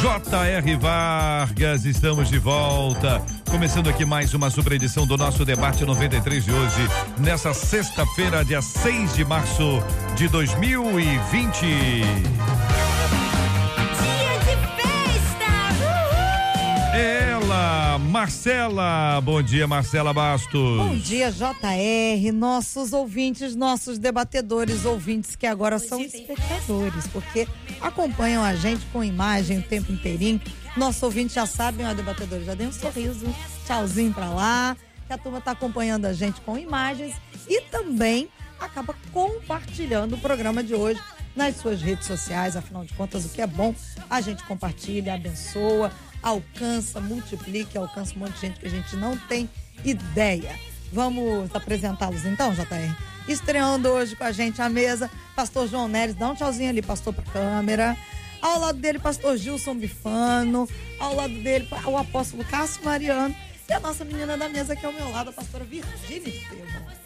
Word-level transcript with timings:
J.R. 0.00 0.76
Vargas. 0.76 1.84
Estamos 1.84 2.28
de 2.28 2.38
volta. 2.38 3.22
Começando 3.50 3.88
aqui 3.88 4.04
mais 4.04 4.34
uma 4.34 4.50
super 4.50 4.72
edição 4.72 5.06
do 5.06 5.16
nosso 5.16 5.44
debate 5.44 5.84
93 5.84 6.44
de 6.44 6.52
hoje, 6.52 6.88
nessa 7.18 7.54
sexta-feira, 7.54 8.44
dia 8.44 8.60
6 8.60 9.14
de 9.14 9.24
março 9.24 9.82
de 10.16 10.28
2020. 10.28 12.61
Ela, 17.62 17.96
Marcela. 17.98 19.20
Bom 19.20 19.40
dia, 19.40 19.68
Marcela 19.68 20.12
Bastos. 20.12 20.78
Bom 20.78 20.96
dia, 20.96 21.30
JR, 21.30 22.32
nossos 22.32 22.92
ouvintes, 22.92 23.54
nossos 23.54 24.00
debatedores, 24.00 24.84
ouvintes 24.84 25.36
que 25.36 25.46
agora 25.46 25.78
são 25.78 26.00
espectadores, 26.00 27.06
porque 27.12 27.46
acompanham 27.80 28.42
a 28.42 28.56
gente 28.56 28.84
com 28.86 29.04
imagem 29.04 29.60
o 29.60 29.62
tempo 29.62 29.92
inteirinho. 29.92 30.40
Nosso 30.76 31.06
ouvinte 31.06 31.34
já 31.34 31.46
sabe, 31.46 31.84
ó, 31.84 31.94
debatedores, 31.94 32.46
já 32.46 32.54
deu 32.54 32.68
um 32.68 32.72
sorriso, 32.72 33.32
tchauzinho 33.64 34.12
pra 34.12 34.30
lá, 34.30 34.76
que 35.06 35.12
a 35.12 35.18
turma 35.18 35.40
tá 35.40 35.52
acompanhando 35.52 36.06
a 36.06 36.12
gente 36.12 36.40
com 36.40 36.58
imagens 36.58 37.14
e 37.48 37.60
também 37.60 38.28
acaba 38.58 38.92
compartilhando 39.12 40.14
o 40.14 40.18
programa 40.18 40.64
de 40.64 40.74
hoje 40.74 41.00
nas 41.36 41.56
suas 41.58 41.80
redes 41.80 42.06
sociais, 42.06 42.56
afinal 42.56 42.84
de 42.84 42.92
contas, 42.94 43.24
o 43.24 43.28
que 43.28 43.40
é 43.40 43.46
bom, 43.46 43.72
a 44.10 44.20
gente 44.20 44.42
compartilha, 44.44 45.14
abençoa, 45.14 45.92
alcança, 46.22 47.00
multiplica, 47.00 47.78
alcança 47.78 48.14
um 48.14 48.20
monte 48.20 48.34
de 48.34 48.40
gente 48.40 48.60
que 48.60 48.66
a 48.66 48.70
gente 48.70 48.96
não 48.96 49.16
tem 49.16 49.48
ideia. 49.84 50.58
Vamos 50.92 51.54
apresentá-los 51.54 52.24
então, 52.24 52.52
JR? 52.54 52.94
Estreando 53.26 53.88
hoje 53.88 54.14
com 54.14 54.24
a 54.24 54.32
gente 54.32 54.60
a 54.60 54.68
mesa, 54.68 55.10
pastor 55.34 55.68
João 55.68 55.88
Neres, 55.88 56.14
dá 56.14 56.28
um 56.28 56.34
tchauzinho 56.34 56.70
ali, 56.70 56.82
pastor, 56.82 57.14
pra 57.14 57.24
câmera. 57.24 57.96
Ao 58.40 58.58
lado 58.58 58.78
dele, 58.78 58.98
pastor 58.98 59.36
Gilson 59.36 59.76
Bifano. 59.76 60.68
Ao 60.98 61.14
lado 61.14 61.34
dele, 61.42 61.68
o 61.86 61.96
apóstolo 61.96 62.44
Cássio 62.44 62.84
Mariano. 62.84 63.34
E 63.68 63.72
a 63.72 63.80
nossa 63.80 64.04
menina 64.04 64.36
da 64.36 64.48
mesa 64.48 64.72
aqui 64.72 64.84
ao 64.84 64.92
meu 64.92 65.08
lado, 65.10 65.30
a 65.30 65.32
pastora 65.32 65.64
Virgínia 65.64 66.28
Estevam. 66.28 67.01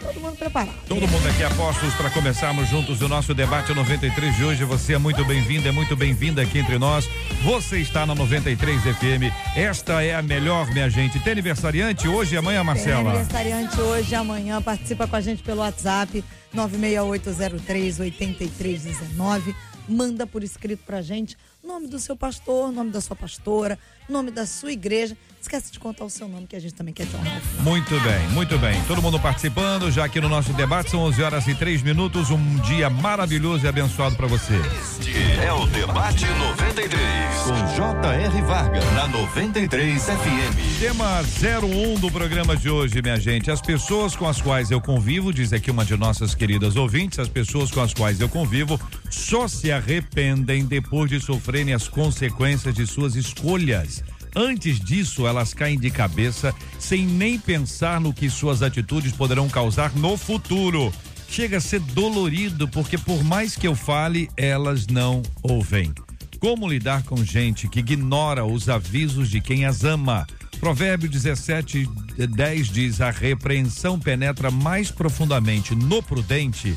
Todo 0.00 0.20
mundo 0.20 0.36
preparado. 0.36 0.74
Todo 0.86 1.08
mundo 1.08 1.28
aqui 1.28 1.42
apostos 1.42 1.92
para 1.94 2.10
começarmos 2.10 2.68
juntos 2.68 3.00
o 3.00 3.08
nosso 3.08 3.34
debate 3.34 3.74
93 3.74 4.36
de 4.36 4.44
hoje. 4.44 4.64
Você 4.64 4.94
é 4.94 4.98
muito 4.98 5.24
bem-vindo, 5.24 5.68
é 5.68 5.72
muito 5.72 5.96
bem-vinda 5.96 6.42
aqui 6.42 6.58
entre 6.58 6.78
nós. 6.78 7.08
Você 7.42 7.78
está 7.80 8.06
na 8.06 8.14
93 8.14 8.82
FM. 8.82 9.32
Esta 9.56 10.02
é 10.02 10.14
a 10.14 10.22
melhor, 10.22 10.70
minha 10.72 10.88
gente. 10.88 11.18
Tem 11.20 11.32
aniversariante 11.32 12.06
hoje 12.06 12.34
e 12.34 12.38
amanhã, 12.38 12.62
Marcela? 12.62 13.02
Tem 13.02 13.20
aniversariante 13.20 13.80
hoje 13.80 14.12
e 14.12 14.14
amanhã. 14.14 14.62
Participa 14.62 15.06
com 15.06 15.16
a 15.16 15.20
gente 15.20 15.42
pelo 15.42 15.60
WhatsApp 15.60 16.24
96803 16.52 18.00
8319 18.00 19.54
manda 19.88 20.26
por 20.26 20.44
escrito 20.44 20.82
pra 20.84 21.00
gente 21.00 21.36
nome 21.64 21.86
do 21.86 21.98
seu 21.98 22.14
pastor, 22.14 22.70
nome 22.70 22.90
da 22.90 23.00
sua 23.00 23.16
pastora, 23.16 23.78
nome 24.08 24.30
da 24.30 24.46
sua 24.46 24.72
igreja. 24.72 25.16
Esquece 25.40 25.72
de 25.72 25.78
contar 25.78 26.04
o 26.04 26.10
seu 26.10 26.28
nome 26.28 26.46
que 26.46 26.56
a 26.56 26.60
gente 26.60 26.74
também 26.74 26.92
quer 26.92 27.06
te 27.06 27.16
honrar. 27.16 27.40
Muito 27.60 27.98
bem, 28.00 28.28
muito 28.30 28.58
bem. 28.58 28.82
Todo 28.84 29.00
mundo 29.00 29.20
participando, 29.20 29.90
já 29.90 30.04
aqui 30.04 30.20
no 30.20 30.28
nosso 30.28 30.52
debate 30.52 30.90
são 30.90 31.00
11 31.00 31.22
horas 31.22 31.46
e 31.46 31.54
3 31.54 31.82
minutos. 31.82 32.30
Um 32.30 32.56
dia 32.56 32.90
maravilhoso 32.90 33.64
e 33.64 33.68
abençoado 33.68 34.16
para 34.16 34.26
você. 34.26 34.54
Este 34.80 35.16
é 35.40 35.52
o 35.52 35.66
Debate 35.66 36.26
93 36.26 37.38
com 37.44 37.76
J.R. 37.76 38.42
Vargas 38.42 38.84
na 38.92 39.06
93 39.08 40.02
FM. 40.02 40.80
Tema 40.80 41.20
01 41.22 42.00
do 42.00 42.10
programa 42.10 42.56
de 42.56 42.68
hoje, 42.68 43.00
minha 43.00 43.18
gente. 43.18 43.50
As 43.50 43.62
pessoas 43.62 44.16
com 44.16 44.28
as 44.28 44.42
quais 44.42 44.70
eu 44.70 44.80
convivo, 44.80 45.32
diz 45.32 45.52
aqui 45.52 45.70
uma 45.70 45.84
de 45.84 45.96
nossas 45.96 46.34
queridas 46.34 46.76
ouvintes, 46.76 47.18
as 47.18 47.28
pessoas 47.28 47.70
com 47.70 47.80
as 47.80 47.94
quais 47.94 48.20
eu 48.20 48.28
convivo 48.28 48.78
só 49.08 49.48
se 49.48 49.72
arrependem 49.72 50.64
depois 50.64 51.08
de 51.08 51.20
sofrerem 51.20 51.72
as 51.74 51.88
consequências 51.88 52.74
de 52.74 52.86
suas 52.86 53.14
escolhas. 53.14 54.02
Antes 54.34 54.80
disso, 54.80 55.26
elas 55.26 55.54
caem 55.54 55.78
de 55.78 55.90
cabeça 55.90 56.54
sem 56.78 57.06
nem 57.06 57.38
pensar 57.38 58.00
no 58.00 58.12
que 58.12 58.30
suas 58.30 58.62
atitudes 58.62 59.12
poderão 59.12 59.48
causar 59.48 59.94
no 59.94 60.16
futuro. 60.16 60.92
Chega 61.28 61.58
a 61.58 61.60
ser 61.60 61.80
dolorido 61.80 62.66
porque, 62.68 62.96
por 62.96 63.22
mais 63.22 63.54
que 63.54 63.66
eu 63.66 63.74
fale, 63.74 64.30
elas 64.36 64.86
não 64.86 65.22
ouvem. 65.42 65.92
Como 66.40 66.68
lidar 66.68 67.02
com 67.02 67.22
gente 67.24 67.68
que 67.68 67.80
ignora 67.80 68.44
os 68.44 68.68
avisos 68.68 69.28
de 69.28 69.40
quem 69.40 69.64
as 69.64 69.84
ama? 69.84 70.26
Provérbio 70.60 71.08
17, 71.08 71.88
10 72.16 72.68
diz: 72.68 73.00
A 73.00 73.10
repreensão 73.10 73.98
penetra 73.98 74.50
mais 74.50 74.90
profundamente 74.90 75.74
no 75.74 76.02
prudente 76.02 76.74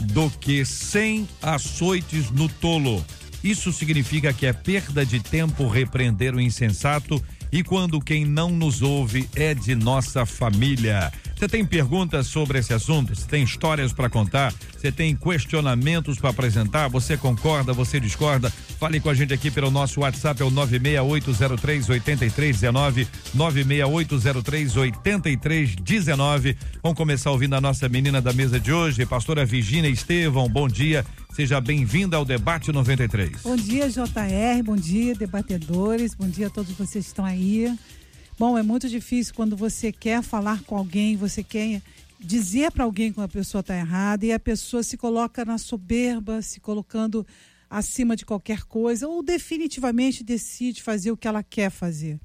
do 0.00 0.30
que 0.30 0.64
cem 0.64 1.28
açoites 1.42 2.30
no 2.30 2.48
tolo. 2.48 3.04
Isso 3.42 3.72
significa 3.72 4.32
que 4.32 4.46
é 4.46 4.52
perda 4.52 5.04
de 5.04 5.20
tempo 5.20 5.66
repreender 5.66 6.34
o 6.34 6.40
insensato 6.40 7.22
e 7.50 7.64
quando 7.64 8.00
quem 8.00 8.24
não 8.24 8.50
nos 8.50 8.82
ouve 8.82 9.28
é 9.34 9.54
de 9.54 9.74
nossa 9.74 10.26
família. 10.26 11.10
Você 11.40 11.48
tem 11.48 11.64
perguntas 11.64 12.26
sobre 12.26 12.58
esse 12.58 12.74
assunto? 12.74 13.14
Você 13.14 13.26
tem 13.26 13.42
histórias 13.42 13.94
para 13.94 14.10
contar? 14.10 14.52
Você 14.76 14.92
tem 14.92 15.16
questionamentos 15.16 16.18
para 16.18 16.28
apresentar? 16.28 16.88
Você 16.88 17.16
concorda? 17.16 17.72
Você 17.72 17.98
discorda? 17.98 18.50
Fale 18.50 19.00
com 19.00 19.08
a 19.08 19.14
gente 19.14 19.32
aqui 19.32 19.50
pelo 19.50 19.70
nosso 19.70 20.00
WhatsApp, 20.00 20.42
é 20.42 20.44
o 20.44 20.50
96803 20.50 21.88
8319, 21.88 23.08
96803 23.32 24.76
8319. 24.76 26.58
Vamos 26.82 26.98
começar 26.98 27.30
ouvindo 27.30 27.56
a 27.56 27.60
nossa 27.60 27.88
menina 27.88 28.20
da 28.20 28.34
mesa 28.34 28.60
de 28.60 28.70
hoje, 28.70 29.06
pastora 29.06 29.46
Virginia 29.46 29.88
Estevão. 29.88 30.46
Bom 30.46 30.68
dia. 30.68 31.06
Seja 31.32 31.58
bem-vinda 31.58 32.18
ao 32.18 32.24
Debate 32.26 32.70
93. 32.70 33.40
Bom 33.44 33.56
dia, 33.56 33.88
JR. 33.88 34.62
Bom 34.62 34.76
dia, 34.76 35.14
debatedores. 35.14 36.14
Bom 36.14 36.28
dia 36.28 36.48
a 36.48 36.50
todos 36.50 36.72
vocês 36.72 37.06
que 37.06 37.10
estão 37.10 37.24
aí. 37.24 37.74
Bom, 38.40 38.56
é 38.56 38.62
muito 38.62 38.88
difícil 38.88 39.34
quando 39.34 39.54
você 39.54 39.92
quer 39.92 40.22
falar 40.22 40.62
com 40.62 40.74
alguém, 40.74 41.14
você 41.14 41.42
quer 41.42 41.82
dizer 42.18 42.72
para 42.72 42.84
alguém 42.84 43.12
que 43.12 43.20
a 43.20 43.28
pessoa 43.28 43.60
está 43.60 43.76
errada 43.76 44.24
e 44.24 44.32
a 44.32 44.40
pessoa 44.40 44.82
se 44.82 44.96
coloca 44.96 45.44
na 45.44 45.58
soberba, 45.58 46.40
se 46.40 46.58
colocando 46.58 47.26
acima 47.68 48.16
de 48.16 48.24
qualquer 48.24 48.62
coisa 48.62 49.06
ou 49.06 49.22
definitivamente 49.22 50.24
decide 50.24 50.82
fazer 50.82 51.10
o 51.10 51.18
que 51.18 51.28
ela 51.28 51.42
quer 51.42 51.68
fazer. 51.68 52.18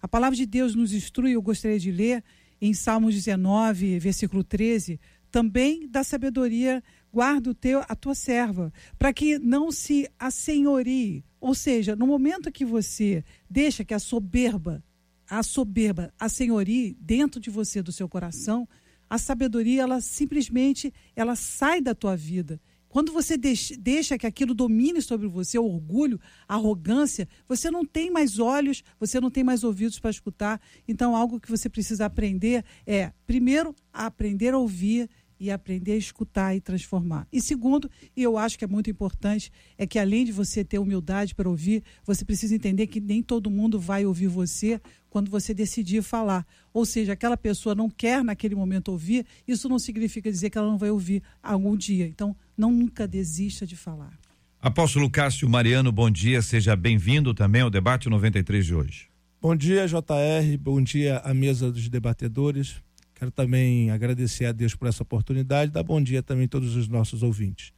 A 0.00 0.06
palavra 0.06 0.36
de 0.36 0.46
Deus 0.46 0.72
nos 0.76 0.92
instrui, 0.92 1.32
eu 1.32 1.42
gostaria 1.42 1.80
de 1.80 1.90
ler 1.90 2.22
em 2.60 2.72
Salmos 2.72 3.12
19, 3.12 3.98
versículo 3.98 4.44
13, 4.44 5.00
também 5.32 5.88
da 5.88 6.04
sabedoria 6.04 6.80
guarda 7.12 7.50
o 7.50 7.54
teu, 7.54 7.82
a 7.88 7.96
tua 7.96 8.14
serva, 8.14 8.72
para 8.96 9.12
que 9.12 9.36
não 9.36 9.72
se 9.72 10.08
assenhorie. 10.16 11.24
Ou 11.40 11.56
seja, 11.56 11.96
no 11.96 12.06
momento 12.06 12.52
que 12.52 12.64
você 12.64 13.24
deixa 13.50 13.84
que 13.84 13.94
a 13.94 13.98
soberba, 13.98 14.80
a 15.28 15.42
soberba, 15.42 16.12
a 16.18 16.28
senhorie 16.28 16.96
dentro 17.00 17.40
de 17.40 17.50
você, 17.50 17.82
do 17.82 17.92
seu 17.92 18.08
coração, 18.08 18.68
a 19.08 19.18
sabedoria, 19.18 19.82
ela 19.82 20.00
simplesmente, 20.00 20.92
ela 21.14 21.36
sai 21.36 21.80
da 21.80 21.94
tua 21.94 22.16
vida. 22.16 22.60
Quando 22.88 23.12
você 23.12 23.36
deixa 23.36 24.16
que 24.16 24.26
aquilo 24.26 24.54
domine 24.54 25.02
sobre 25.02 25.28
você, 25.28 25.58
o 25.58 25.66
orgulho, 25.66 26.18
a 26.48 26.54
arrogância, 26.54 27.28
você 27.46 27.70
não 27.70 27.84
tem 27.84 28.10
mais 28.10 28.38
olhos, 28.38 28.82
você 28.98 29.20
não 29.20 29.30
tem 29.30 29.44
mais 29.44 29.64
ouvidos 29.64 29.98
para 29.98 30.10
escutar. 30.10 30.60
Então, 30.88 31.14
algo 31.14 31.38
que 31.38 31.50
você 31.50 31.68
precisa 31.68 32.06
aprender 32.06 32.64
é, 32.86 33.12
primeiro, 33.26 33.74
aprender 33.92 34.54
a 34.54 34.58
ouvir 34.58 35.10
e 35.38 35.50
aprender 35.50 35.92
a 35.92 35.96
escutar 35.96 36.56
e 36.56 36.60
transformar. 36.60 37.28
E 37.30 37.40
segundo, 37.40 37.90
e 38.16 38.22
eu 38.22 38.38
acho 38.38 38.58
que 38.58 38.64
é 38.64 38.68
muito 38.68 38.88
importante, 38.88 39.52
é 39.76 39.86
que 39.86 39.98
além 39.98 40.24
de 40.24 40.32
você 40.32 40.64
ter 40.64 40.78
humildade 40.78 41.34
para 41.34 41.48
ouvir, 41.48 41.82
você 42.04 42.24
precisa 42.24 42.54
entender 42.54 42.86
que 42.86 43.00
nem 43.00 43.22
todo 43.22 43.50
mundo 43.50 43.78
vai 43.78 44.06
ouvir 44.06 44.28
você 44.28 44.80
quando 45.16 45.30
você 45.30 45.54
decidir 45.54 46.02
falar. 46.02 46.46
Ou 46.74 46.84
seja, 46.84 47.14
aquela 47.14 47.38
pessoa 47.38 47.74
não 47.74 47.88
quer 47.88 48.22
naquele 48.22 48.54
momento 48.54 48.88
ouvir, 48.88 49.24
isso 49.48 49.66
não 49.66 49.78
significa 49.78 50.30
dizer 50.30 50.50
que 50.50 50.58
ela 50.58 50.68
não 50.68 50.76
vai 50.76 50.90
ouvir 50.90 51.22
algum 51.42 51.74
dia. 51.74 52.06
Então, 52.06 52.36
não 52.54 52.70
nunca 52.70 53.08
desista 53.08 53.66
de 53.66 53.74
falar. 53.74 54.12
Apóstolo 54.60 55.08
Cássio 55.08 55.48
Mariano, 55.48 55.90
bom 55.90 56.10
dia, 56.10 56.42
seja 56.42 56.76
bem-vindo 56.76 57.32
também 57.32 57.62
ao 57.62 57.70
debate 57.70 58.10
93 58.10 58.66
de 58.66 58.74
hoje. 58.74 59.08
Bom 59.40 59.56
dia, 59.56 59.86
JR, 59.86 60.58
bom 60.60 60.82
dia 60.82 61.16
à 61.20 61.32
mesa 61.32 61.72
dos 61.72 61.88
debatedores. 61.88 62.74
Quero 63.14 63.30
também 63.30 63.90
agradecer 63.90 64.44
a 64.44 64.52
Deus 64.52 64.74
por 64.74 64.86
essa 64.86 65.02
oportunidade, 65.02 65.72
dar 65.72 65.82
bom 65.82 66.02
dia 66.02 66.22
também 66.22 66.44
a 66.44 66.48
todos 66.48 66.76
os 66.76 66.88
nossos 66.88 67.22
ouvintes. 67.22 67.72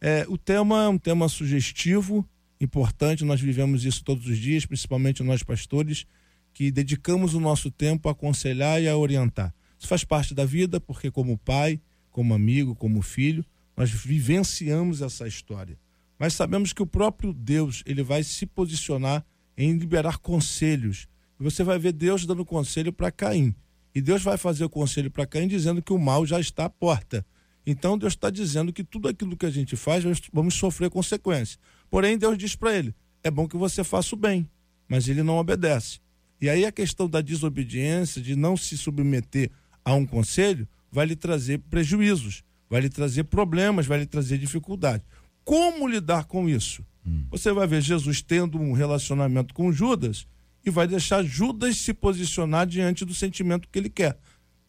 É, 0.00 0.24
o 0.28 0.38
tema 0.38 0.84
é 0.84 0.88
um 0.88 0.98
tema 0.98 1.28
sugestivo 1.28 2.24
importante, 2.60 3.24
nós 3.24 3.40
vivemos 3.40 3.84
isso 3.84 4.04
todos 4.04 4.28
os 4.28 4.38
dias, 4.38 4.64
principalmente 4.64 5.24
nós 5.24 5.42
pastores, 5.42 6.06
que 6.54 6.70
dedicamos 6.70 7.34
o 7.34 7.40
nosso 7.40 7.70
tempo 7.70 8.08
a 8.08 8.12
aconselhar 8.12 8.80
e 8.80 8.88
a 8.88 8.96
orientar. 8.96 9.52
Isso 9.76 9.88
faz 9.88 10.04
parte 10.04 10.32
da 10.32 10.46
vida, 10.46 10.80
porque 10.80 11.10
como 11.10 11.36
pai, 11.36 11.80
como 12.10 12.32
amigo, 12.32 12.76
como 12.76 13.02
filho, 13.02 13.44
nós 13.76 13.90
vivenciamos 13.90 15.02
essa 15.02 15.26
história. 15.26 15.76
Mas 16.18 16.32
sabemos 16.32 16.72
que 16.72 16.82
o 16.82 16.86
próprio 16.86 17.32
Deus, 17.32 17.82
ele 17.84 18.02
vai 18.02 18.22
se 18.22 18.46
posicionar 18.46 19.26
em 19.58 19.76
liberar 19.76 20.18
conselhos. 20.18 21.08
E 21.38 21.42
você 21.42 21.64
vai 21.64 21.78
ver 21.78 21.92
Deus 21.92 22.24
dando 22.24 22.44
conselho 22.44 22.92
para 22.92 23.10
Caim. 23.10 23.54
E 23.92 24.00
Deus 24.00 24.22
vai 24.22 24.38
fazer 24.38 24.64
o 24.64 24.70
conselho 24.70 25.10
para 25.10 25.26
Caim 25.26 25.48
dizendo 25.48 25.82
que 25.82 25.92
o 25.92 25.98
mal 25.98 26.24
já 26.24 26.38
está 26.38 26.66
à 26.66 26.70
porta. 26.70 27.26
Então 27.66 27.98
Deus 27.98 28.12
está 28.12 28.30
dizendo 28.30 28.72
que 28.72 28.84
tudo 28.84 29.08
aquilo 29.08 29.36
que 29.36 29.46
a 29.46 29.50
gente 29.50 29.74
faz, 29.76 30.04
vamos 30.32 30.54
sofrer 30.54 30.88
consequências. 30.88 31.58
Porém, 31.90 32.16
Deus 32.16 32.38
diz 32.38 32.54
para 32.54 32.76
ele: 32.76 32.94
é 33.22 33.30
bom 33.30 33.48
que 33.48 33.56
você 33.56 33.82
faça 33.82 34.14
o 34.14 34.18
bem, 34.18 34.48
mas 34.88 35.08
ele 35.08 35.22
não 35.22 35.38
obedece. 35.38 36.03
E 36.44 36.50
aí 36.50 36.66
a 36.66 36.70
questão 36.70 37.08
da 37.08 37.22
desobediência, 37.22 38.20
de 38.20 38.36
não 38.36 38.54
se 38.54 38.76
submeter 38.76 39.50
a 39.82 39.94
um 39.94 40.04
conselho, 40.04 40.68
vai 40.92 41.06
lhe 41.06 41.16
trazer 41.16 41.58
prejuízos, 41.70 42.44
vai 42.68 42.82
lhe 42.82 42.90
trazer 42.90 43.24
problemas, 43.24 43.86
vai 43.86 44.00
lhe 44.00 44.04
trazer 44.04 44.36
dificuldade. 44.36 45.02
Como 45.42 45.88
lidar 45.88 46.26
com 46.26 46.46
isso? 46.46 46.84
Hum. 47.06 47.24
Você 47.30 47.50
vai 47.50 47.66
ver 47.66 47.80
Jesus 47.80 48.20
tendo 48.20 48.60
um 48.60 48.74
relacionamento 48.74 49.54
com 49.54 49.72
Judas 49.72 50.26
e 50.62 50.68
vai 50.68 50.86
deixar 50.86 51.24
Judas 51.24 51.78
se 51.78 51.94
posicionar 51.94 52.66
diante 52.66 53.06
do 53.06 53.14
sentimento 53.14 53.66
que 53.72 53.78
ele 53.78 53.88
quer. 53.88 54.18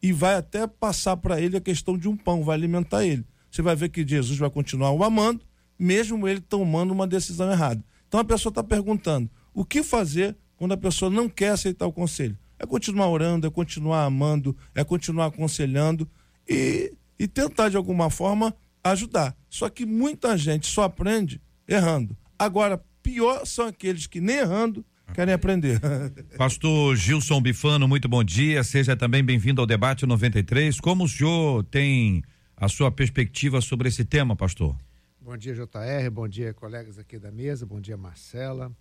E 0.01 0.13
vai 0.13 0.35
até 0.35 0.65
passar 0.65 1.17
para 1.17 1.41
ele 1.41 1.57
a 1.57 1.61
questão 1.61 1.97
de 1.97 2.07
um 2.07 2.15
pão, 2.15 2.41
vai 2.41 2.55
alimentar 2.55 3.05
ele. 3.05 3.25
Você 3.51 3.61
vai 3.61 3.75
ver 3.75 3.89
que 3.89 4.07
Jesus 4.07 4.39
vai 4.39 4.49
continuar 4.49 4.91
o 4.91 5.03
amando, 5.03 5.41
mesmo 5.77 6.25
ele 6.25 6.39
tomando 6.39 6.91
uma 6.91 7.05
decisão 7.05 7.51
errada. 7.51 7.83
Então 8.07 8.21
a 8.21 8.23
pessoa 8.23 8.49
está 8.49 8.63
perguntando: 8.63 9.29
o 9.53 9.65
que 9.65 9.83
fazer 9.83 10.37
quando 10.57 10.73
a 10.73 10.77
pessoa 10.77 11.11
não 11.11 11.29
quer 11.29 11.49
aceitar 11.49 11.85
o 11.85 11.91
conselho? 11.91 12.37
É 12.57 12.65
continuar 12.65 13.09
orando, 13.09 13.45
é 13.47 13.49
continuar 13.49 14.05
amando, 14.05 14.55
é 14.73 14.83
continuar 14.83 15.27
aconselhando 15.27 16.09
e, 16.47 16.93
e 17.19 17.27
tentar 17.27 17.69
de 17.69 17.77
alguma 17.77 18.09
forma 18.09 18.55
ajudar. 18.83 19.35
Só 19.49 19.69
que 19.69 19.85
muita 19.85 20.37
gente 20.37 20.67
só 20.67 20.83
aprende 20.83 21.41
errando. 21.67 22.15
Agora, 22.37 22.81
pior 23.01 23.45
são 23.45 23.67
aqueles 23.67 24.07
que 24.07 24.21
nem 24.21 24.37
errando 24.37 24.85
querem 25.13 25.33
aprender. 25.33 25.79
Pastor 26.37 26.95
Gilson 26.95 27.41
Bifano, 27.41 27.87
muito 27.87 28.07
bom 28.07 28.23
dia. 28.23 28.63
Seja 28.63 28.95
também 28.95 29.23
bem-vindo 29.23 29.61
ao 29.61 29.67
debate 29.67 30.05
93. 30.05 30.79
Como 30.79 31.03
o 31.03 31.09
senhor 31.09 31.63
tem 31.65 32.23
a 32.57 32.67
sua 32.67 32.91
perspectiva 32.91 33.61
sobre 33.61 33.89
esse 33.89 34.05
tema, 34.05 34.35
pastor? 34.35 34.75
Bom 35.19 35.35
dia, 35.35 35.53
JR. 35.53 36.09
Bom 36.11 36.27
dia, 36.27 36.53
colegas 36.53 36.97
aqui 36.97 37.17
da 37.17 37.31
mesa. 37.31 37.65
Bom 37.65 37.81
dia, 37.81 37.97
Marcela. 37.97 38.71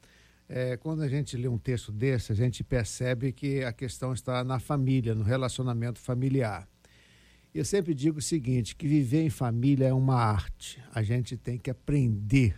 É, 0.48 0.76
quando 0.76 1.02
a 1.02 1.08
gente 1.08 1.36
lê 1.36 1.48
um 1.48 1.58
texto 1.58 1.90
desse, 1.90 2.30
a 2.30 2.34
gente 2.34 2.62
percebe 2.62 3.32
que 3.32 3.64
a 3.64 3.72
questão 3.72 4.12
está 4.12 4.44
na 4.44 4.58
família, 4.58 5.14
no 5.14 5.24
relacionamento 5.24 5.98
familiar. 5.98 6.68
Eu 7.54 7.64
sempre 7.64 7.94
digo 7.94 8.18
o 8.18 8.22
seguinte, 8.22 8.76
que 8.76 8.86
viver 8.86 9.22
em 9.22 9.30
família 9.30 9.86
é 9.86 9.92
uma 9.92 10.16
arte. 10.16 10.82
A 10.92 11.02
gente 11.02 11.36
tem 11.36 11.56
que 11.56 11.70
aprender. 11.70 12.56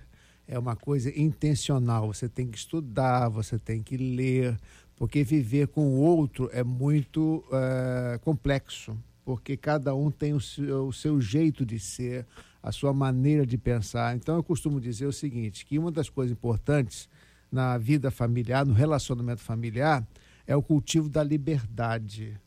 É 0.49 0.59
uma 0.59 0.75
coisa 0.75 1.11
intencional. 1.19 2.13
Você 2.13 2.29
tem 2.29 2.49
que 2.49 2.57
estudar, 2.57 3.29
você 3.29 3.59
tem 3.59 3.83
que 3.83 3.97
ler, 3.97 4.59
porque 4.97 5.23
viver 5.23 5.69
com 5.69 5.87
o 5.87 6.01
outro 6.01 6.49
é 6.53 6.65
muito 6.65 7.45
é, 7.53 8.19
complexo, 8.19 8.99
porque 9.25 9.57
cada 9.57 9.95
um 9.95 10.11
tem 10.11 10.33
o 10.33 10.41
seu, 10.41 10.89
o 10.89 10.93
seu 10.93 11.21
jeito 11.21 11.65
de 11.65 11.79
ser, 11.79 12.27
a 12.63 12.73
sua 12.73 12.93
maneira 12.93 13.47
de 13.47 13.59
pensar. 13.59 14.17
Então 14.17 14.37
eu 14.37 14.43
costumo 14.43 14.81
dizer 14.81 15.07
o 15.07 15.13
seguinte, 15.13 15.65
que 15.67 15.79
uma 15.79 15.93
das 15.93 16.09
coisas 16.09 16.33
importantes 16.33 17.09
na 17.57 17.79
vida 17.79 18.11
familiar, 18.11 18.67
no 18.67 18.75
relacionamento 18.75 19.41
familiar, 19.41 20.07
é 20.47 20.55
o 20.55 20.63
cultivo 20.63 21.09
da 21.09 21.25
liberdade. 21.25 22.39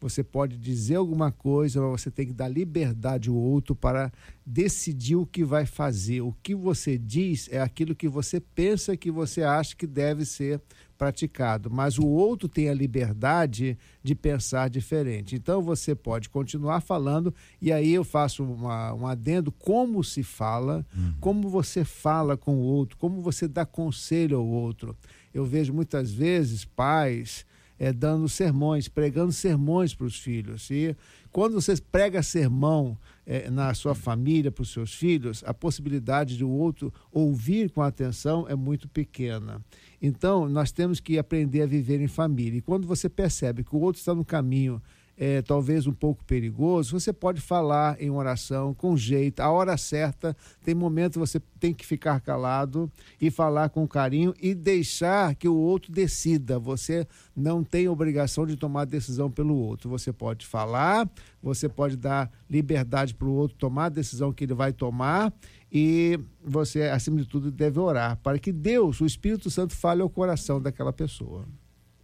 Você 0.00 0.22
pode 0.22 0.56
dizer 0.56 0.96
alguma 0.96 1.32
coisa, 1.32 1.80
mas 1.80 2.00
você 2.00 2.12
tem 2.12 2.28
que 2.28 2.32
dar 2.32 2.46
liberdade 2.46 3.28
ao 3.28 3.34
outro 3.34 3.74
para 3.74 4.12
decidir 4.46 5.16
o 5.16 5.26
que 5.26 5.44
vai 5.44 5.66
fazer. 5.66 6.20
O 6.20 6.32
que 6.42 6.54
você 6.54 6.96
diz 6.96 7.48
é 7.50 7.60
aquilo 7.60 7.94
que 7.94 8.08
você 8.08 8.38
pensa 8.40 8.96
que 8.96 9.10
você 9.10 9.42
acha 9.42 9.74
que 9.74 9.86
deve 9.86 10.24
ser 10.24 10.60
praticado, 11.02 11.68
mas 11.68 11.98
o 11.98 12.06
outro 12.06 12.48
tem 12.48 12.68
a 12.68 12.74
liberdade 12.74 13.76
de 14.04 14.14
pensar 14.14 14.70
diferente. 14.70 15.34
Então 15.34 15.60
você 15.60 15.96
pode 15.96 16.28
continuar 16.28 16.80
falando, 16.80 17.34
e 17.60 17.72
aí 17.72 17.92
eu 17.92 18.04
faço 18.04 18.44
uma, 18.44 18.94
um 18.94 19.04
adendo: 19.04 19.50
como 19.50 20.04
se 20.04 20.22
fala, 20.22 20.86
uhum. 20.96 21.14
como 21.18 21.48
você 21.48 21.84
fala 21.84 22.36
com 22.36 22.54
o 22.54 22.60
outro, 22.60 22.96
como 22.98 23.20
você 23.20 23.48
dá 23.48 23.66
conselho 23.66 24.36
ao 24.38 24.46
outro. 24.46 24.96
Eu 25.34 25.44
vejo 25.44 25.72
muitas 25.72 26.12
vezes 26.12 26.64
pais 26.64 27.44
é, 27.80 27.92
dando 27.92 28.28
sermões, 28.28 28.86
pregando 28.86 29.32
sermões 29.32 29.92
para 29.92 30.06
os 30.06 30.20
filhos. 30.20 30.70
E 30.70 30.96
quando 31.32 31.54
você 31.60 31.74
prega 31.90 32.22
sermão 32.22 32.96
é, 33.26 33.50
na 33.50 33.72
sua 33.74 33.94
família, 33.94 34.50
para 34.50 34.62
os 34.62 34.72
seus 34.72 34.94
filhos, 34.94 35.42
a 35.46 35.54
possibilidade 35.54 36.36
de 36.36 36.44
o 36.44 36.50
outro 36.50 36.92
ouvir 37.10 37.70
com 37.70 37.82
atenção 37.82 38.46
é 38.48 38.54
muito 38.54 38.88
pequena. 38.88 39.60
Então, 40.00 40.48
nós 40.48 40.72
temos 40.72 41.00
que 41.00 41.18
aprender 41.18 41.62
a 41.62 41.66
viver 41.66 42.00
em 42.00 42.08
família. 42.08 42.58
E 42.58 42.62
quando 42.62 42.86
você 42.86 43.08
percebe 43.08 43.62
que 43.62 43.74
o 43.74 43.80
outro 43.80 44.00
está 44.00 44.14
no 44.14 44.24
caminho 44.24 44.82
é, 45.16 45.42
talvez 45.42 45.86
um 45.86 45.92
pouco 45.92 46.24
perigoso, 46.24 46.98
você 46.98 47.12
pode 47.12 47.40
falar 47.40 48.00
em 48.00 48.10
oração 48.10 48.74
com 48.74 48.96
jeito, 48.96 49.40
a 49.40 49.50
hora 49.50 49.76
certa. 49.76 50.36
Tem 50.64 50.74
momento 50.74 51.20
você 51.20 51.40
tem 51.60 51.72
que 51.72 51.86
ficar 51.86 52.20
calado 52.20 52.90
e 53.20 53.30
falar 53.30 53.68
com 53.68 53.86
carinho 53.86 54.34
e 54.40 54.54
deixar 54.54 55.34
que 55.34 55.46
o 55.46 55.54
outro 55.54 55.92
decida. 55.92 56.58
Você 56.58 57.06
não 57.36 57.62
tem 57.62 57.88
obrigação 57.88 58.46
de 58.46 58.56
tomar 58.56 58.84
decisão 58.84 59.30
pelo 59.30 59.54
outro. 59.54 59.88
Você 59.90 60.12
pode 60.12 60.46
falar, 60.46 61.08
você 61.42 61.68
pode 61.68 61.96
dar 61.96 62.30
liberdade 62.48 63.14
para 63.14 63.28
o 63.28 63.32
outro 63.32 63.56
tomar 63.56 63.86
a 63.86 63.90
decisão 63.90 64.32
que 64.32 64.44
ele 64.44 64.54
vai 64.54 64.72
tomar 64.72 65.32
e 65.70 66.18
você, 66.44 66.82
acima 66.82 67.18
de 67.18 67.26
tudo, 67.26 67.50
deve 67.50 67.78
orar 67.78 68.18
para 68.22 68.38
que 68.38 68.52
Deus, 68.52 69.00
o 69.00 69.06
Espírito 69.06 69.50
Santo, 69.50 69.74
fale 69.74 70.02
ao 70.02 70.10
coração 70.10 70.60
daquela 70.60 70.92
pessoa. 70.92 71.46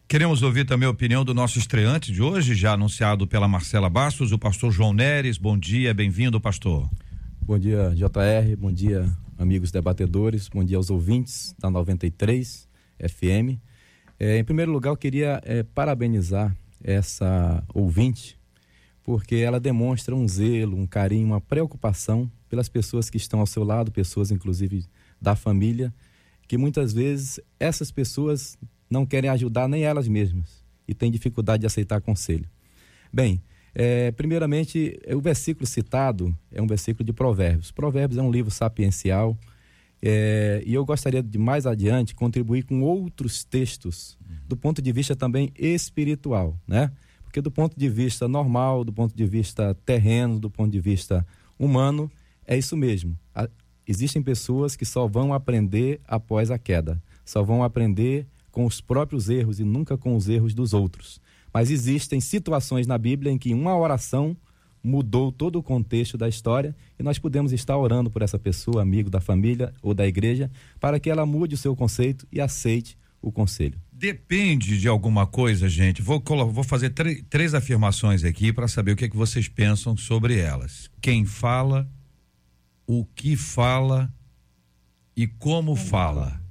Queremos 0.08 0.42
ouvir 0.42 0.64
também 0.64 0.86
a 0.86 0.90
opinião 0.90 1.22
do 1.22 1.34
nosso 1.34 1.58
estreante 1.58 2.10
de 2.10 2.22
hoje, 2.22 2.54
já 2.54 2.72
anunciado 2.72 3.26
pela 3.26 3.46
Marcela 3.46 3.90
Bastos, 3.90 4.32
o 4.32 4.38
pastor 4.38 4.72
João 4.72 4.94
Neres. 4.94 5.36
Bom 5.36 5.58
dia, 5.58 5.92
bem-vindo, 5.92 6.40
pastor. 6.40 6.88
Bom 7.42 7.58
dia, 7.58 7.92
JR. 7.94 8.56
Bom 8.56 8.72
dia, 8.72 9.06
amigos 9.36 9.70
debatedores. 9.70 10.48
Bom 10.48 10.64
dia 10.64 10.78
aos 10.78 10.88
ouvintes 10.88 11.54
da 11.58 11.68
93 11.68 12.66
FM. 12.98 13.60
É, 14.18 14.38
em 14.38 14.44
primeiro 14.44 14.72
lugar, 14.72 14.92
eu 14.92 14.96
queria 14.96 15.42
é, 15.44 15.62
parabenizar 15.62 16.56
essa 16.82 17.62
ouvinte, 17.74 18.38
porque 19.04 19.34
ela 19.36 19.60
demonstra 19.60 20.16
um 20.16 20.26
zelo, 20.26 20.78
um 20.78 20.86
carinho, 20.86 21.26
uma 21.26 21.40
preocupação 21.42 22.32
pelas 22.48 22.70
pessoas 22.70 23.10
que 23.10 23.18
estão 23.18 23.40
ao 23.40 23.46
seu 23.46 23.62
lado, 23.62 23.92
pessoas 23.92 24.30
inclusive 24.30 24.86
da 25.20 25.36
família, 25.36 25.92
que 26.46 26.56
muitas 26.56 26.94
vezes 26.94 27.38
essas 27.60 27.90
pessoas 27.90 28.56
não 28.90 29.06
querem 29.06 29.30
ajudar 29.30 29.68
nem 29.68 29.82
elas 29.84 30.08
mesmas 30.08 30.64
e 30.86 30.94
têm 30.94 31.10
dificuldade 31.10 31.60
de 31.62 31.66
aceitar 31.66 32.00
conselho. 32.00 32.48
Bem, 33.12 33.40
é, 33.74 34.10
primeiramente, 34.12 34.98
o 35.14 35.20
versículo 35.20 35.66
citado 35.66 36.36
é 36.50 36.60
um 36.60 36.66
versículo 36.66 37.04
de 37.04 37.12
Provérbios. 37.12 37.70
Provérbios 37.70 38.18
é 38.18 38.22
um 38.22 38.30
livro 38.30 38.50
sapiencial 38.50 39.36
é, 40.00 40.62
e 40.64 40.74
eu 40.74 40.84
gostaria 40.84 41.22
de 41.22 41.38
mais 41.38 41.66
adiante 41.66 42.14
contribuir 42.14 42.64
com 42.64 42.82
outros 42.82 43.44
textos 43.44 44.16
do 44.46 44.56
ponto 44.56 44.80
de 44.80 44.92
vista 44.92 45.14
também 45.14 45.52
espiritual, 45.58 46.58
né? 46.66 46.90
Porque 47.22 47.42
do 47.42 47.50
ponto 47.50 47.78
de 47.78 47.88
vista 47.88 48.26
normal, 48.26 48.84
do 48.84 48.92
ponto 48.92 49.14
de 49.14 49.26
vista 49.26 49.74
terreno, 49.84 50.40
do 50.40 50.50
ponto 50.50 50.70
de 50.70 50.80
vista 50.80 51.26
humano, 51.58 52.10
é 52.46 52.56
isso 52.56 52.76
mesmo. 52.76 53.18
existem 53.86 54.22
pessoas 54.22 54.74
que 54.74 54.86
só 54.86 55.06
vão 55.06 55.34
aprender 55.34 56.00
após 56.06 56.50
a 56.50 56.58
queda, 56.58 57.02
só 57.24 57.42
vão 57.42 57.62
aprender 57.62 58.26
com 58.58 58.66
os 58.66 58.80
próprios 58.80 59.28
erros 59.28 59.60
e 59.60 59.64
nunca 59.64 59.96
com 59.96 60.16
os 60.16 60.28
erros 60.28 60.52
dos 60.52 60.74
outros. 60.74 61.20
Mas 61.54 61.70
existem 61.70 62.18
situações 62.18 62.88
na 62.88 62.98
Bíblia 62.98 63.30
em 63.30 63.38
que 63.38 63.54
uma 63.54 63.78
oração 63.78 64.36
mudou 64.82 65.30
todo 65.30 65.60
o 65.60 65.62
contexto 65.62 66.18
da 66.18 66.28
história 66.28 66.74
e 66.98 67.02
nós 67.04 67.20
podemos 67.20 67.52
estar 67.52 67.78
orando 67.78 68.10
por 68.10 68.20
essa 68.20 68.36
pessoa, 68.36 68.82
amigo 68.82 69.08
da 69.08 69.20
família 69.20 69.72
ou 69.80 69.94
da 69.94 70.08
igreja, 70.08 70.50
para 70.80 70.98
que 70.98 71.08
ela 71.08 71.24
mude 71.24 71.54
o 71.54 71.56
seu 71.56 71.76
conceito 71.76 72.26
e 72.32 72.40
aceite 72.40 72.98
o 73.22 73.30
conselho. 73.30 73.80
Depende 73.92 74.76
de 74.76 74.88
alguma 74.88 75.24
coisa, 75.24 75.68
gente. 75.68 76.02
Vou, 76.02 76.20
vou 76.50 76.64
fazer 76.64 76.92
três 77.30 77.54
afirmações 77.54 78.24
aqui 78.24 78.52
para 78.52 78.66
saber 78.66 78.90
o 78.90 78.96
que, 78.96 79.04
é 79.04 79.08
que 79.08 79.16
vocês 79.16 79.46
pensam 79.46 79.96
sobre 79.96 80.36
elas. 80.36 80.90
Quem 81.00 81.24
fala, 81.24 81.88
o 82.84 83.04
que 83.04 83.36
fala 83.36 84.12
e 85.16 85.28
como 85.28 85.76
fala. 85.76 86.47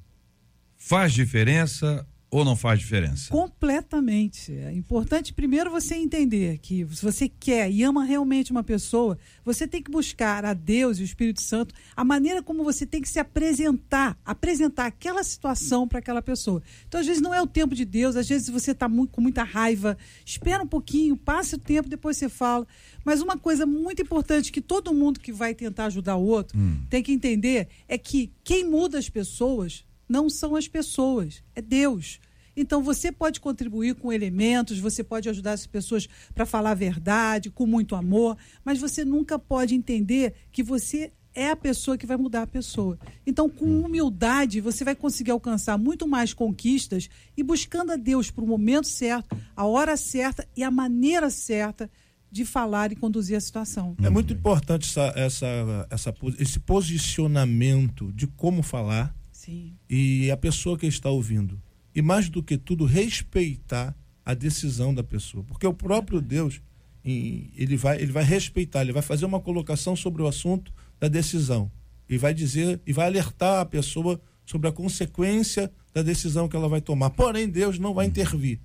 Faz 0.88 1.12
diferença 1.12 2.08
ou 2.32 2.46
não 2.46 2.56
faz 2.56 2.80
diferença? 2.80 3.30
Completamente. 3.30 4.54
É 4.54 4.72
importante 4.72 5.34
primeiro 5.34 5.70
você 5.70 5.96
entender 5.96 6.60
que 6.60 6.88
se 6.96 7.04
você 7.04 7.28
quer 7.28 7.70
e 7.70 7.84
ama 7.84 8.06
realmente 8.06 8.52
uma 8.52 8.64
pessoa, 8.64 9.18
você 9.44 9.68
tem 9.68 9.84
que 9.84 9.92
buscar 9.92 10.46
a 10.46 10.54
Deus 10.54 10.98
e 10.98 11.02
o 11.02 11.04
Espírito 11.04 11.42
Santo 11.42 11.76
a 11.94 12.06
maneira 12.06 12.42
como 12.42 12.64
você 12.64 12.86
tem 12.86 13.02
que 13.02 13.10
se 13.10 13.20
apresentar, 13.20 14.18
apresentar 14.24 14.86
aquela 14.86 15.22
situação 15.26 15.86
para 15.86 16.00
aquela 16.00 16.22
pessoa. 16.22 16.64
Então, 16.88 17.02
às 17.02 17.06
vezes 17.06 17.22
não 17.22 17.34
é 17.34 17.42
o 17.42 17.48
tempo 17.48 17.76
de 17.76 17.84
Deus, 17.84 18.16
às 18.16 18.30
vezes 18.30 18.48
você 18.48 18.72
está 18.72 18.90
com 19.12 19.20
muita 19.20 19.44
raiva, 19.44 19.98
espera 20.26 20.64
um 20.64 20.68
pouquinho, 20.68 21.18
passe 21.18 21.56
o 21.56 21.60
tempo, 21.60 21.90
depois 21.90 22.16
você 22.16 22.30
fala. 22.30 22.66
Mas 23.04 23.22
uma 23.22 23.38
coisa 23.38 23.66
muito 23.66 24.02
importante 24.02 24.54
que 24.54 24.62
todo 24.62 24.94
mundo 24.94 25.20
que 25.20 25.34
vai 25.34 25.54
tentar 25.54 25.88
ajudar 25.88 26.16
o 26.16 26.24
outro 26.24 26.58
hum. 26.58 26.80
tem 26.90 27.04
que 27.04 27.12
entender 27.12 27.68
é 27.90 27.98
que 27.98 28.32
quem 28.42 28.64
muda 28.64 28.98
as 28.98 29.10
pessoas 29.10 29.86
não 30.08 30.30
são 30.30 30.56
as 30.56 30.68
pessoas, 30.68 31.44
é 31.56 31.62
Deus. 31.62 32.20
Então 32.56 32.82
você 32.82 33.12
pode 33.12 33.40
contribuir 33.40 33.94
com 33.96 34.12
elementos, 34.12 34.80
você 34.80 35.04
pode 35.04 35.30
ajudar 35.30 35.52
as 35.52 35.68
pessoas 35.68 36.08
para 36.34 36.46
falar 36.46 36.72
a 36.72 36.76
verdade, 36.76 37.52
com 37.52 37.68
muito 37.68 37.96
amor, 37.96 38.36
mas 38.66 38.80
você 38.80 39.06
nunca 39.06 39.38
pode 39.38 39.76
entender 39.76 40.34
que 40.52 40.64
você 40.64 41.12
é 41.36 41.52
a 41.52 41.56
pessoa 41.56 42.00
que 42.00 42.08
vai 42.08 42.18
mudar 42.18 42.42
a 42.42 42.48
pessoa. 42.48 42.98
Então, 43.26 43.48
com 43.48 43.66
hum. 43.66 43.86
humildade, 43.86 44.60
você 44.60 44.84
vai 44.84 44.96
conseguir 44.96 45.30
alcançar 45.30 45.78
muito 45.78 46.08
mais 46.08 46.34
conquistas 46.34 47.08
e 47.38 47.44
buscando 47.44 47.92
a 47.92 47.96
Deus 47.96 48.32
para 48.32 48.44
o 48.44 48.48
momento 48.48 48.88
certo, 48.88 49.38
a 49.56 49.64
hora 49.64 49.96
certa 49.96 50.48
e 50.56 50.64
a 50.64 50.72
maneira 50.72 51.30
certa 51.30 51.92
de 52.32 52.44
falar 52.44 52.92
e 52.92 52.96
conduzir 52.96 53.38
a 53.38 53.40
situação. 53.40 53.96
É 54.02 54.10
muito 54.10 54.34
importante 54.34 54.90
essa, 54.90 55.14
essa, 55.16 55.88
essa, 55.92 56.16
esse 56.40 56.60
posicionamento 56.60 58.12
de 58.14 58.26
como 58.26 58.64
falar 58.64 59.16
Sim. 59.48 59.74
e 59.90 60.30
a 60.30 60.36
pessoa 60.36 60.78
que 60.78 60.86
está 60.86 61.10
ouvindo. 61.10 61.62
E 61.96 62.02
mais 62.02 62.30
do 62.30 62.44
que 62.44 62.58
tudo, 62.58 62.84
respeitar 62.84 63.96
a 64.26 64.34
decisão 64.34 64.94
da 64.94 65.02
pessoa. 65.04 65.42
Porque 65.46 65.66
o 65.66 65.74
próprio 65.74 66.20
Deus, 66.20 66.62
ele 67.04 67.78
vai, 67.78 68.02
ele 68.02 68.12
vai 68.12 68.26
respeitar, 68.26 68.82
ele 68.82 68.92
vai 68.92 69.02
fazer 69.02 69.26
uma 69.26 69.40
colocação 69.40 69.96
sobre 69.96 70.22
o 70.22 70.28
assunto 70.28 70.74
da 71.00 71.08
decisão. 71.08 71.72
E 72.10 72.18
vai 72.18 72.34
dizer, 72.34 72.82
e 72.86 72.92
vai 72.92 73.08
alertar 73.08 73.62
a 73.62 73.66
pessoa 73.66 74.20
sobre 74.46 74.68
a 74.68 74.72
consequência 74.72 75.72
da 75.94 76.02
decisão 76.04 76.50
que 76.50 76.56
ela 76.58 76.68
vai 76.68 76.82
tomar. 76.82 77.12
Porém, 77.12 77.48
Deus 77.48 77.80
não 77.80 77.94
vai 77.94 78.06
intervir. 78.06 78.60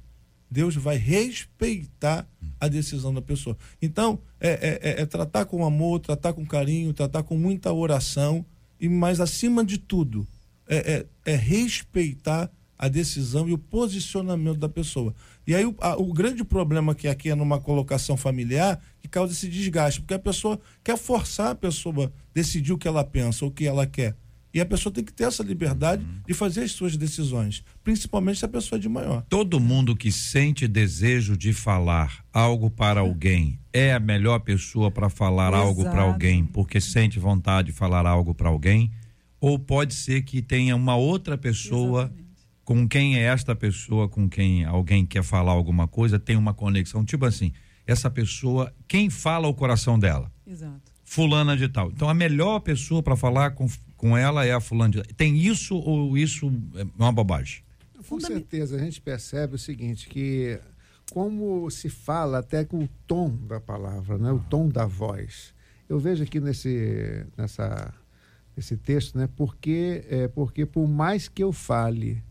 Deus 0.51 0.75
vai 0.75 0.97
respeitar 0.97 2.29
a 2.61 2.69
decisão 2.69 3.15
da 3.15 3.23
pessoa. 3.23 3.57
Então, 3.81 4.19
é, 4.41 4.51
é, 4.51 4.91
é, 4.91 5.03
é 5.03 5.07
tratar 5.07 5.45
com 5.45 5.65
amor, 5.65 6.01
tratar 6.01 6.33
com 6.33 6.45
carinho, 6.45 6.93
tratar 6.93 7.23
com 7.23 7.39
muita 7.39 7.73
oração, 7.73 8.45
e 8.83 8.89
mais 8.89 9.21
acima 9.21 9.65
de 9.65 9.79
tudo, 9.79 10.27
é, 10.73 11.07
é, 11.27 11.33
é, 11.33 11.37
respeitar 11.37 12.51
a 12.79 12.89
decisão 12.89 13.47
e 13.47 13.53
o 13.53 13.59
posicionamento 13.59 14.57
da 14.57 14.71
pessoa. 14.71 15.15
E 15.47 15.55
aí 15.55 15.67
o, 15.67 15.75
a, 15.79 15.97
o 16.01 16.13
grande 16.15 16.43
problema 16.43 16.95
que 16.95 17.07
aqui 17.07 17.29
é 17.29 17.35
numa 17.35 17.61
colocação 17.61 18.17
familiar 18.17 18.81
que 18.99 19.07
causa 19.07 19.35
esse 19.35 19.49
desgaste, 19.49 20.01
porque 20.01 20.15
a 20.15 20.19
pessoa 20.19 20.59
quer 20.83 20.97
forçar 20.97 21.51
a 21.51 21.55
pessoa 21.55 22.07
a 22.07 22.11
decidir 22.33 22.73
o 22.73 22.79
que 22.79 22.89
ela 22.89 23.05
pensa, 23.05 23.45
o 23.45 23.51
que 23.51 23.67
ela 23.67 23.87
quer. 23.87 24.17
E 24.55 24.61
a 24.61 24.67
pessoa 24.67 24.93
tem 24.93 25.05
que 25.05 25.13
ter 25.13 25.25
essa 25.25 25.43
liberdade 25.43 26.05
uhum. 26.05 26.23
de 26.27 26.35
fazer 26.35 26.63
as 26.63 26.73
suas 26.73 26.97
decisões, 26.97 27.63
principalmente 27.85 28.39
se 28.39 28.45
a 28.45 28.49
pessoa 28.49 28.79
é 28.79 28.81
de 28.81 28.89
maior. 28.89 29.23
Todo 29.29 29.61
mundo 29.61 29.95
que 29.95 30.11
sente 30.11 30.67
desejo 30.67 31.37
de 31.37 31.53
falar 31.53 32.25
algo 32.33 32.71
para 32.71 33.01
alguém 33.01 33.59
é 33.73 33.93
a 33.93 34.01
melhor 34.01 34.39
pessoa 34.41 34.91
para 34.91 35.11
falar 35.11 35.53
Exato. 35.53 35.67
algo 35.67 35.85
para 35.85 36.03
alguém, 36.03 36.45
porque 36.45 36.81
sente 36.81 37.19
vontade 37.19 37.69
de 37.69 37.73
falar 37.73 38.07
algo 38.07 38.35
para 38.35 38.49
alguém 38.49 38.91
ou 39.43 39.59
pode 39.59 39.95
ser 39.95 40.23
que 40.23 40.41
tenha 40.41 40.77
uma 40.77 40.95
outra 40.95 41.37
pessoa 41.37 42.03
Exatamente. 42.03 42.47
com 42.65 42.89
quem 42.89 43.19
é 43.19 43.23
esta 43.23 43.57
pessoa, 43.57 44.09
com 44.09 44.29
quem 44.29 44.65
alguém 44.65 45.05
quer 45.05 45.25
falar 45.25 45.51
alguma 45.51 45.89
coisa, 45.89 46.17
tem 46.17 46.37
uma 46.37 46.55
conexão, 46.55 47.05
tipo 47.05 47.25
assim, 47.27 47.53
essa 47.85 48.09
pessoa, 48.09 48.73
quem 48.87 49.11
fala 49.11 49.49
o 49.49 49.55
coração 49.55 49.99
dela? 49.99 50.31
Exato. 50.47 50.93
Fulana 51.05 51.57
de 51.57 51.69
tal. 51.69 51.91
Então 51.91 52.09
a 52.09 52.15
melhor 52.15 52.61
pessoa 52.61 53.03
para 53.03 53.17
falar 53.17 53.51
com, 53.51 53.69
com 53.97 54.17
ela 54.17 54.47
é 54.47 54.53
a 54.53 54.61
fulana 54.61 54.93
de 54.93 55.03
tal. 55.03 55.13
Tem 55.17 55.37
isso 55.37 55.75
ou 55.75 56.17
isso 56.17 56.47
é 56.77 56.87
uma 56.97 57.11
bobagem? 57.11 57.65
Com 58.09 58.21
certeza, 58.21 58.77
a 58.77 58.79
gente 58.79 59.01
percebe 59.01 59.57
o 59.57 59.59
seguinte, 59.59 60.09
que 60.09 60.57
como 61.11 61.69
se 61.69 61.89
fala 61.89 62.39
até 62.39 62.65
com 62.65 62.85
o 62.85 62.89
tom 63.09 63.37
da 63.49 63.59
palavra, 63.59 64.19
né? 64.19 64.31
o 64.31 64.39
tom 64.39 64.69
da 64.69 64.87
voz. 64.87 65.53
Eu 65.89 65.99
vejo 65.99 66.23
aqui 66.23 66.39
nesse, 66.39 67.27
nessa 67.37 67.93
esse 68.57 68.77
texto, 68.77 69.17
né? 69.17 69.29
Porque, 69.37 70.05
é, 70.09 70.29
porque 70.29 70.67
por 70.67 70.87
mais 70.89 71.29
que 71.29 71.43
eu 71.43 71.53
fale, 71.53 72.23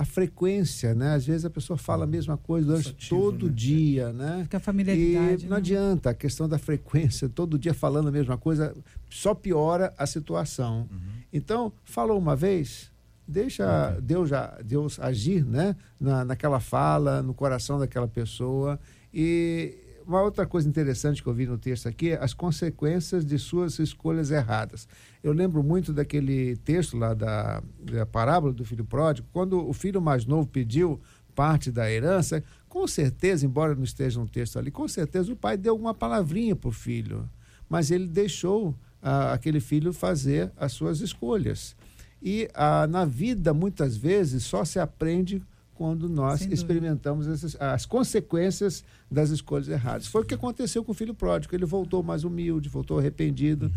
a 0.00 0.04
frequência, 0.04 0.94
né? 0.94 1.14
Às 1.14 1.26
vezes 1.26 1.44
a 1.44 1.50
pessoa 1.50 1.76
fala 1.76 2.04
a 2.04 2.06
mesma 2.06 2.34
coisa 2.38 2.66
durante 2.68 3.08
todo 3.08 3.48
né? 3.48 3.52
dia, 3.54 4.12
né? 4.14 4.40
Fica 4.44 4.56
a 4.56 4.60
familiaridade. 4.60 5.44
E 5.44 5.48
não 5.48 5.50
né? 5.50 5.56
adianta, 5.58 6.08
a 6.08 6.14
questão 6.14 6.48
da 6.48 6.58
frequência, 6.58 7.28
todo 7.28 7.58
dia 7.58 7.74
falando 7.74 8.08
a 8.08 8.10
mesma 8.10 8.38
coisa, 8.38 8.74
só 9.10 9.34
piora 9.34 9.92
a 9.98 10.06
situação. 10.06 10.88
Uhum. 10.90 10.98
Então, 11.30 11.70
falou 11.84 12.18
uma 12.18 12.34
vez, 12.34 12.90
deixa 13.28 13.90
okay. 13.90 14.00
Deus, 14.00 14.30
já, 14.30 14.58
Deus 14.64 14.98
agir, 14.98 15.44
né? 15.44 15.76
Na, 16.00 16.24
naquela 16.24 16.60
fala, 16.60 17.22
no 17.22 17.34
coração 17.34 17.78
daquela 17.78 18.08
pessoa. 18.08 18.80
E 19.12 19.79
uma 20.10 20.22
outra 20.22 20.44
coisa 20.44 20.68
interessante 20.68 21.22
que 21.22 21.28
eu 21.28 21.32
vi 21.32 21.46
no 21.46 21.56
texto 21.56 21.88
aqui 21.88 22.10
é 22.10 22.22
as 22.22 22.34
consequências 22.34 23.24
de 23.24 23.38
suas 23.38 23.78
escolhas 23.78 24.32
erradas. 24.32 24.88
Eu 25.22 25.32
lembro 25.32 25.62
muito 25.62 25.92
daquele 25.92 26.56
texto 26.56 26.96
lá 26.96 27.14
da, 27.14 27.62
da 27.80 28.04
parábola 28.04 28.52
do 28.52 28.64
filho 28.64 28.84
pródigo, 28.84 29.28
quando 29.32 29.64
o 29.64 29.72
filho 29.72 30.00
mais 30.00 30.26
novo 30.26 30.48
pediu 30.48 31.00
parte 31.32 31.70
da 31.70 31.88
herança, 31.88 32.42
com 32.68 32.86
certeza, 32.88 33.46
embora 33.46 33.74
não 33.76 33.84
esteja 33.84 34.18
no 34.18 34.28
texto 34.28 34.58
ali, 34.58 34.70
com 34.70 34.88
certeza 34.88 35.32
o 35.32 35.36
pai 35.36 35.56
deu 35.56 35.76
uma 35.76 35.94
palavrinha 35.94 36.56
para 36.56 36.68
o 36.68 36.72
filho, 36.72 37.28
mas 37.68 37.92
ele 37.92 38.08
deixou 38.08 38.74
ah, 39.00 39.32
aquele 39.32 39.60
filho 39.60 39.92
fazer 39.92 40.50
as 40.56 40.72
suas 40.72 41.00
escolhas. 41.00 41.76
E 42.20 42.48
ah, 42.52 42.86
na 42.88 43.04
vida, 43.04 43.54
muitas 43.54 43.96
vezes, 43.96 44.42
só 44.42 44.64
se 44.64 44.80
aprende 44.80 45.40
quando 45.80 46.10
nós 46.10 46.42
experimentamos 46.42 47.26
essas, 47.26 47.56
as 47.58 47.86
consequências 47.86 48.84
das 49.10 49.30
escolhas 49.30 49.66
erradas. 49.66 50.06
Foi 50.06 50.20
o 50.20 50.24
que 50.26 50.34
aconteceu 50.34 50.84
com 50.84 50.92
o 50.92 50.94
filho 50.94 51.14
pródigo. 51.14 51.54
Ele 51.54 51.64
voltou 51.64 52.02
mais 52.02 52.22
humilde, 52.22 52.68
voltou 52.68 52.98
arrependido. 52.98 53.64
Uhum. 53.64 53.72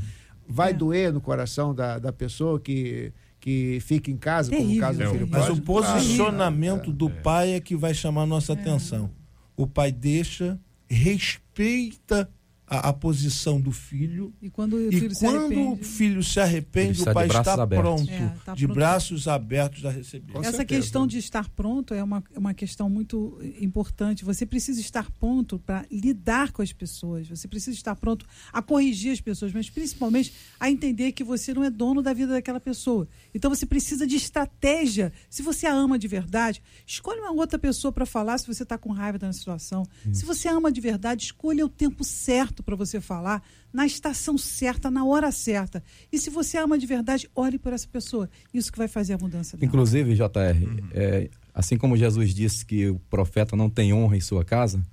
Vai 0.46 0.72
é. 0.72 0.74
doer 0.74 1.14
no 1.14 1.22
coração 1.22 1.74
da, 1.74 1.98
da 2.00 2.12
pessoa 2.12 2.60
que, 2.60 3.14
que 3.40 3.80
fica 3.80 4.12
em 4.12 4.18
casa, 4.18 4.50
Terrível. 4.50 4.68
como 4.68 4.78
o 4.78 4.82
caso 4.82 5.00
do 5.00 5.10
filho 5.12 5.28
Mas 5.32 5.46
pródigo. 5.46 5.62
o 5.62 5.66
posicionamento 5.66 6.92
do 6.92 7.10
pai 7.10 7.54
é 7.54 7.62
que 7.62 7.74
vai 7.74 7.94
chamar 7.94 8.26
nossa 8.26 8.52
é. 8.52 8.56
atenção. 8.60 9.10
O 9.56 9.66
pai 9.66 9.90
deixa, 9.90 10.60
respeita 10.90 12.30
a, 12.68 12.90
a, 12.90 12.94
posição 12.94 13.60
do 13.60 13.72
filho. 13.72 14.34
E 14.42 14.50
quando 14.50 14.76
o 14.76 14.90
filho, 14.90 15.12
e 15.12 15.16
se, 15.16 15.26
quando 15.26 15.38
arrepende, 15.46 15.82
o 15.82 15.84
filho 15.84 16.24
se 16.24 16.40
arrepende, 16.40 17.02
o 17.02 17.14
pai 17.14 17.28
está 17.28 17.68
pronto, 17.68 18.10
é, 18.10 18.34
tá 18.46 18.56
de 18.56 18.66
pronto. 18.66 18.76
braços 18.76 19.28
abertos 19.28 19.86
a 19.86 19.92
receber. 19.92 20.34
Essa 20.38 20.58
certeza. 20.58 20.66
questão 20.66 21.06
de 21.06 21.18
estar 21.18 21.50
pronto 21.50 21.94
é 21.94 22.02
uma, 22.02 22.24
é 22.34 22.40
uma 22.40 22.54
questão 22.54 22.90
muito 22.90 23.40
importante. 23.60 24.24
Você 24.24 24.46
precisa 24.46 24.80
estar 24.80 25.10
pronto 25.12 25.60
para 25.60 25.86
lidar 25.92 26.52
com 26.52 26.62
as 26.62 26.72
pessoas, 26.72 27.28
você 27.28 27.48
precisa 27.48 27.76
estar 27.76 27.96
pronto 27.96 28.26
a 28.52 28.62
corrigir 28.62 29.12
as 29.12 29.22
pessoas, 29.22 29.52
mas 29.52 29.70
principalmente 29.70 30.34
a 30.60 30.70
entender 30.70 31.12
que 31.12 31.24
você 31.24 31.54
não 31.54 31.64
é 31.64 31.70
dono 31.70 32.02
da 32.02 32.14
vida 32.14 32.34
daquela 32.34 32.60
pessoa. 32.60 33.08
Então 33.36 33.54
você 33.54 33.66
precisa 33.66 34.08
de 34.08 34.16
estratégia. 34.16 35.12
Se 35.30 35.42
você 35.42 35.68
a 35.68 35.74
ama 35.74 36.00
de 36.00 36.08
verdade, 36.08 36.62
escolha 36.86 37.22
uma 37.22 37.32
outra 37.32 37.60
pessoa 37.60 37.92
para 37.92 38.06
falar 38.06 38.38
se 38.38 38.48
você 38.48 38.64
está 38.64 38.78
com 38.78 38.92
raiva 38.92 39.20
da 39.20 39.32
situação. 39.34 39.86
Isso. 40.06 40.22
Se 40.22 40.26
você 40.26 40.48
ama 40.48 40.72
de 40.72 40.80
verdade, 40.80 41.24
escolha 41.24 41.66
o 41.66 41.70
tempo 41.70 42.04
certo 42.04 42.53
para 42.62 42.76
você 42.76 43.00
falar, 43.00 43.42
na 43.72 43.86
estação 43.86 44.38
certa, 44.38 44.92
na 44.92 45.06
hora 45.06 45.32
certa. 45.32 45.82
E 46.12 46.20
se 46.20 46.30
você 46.30 46.58
ama 46.58 46.78
de 46.78 46.86
verdade, 46.86 47.30
ore 47.34 47.58
por 47.58 47.72
essa 47.72 47.88
pessoa. 47.88 48.30
Isso 48.54 48.72
que 48.72 48.78
vai 48.78 48.88
fazer 48.88 49.14
a 49.14 49.18
mudança 49.18 49.56
dela. 49.56 49.66
Inclusive, 49.66 50.14
JR, 50.14 50.22
uhum. 50.22 50.90
é, 50.94 51.30
assim 51.54 51.78
como 51.78 51.96
Jesus 51.96 52.34
disse 52.34 52.66
que 52.66 52.90
o 52.90 53.00
profeta 53.10 53.56
não 53.56 53.70
tem 53.70 53.94
honra 53.94 54.18
em 54.18 54.22
sua 54.22 54.44
casa, 54.44 54.84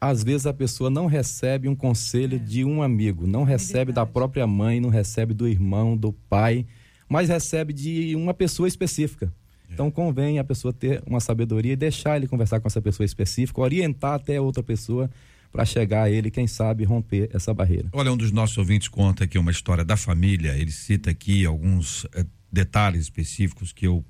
às 0.00 0.24
vezes 0.24 0.46
a 0.46 0.52
pessoa 0.52 0.90
não 0.90 1.06
recebe 1.06 1.68
um 1.68 1.74
conselho 1.74 2.36
é. 2.36 2.38
de 2.38 2.64
um 2.64 2.82
amigo, 2.82 3.26
não 3.26 3.42
é 3.42 3.50
recebe 3.50 3.92
da 3.92 4.04
própria 4.04 4.46
mãe, 4.46 4.80
não 4.80 4.90
recebe 4.90 5.32
do 5.32 5.46
irmão, 5.46 5.96
do 5.96 6.12
pai 6.12 6.66
mas 7.08 7.28
recebe 7.28 7.72
de 7.72 8.14
uma 8.14 8.34
pessoa 8.34 8.68
específica. 8.68 9.32
É. 9.68 9.74
Então 9.74 9.90
convém 9.90 10.38
a 10.38 10.44
pessoa 10.44 10.72
ter 10.72 11.02
uma 11.06 11.20
sabedoria 11.20 11.72
e 11.72 11.76
deixar 11.76 12.16
ele 12.16 12.28
conversar 12.28 12.60
com 12.60 12.68
essa 12.68 12.82
pessoa 12.82 13.04
específica, 13.04 13.60
orientar 13.60 14.14
até 14.14 14.40
outra 14.40 14.62
pessoa 14.62 15.10
para 15.50 15.64
chegar 15.64 16.04
a 16.04 16.10
ele, 16.10 16.30
quem 16.30 16.46
sabe, 16.46 16.84
romper 16.84 17.30
essa 17.32 17.52
barreira. 17.54 17.88
Olha, 17.92 18.12
um 18.12 18.16
dos 18.16 18.30
nossos 18.30 18.56
ouvintes 18.58 18.88
conta 18.88 19.24
aqui 19.24 19.38
uma 19.38 19.50
história 19.50 19.84
da 19.84 19.96
família. 19.96 20.56
Ele 20.56 20.70
cita 20.70 21.10
aqui 21.10 21.44
alguns 21.44 22.06
eh, 22.14 22.24
detalhes 22.52 23.02
específicos 23.02 23.72
que 23.72 23.86
eu, 23.86 24.04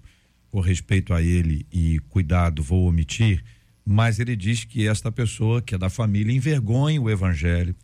por 0.51 0.61
respeito 0.61 1.15
a 1.15 1.23
ele 1.23 1.67
e 1.73 1.99
cuidado, 2.09 2.63
vou 2.63 2.89
omitir. 2.89 3.45
Mas 3.85 4.19
ele 4.19 4.37
diz 4.37 4.65
que 4.65 4.87
esta 4.87 5.11
pessoa, 5.11 5.63
que 5.63 5.75
é 5.75 5.79
da 5.79 5.89
família, 5.89 6.35
envergonha 6.35 7.01
o 7.01 7.09
evangelho, 7.09 7.75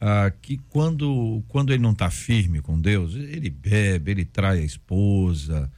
ah, 0.00 0.30
que 0.42 0.58
quando, 0.68 1.42
quando 1.48 1.72
ele 1.72 1.82
não 1.82 1.92
está 1.92 2.10
firme 2.10 2.60
com 2.60 2.80
Deus, 2.80 3.14
ele 3.14 3.50
bebe, 3.50 4.10
ele 4.10 4.24
trai 4.24 4.60
a 4.60 4.64
esposa, 4.64 5.70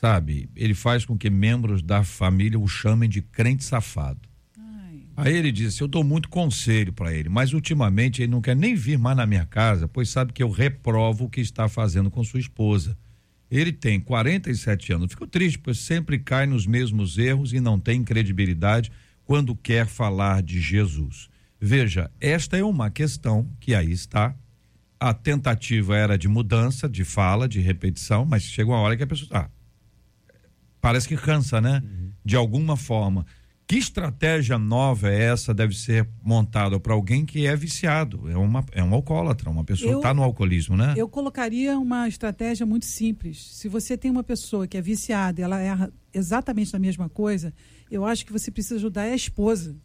sabe? 0.00 0.48
Ele 0.56 0.74
faz 0.74 1.04
com 1.04 1.16
que 1.16 1.30
membros 1.30 1.82
da 1.82 2.02
família 2.02 2.58
o 2.58 2.66
chamem 2.66 3.08
de 3.08 3.22
crente 3.22 3.64
safado. 3.64 4.27
Aí 5.20 5.34
ele 5.34 5.50
disse: 5.50 5.80
Eu 5.80 5.88
dou 5.88 6.04
muito 6.04 6.28
conselho 6.28 6.92
para 6.92 7.12
ele, 7.12 7.28
mas 7.28 7.52
ultimamente 7.52 8.22
ele 8.22 8.30
não 8.30 8.40
quer 8.40 8.54
nem 8.54 8.76
vir 8.76 8.96
mais 8.96 9.16
na 9.16 9.26
minha 9.26 9.44
casa, 9.44 9.88
pois 9.88 10.08
sabe 10.08 10.32
que 10.32 10.40
eu 10.40 10.48
reprovo 10.48 11.24
o 11.24 11.28
que 11.28 11.40
está 11.40 11.68
fazendo 11.68 12.08
com 12.08 12.22
sua 12.22 12.38
esposa. 12.38 12.96
Ele 13.50 13.72
tem 13.72 13.98
47 13.98 14.92
anos. 14.92 15.10
Fico 15.10 15.26
triste, 15.26 15.58
pois 15.58 15.78
sempre 15.78 16.20
cai 16.20 16.46
nos 16.46 16.66
mesmos 16.66 17.18
erros 17.18 17.52
e 17.52 17.58
não 17.58 17.80
tem 17.80 18.04
credibilidade 18.04 18.92
quando 19.24 19.56
quer 19.56 19.86
falar 19.86 20.40
de 20.40 20.60
Jesus. 20.60 21.28
Veja, 21.60 22.08
esta 22.20 22.56
é 22.56 22.62
uma 22.62 22.88
questão 22.88 23.50
que 23.58 23.74
aí 23.74 23.90
está. 23.90 24.36
A 25.00 25.12
tentativa 25.12 25.96
era 25.96 26.16
de 26.16 26.28
mudança, 26.28 26.88
de 26.88 27.04
fala, 27.04 27.48
de 27.48 27.58
repetição, 27.58 28.24
mas 28.24 28.44
chega 28.44 28.70
uma 28.70 28.78
hora 28.78 28.96
que 28.96 29.02
a 29.02 29.06
pessoa. 29.06 29.28
Ah, 29.32 29.50
parece 30.80 31.08
que 31.08 31.16
cansa, 31.16 31.60
né? 31.60 31.82
Uhum. 31.84 32.12
De 32.24 32.36
alguma 32.36 32.76
forma. 32.76 33.26
Que 33.68 33.76
estratégia 33.76 34.58
nova 34.58 35.10
é 35.10 35.24
essa 35.24 35.52
deve 35.52 35.76
ser 35.76 36.08
montada 36.24 36.80
para 36.80 36.94
alguém 36.94 37.26
que 37.26 37.46
é 37.46 37.54
viciado, 37.54 38.30
é, 38.30 38.34
uma, 38.34 38.64
é 38.72 38.82
um 38.82 38.94
alcoólatra, 38.94 39.50
uma 39.50 39.62
pessoa 39.62 39.92
que 39.92 39.98
está 39.98 40.14
no 40.14 40.22
alcoolismo, 40.22 40.74
né? 40.74 40.94
Eu 40.96 41.06
colocaria 41.06 41.78
uma 41.78 42.08
estratégia 42.08 42.64
muito 42.64 42.86
simples. 42.86 43.46
Se 43.56 43.68
você 43.68 43.94
tem 43.94 44.10
uma 44.10 44.24
pessoa 44.24 44.66
que 44.66 44.78
é 44.78 44.80
viciada, 44.80 45.42
ela 45.42 45.60
é 45.60 45.90
exatamente 46.14 46.74
a 46.74 46.78
mesma 46.78 47.10
coisa, 47.10 47.52
eu 47.90 48.06
acho 48.06 48.24
que 48.24 48.32
você 48.32 48.50
precisa 48.50 48.76
ajudar 48.76 49.02
a 49.02 49.14
esposa. 49.14 49.76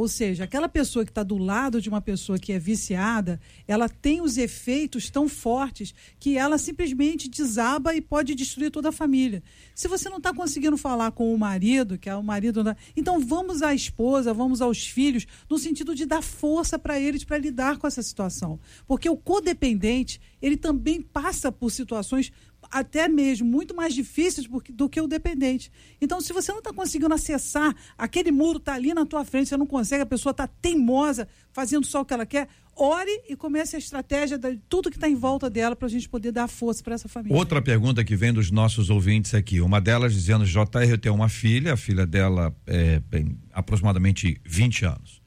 Ou 0.00 0.08
seja, 0.08 0.44
aquela 0.44 0.66
pessoa 0.66 1.04
que 1.04 1.10
está 1.10 1.22
do 1.22 1.36
lado 1.36 1.78
de 1.78 1.90
uma 1.90 2.00
pessoa 2.00 2.38
que 2.38 2.54
é 2.54 2.58
viciada, 2.58 3.38
ela 3.68 3.86
tem 3.86 4.22
os 4.22 4.38
efeitos 4.38 5.10
tão 5.10 5.28
fortes 5.28 5.94
que 6.18 6.38
ela 6.38 6.56
simplesmente 6.56 7.28
desaba 7.28 7.94
e 7.94 8.00
pode 8.00 8.34
destruir 8.34 8.70
toda 8.70 8.88
a 8.88 8.92
família. 8.92 9.42
Se 9.74 9.88
você 9.88 10.08
não 10.08 10.16
está 10.16 10.32
conseguindo 10.32 10.78
falar 10.78 11.10
com 11.10 11.34
o 11.34 11.38
marido, 11.38 11.98
que 11.98 12.08
é 12.08 12.16
o 12.16 12.22
marido, 12.22 12.64
então 12.96 13.20
vamos 13.20 13.60
à 13.60 13.74
esposa, 13.74 14.32
vamos 14.32 14.62
aos 14.62 14.86
filhos, 14.86 15.26
no 15.50 15.58
sentido 15.58 15.94
de 15.94 16.06
dar 16.06 16.22
força 16.22 16.78
para 16.78 16.98
eles 16.98 17.22
para 17.22 17.36
lidar 17.36 17.76
com 17.76 17.86
essa 17.86 18.02
situação. 18.02 18.58
Porque 18.86 19.10
o 19.10 19.18
codependente, 19.18 20.18
ele 20.40 20.56
também 20.56 21.02
passa 21.02 21.52
por 21.52 21.70
situações 21.70 22.32
até 22.70 23.08
mesmo 23.08 23.46
muito 23.46 23.74
mais 23.74 23.92
difíceis 23.92 24.46
do 24.70 24.88
que 24.88 25.00
o 25.00 25.08
dependente. 25.08 25.70
Então, 26.00 26.20
se 26.20 26.32
você 26.32 26.52
não 26.52 26.60
está 26.60 26.72
conseguindo 26.72 27.12
acessar, 27.12 27.74
aquele 27.98 28.30
muro 28.30 28.58
está 28.58 28.74
ali 28.74 28.94
na 28.94 29.04
tua 29.04 29.24
frente, 29.24 29.48
você 29.48 29.56
não 29.56 29.66
consegue, 29.66 30.02
a 30.02 30.06
pessoa 30.06 30.30
está 30.30 30.46
teimosa, 30.46 31.26
fazendo 31.52 31.84
só 31.84 32.02
o 32.02 32.04
que 32.04 32.14
ela 32.14 32.24
quer, 32.24 32.48
ore 32.76 33.10
e 33.28 33.34
comece 33.34 33.74
a 33.74 33.78
estratégia 33.78 34.38
de 34.38 34.56
tudo 34.68 34.90
que 34.90 34.96
está 34.96 35.08
em 35.08 35.16
volta 35.16 35.50
dela 35.50 35.74
para 35.74 35.86
a 35.86 35.90
gente 35.90 36.08
poder 36.08 36.30
dar 36.30 36.46
força 36.46 36.82
para 36.82 36.94
essa 36.94 37.08
família. 37.08 37.36
Outra 37.36 37.60
pergunta 37.60 38.04
que 38.04 38.14
vem 38.14 38.32
dos 38.32 38.50
nossos 38.50 38.88
ouvintes 38.88 39.34
aqui, 39.34 39.60
uma 39.60 39.80
delas 39.80 40.14
dizendo, 40.14 40.44
JR, 40.44 40.88
eu 40.88 40.98
tenho 40.98 41.14
uma 41.14 41.28
filha, 41.28 41.74
a 41.74 41.76
filha 41.76 42.06
dela 42.06 42.54
é, 42.66 43.00
tem 43.10 43.36
aproximadamente 43.52 44.40
20 44.44 44.84
anos. 44.84 45.20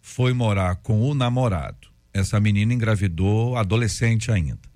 Foi 0.00 0.32
morar 0.32 0.76
com 0.76 1.00
o 1.02 1.14
namorado. 1.14 1.88
Essa 2.12 2.38
menina 2.40 2.74
engravidou 2.74 3.56
adolescente 3.56 4.30
ainda 4.30 4.69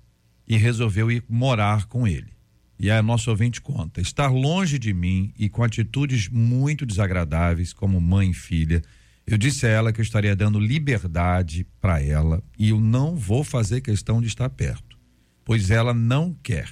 e 0.47 0.57
resolveu 0.57 1.11
ir 1.11 1.23
morar 1.27 1.85
com 1.85 2.07
ele. 2.07 2.35
E 2.79 2.91
a 2.91 3.01
nosso 3.01 3.29
ouvinte 3.29 3.61
conta: 3.61 4.01
estar 4.01 4.27
longe 4.27 4.77
de 4.77 4.93
mim 4.93 5.33
e 5.37 5.49
com 5.49 5.63
atitudes 5.63 6.27
muito 6.27 6.85
desagradáveis, 6.85 7.73
como 7.73 7.99
mãe 8.01 8.31
e 8.31 8.33
filha. 8.33 8.81
Eu 9.25 9.37
disse 9.37 9.65
a 9.65 9.69
ela 9.69 9.91
que 9.91 9.99
eu 9.99 10.03
estaria 10.03 10.35
dando 10.35 10.59
liberdade 10.59 11.65
para 11.81 12.01
ela 12.01 12.43
e 12.59 12.69
eu 12.69 12.79
não 12.79 13.15
vou 13.15 13.43
fazer 13.43 13.81
questão 13.81 14.21
de 14.21 14.27
estar 14.27 14.49
perto, 14.49 14.99
pois 15.43 15.71
ela 15.71 15.93
não 15.93 16.35
quer. 16.43 16.69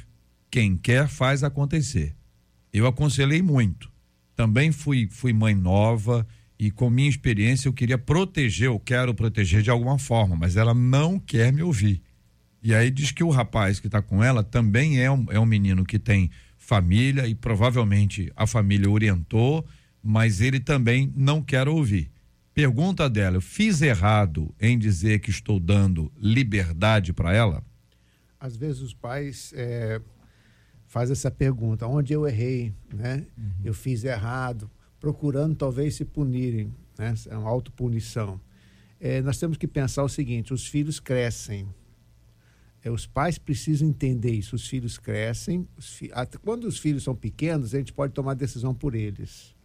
Quem 0.52 0.78
quer 0.78 1.08
faz 1.08 1.44
acontecer. 1.44 2.16
Eu 2.72 2.86
aconselhei 2.86 3.42
muito. 3.42 3.92
Também 4.36 4.72
fui, 4.72 5.08
fui 5.10 5.34
mãe 5.34 5.56
nova 5.56 6.28
e 6.60 6.70
com 6.70 6.92
minha 6.92 7.10
experiência 7.10 7.68
eu 7.68 7.74
queria 7.74 7.98
proteger, 7.98 8.68
eu 8.68 8.80
quero 8.80 9.16
proteger 9.16 9.64
de 9.64 9.72
alguma 9.72 9.98
forma, 9.98 10.36
mas 10.36 10.56
ela 10.56 10.74
não 10.74 11.20
quer 11.20 11.52
me 11.52 11.64
ouvir. 11.64 12.04
E 12.64 12.74
aí 12.74 12.90
diz 12.90 13.12
que 13.12 13.26
o 13.26 13.30
rapaz 13.30 13.82
que 13.82 13.88
está 13.88 14.02
com 14.02 14.24
ela 14.24 14.42
também 14.42 15.02
é 15.02 15.12
um, 15.12 15.26
é 15.30 15.38
um 15.38 15.46
menino 15.46 15.84
que 15.84 16.00
tem 16.00 16.32
família 16.58 17.28
e 17.28 17.36
provavelmente 17.36 18.32
a 18.38 18.48
família 18.48 18.90
orientou, 18.90 19.66
mas 20.02 20.40
ele 20.40 20.62
também 20.62 21.12
não 21.14 21.42
quer 21.42 21.68
ouvir. 21.68 22.10
Pergunta 22.54 23.10
dela: 23.10 23.36
eu 23.36 23.42
fiz 23.42 23.82
errado 23.82 24.56
em 24.62 24.80
dizer 24.80 25.20
que 25.20 25.30
estou 25.30 25.60
dando 25.60 26.10
liberdade 26.18 27.12
para 27.12 27.34
ela? 27.34 27.62
Às 28.40 28.56
vezes 28.56 28.82
os 28.82 28.94
pais 28.94 29.52
é, 29.58 30.00
fazem 30.88 31.12
essa 31.12 31.30
pergunta: 31.30 31.86
onde 31.86 32.14
eu 32.14 32.26
errei? 32.26 32.74
Né? 32.94 33.26
Uhum. 33.38 33.52
Eu 33.66 33.74
fiz 33.74 34.06
errado, 34.06 34.72
procurando 35.02 35.54
talvez 35.54 35.96
se 35.96 36.06
punirem, 36.06 36.74
né? 36.98 37.14
é 37.28 37.36
uma 37.36 37.50
autopunição. 37.50 38.40
É, 39.02 39.22
nós 39.22 39.38
temos 39.38 39.58
que 39.58 39.68
pensar 39.68 40.02
o 40.04 40.10
seguinte: 40.10 40.54
os 40.54 40.66
filhos 40.66 40.98
crescem 40.98 41.68
é, 42.84 42.92
os 42.92 43.08
pais 43.08 43.38
precisam 43.38 43.88
entender 43.88 44.32
isso. 44.32 44.56
Os 44.56 44.68
filhos 44.68 44.98
crescem. 44.98 45.68
Os 45.78 45.90
fi... 45.90 46.12
Quando 46.44 46.66
os 46.66 46.78
filhos 46.78 47.04
são 47.04 47.16
pequenos, 47.16 47.74
a 47.74 47.78
gente 47.78 47.94
pode 47.94 48.14
tomar 48.14 48.34
decisão 48.34 48.74
por 48.74 48.94
eles. 48.94 49.56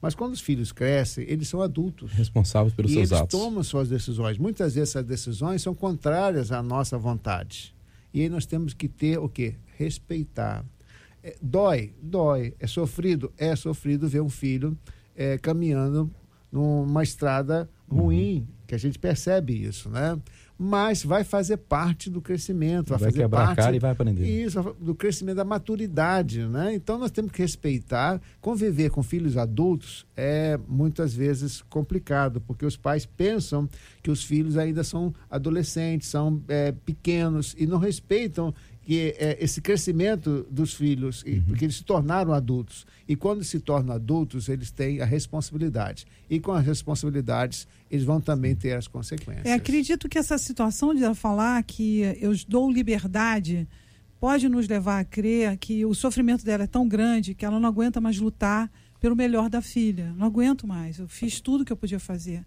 Mas 0.00 0.14
quando 0.14 0.34
os 0.34 0.40
filhos 0.40 0.72
crescem, 0.72 1.24
eles 1.26 1.48
são 1.48 1.62
adultos. 1.62 2.12
Responsáveis 2.12 2.74
pelos 2.74 2.92
seus 2.92 3.00
eles 3.00 3.12
atos. 3.12 3.32
Eles 3.32 3.46
tomam 3.46 3.62
suas 3.62 3.88
decisões. 3.88 4.36
Muitas 4.36 4.74
vezes 4.74 4.90
essas 4.90 5.04
decisões 5.04 5.62
são 5.62 5.74
contrárias 5.74 6.52
à 6.52 6.62
nossa 6.62 6.98
vontade. 6.98 7.74
E 8.12 8.20
aí 8.20 8.28
nós 8.28 8.44
temos 8.44 8.74
que 8.74 8.88
ter 8.88 9.18
o 9.18 9.28
quê? 9.28 9.54
Respeitar. 9.78 10.64
É, 11.22 11.34
dói, 11.40 11.94
dói. 12.02 12.54
É 12.60 12.66
sofrido, 12.66 13.32
é 13.38 13.56
sofrido 13.56 14.06
ver 14.06 14.20
um 14.20 14.28
filho 14.28 14.76
é, 15.14 15.38
caminhando 15.38 16.10
numa 16.52 17.02
estrada 17.02 17.68
ruim, 17.90 18.40
uhum. 18.40 18.46
que 18.66 18.74
a 18.74 18.78
gente 18.78 18.98
percebe 18.98 19.54
isso, 19.54 19.88
né? 19.88 20.18
Mas 20.58 21.04
vai 21.04 21.22
fazer 21.22 21.58
parte 21.58 22.08
do 22.08 22.20
crescimento, 22.20 22.88
vai, 22.88 22.98
vai 22.98 23.10
fazer 23.10 23.22
quebrar 23.22 23.46
parte 23.46 23.60
a 23.60 23.62
cara 23.64 23.76
e 23.76 23.78
vai 23.78 23.90
aprender. 23.90 24.26
Isso, 24.26 24.76
do 24.80 24.94
crescimento 24.94 25.36
da 25.36 25.44
maturidade, 25.44 26.46
né? 26.46 26.74
Então 26.74 26.98
nós 26.98 27.10
temos 27.10 27.30
que 27.30 27.42
respeitar, 27.42 28.20
conviver 28.40 28.90
com 28.90 29.02
filhos 29.02 29.36
adultos 29.36 30.06
é 30.16 30.58
muitas 30.66 31.14
vezes 31.14 31.62
complicado, 31.68 32.40
porque 32.40 32.64
os 32.64 32.76
pais 32.76 33.04
pensam 33.04 33.68
que 34.02 34.10
os 34.10 34.24
filhos 34.24 34.56
ainda 34.56 34.82
são 34.82 35.14
adolescentes, 35.30 36.08
são 36.08 36.42
é, 36.48 36.72
pequenos 36.72 37.54
e 37.58 37.66
não 37.66 37.78
respeitam 37.78 38.54
que 38.86 39.16
é, 39.18 39.36
esse 39.40 39.60
crescimento 39.60 40.46
dos 40.48 40.72
filhos, 40.72 41.24
uhum. 41.24 41.42
porque 41.48 41.64
eles 41.64 41.74
se 41.74 41.82
tornaram 41.82 42.32
adultos. 42.32 42.86
E 43.08 43.16
quando 43.16 43.42
se 43.42 43.58
tornam 43.58 43.92
adultos, 43.92 44.48
eles 44.48 44.70
têm 44.70 45.00
a 45.00 45.04
responsabilidade. 45.04 46.06
E 46.30 46.38
com 46.38 46.52
as 46.52 46.64
responsabilidades, 46.64 47.66
eles 47.90 48.04
vão 48.04 48.20
também 48.20 48.54
ter 48.54 48.74
as 48.74 48.86
consequências. 48.86 49.44
É, 49.44 49.54
acredito 49.54 50.08
que 50.08 50.16
essa 50.16 50.38
situação 50.38 50.94
de 50.94 51.02
ela 51.02 51.16
falar 51.16 51.60
que 51.64 52.02
eu 52.20 52.32
dou 52.46 52.70
liberdade 52.70 53.66
pode 54.20 54.48
nos 54.48 54.68
levar 54.68 55.00
a 55.00 55.04
crer 55.04 55.56
que 55.56 55.84
o 55.84 55.92
sofrimento 55.92 56.44
dela 56.44 56.62
é 56.62 56.68
tão 56.68 56.86
grande 56.86 57.34
que 57.34 57.44
ela 57.44 57.58
não 57.58 57.68
aguenta 57.68 58.00
mais 58.00 58.18
lutar 58.18 58.70
pelo 59.00 59.16
melhor 59.16 59.50
da 59.50 59.60
filha. 59.60 60.14
Não 60.16 60.28
aguento 60.28 60.64
mais. 60.64 61.00
Eu 61.00 61.08
fiz 61.08 61.40
tudo 61.40 61.64
que 61.64 61.72
eu 61.72 61.76
podia 61.76 61.98
fazer. 61.98 62.46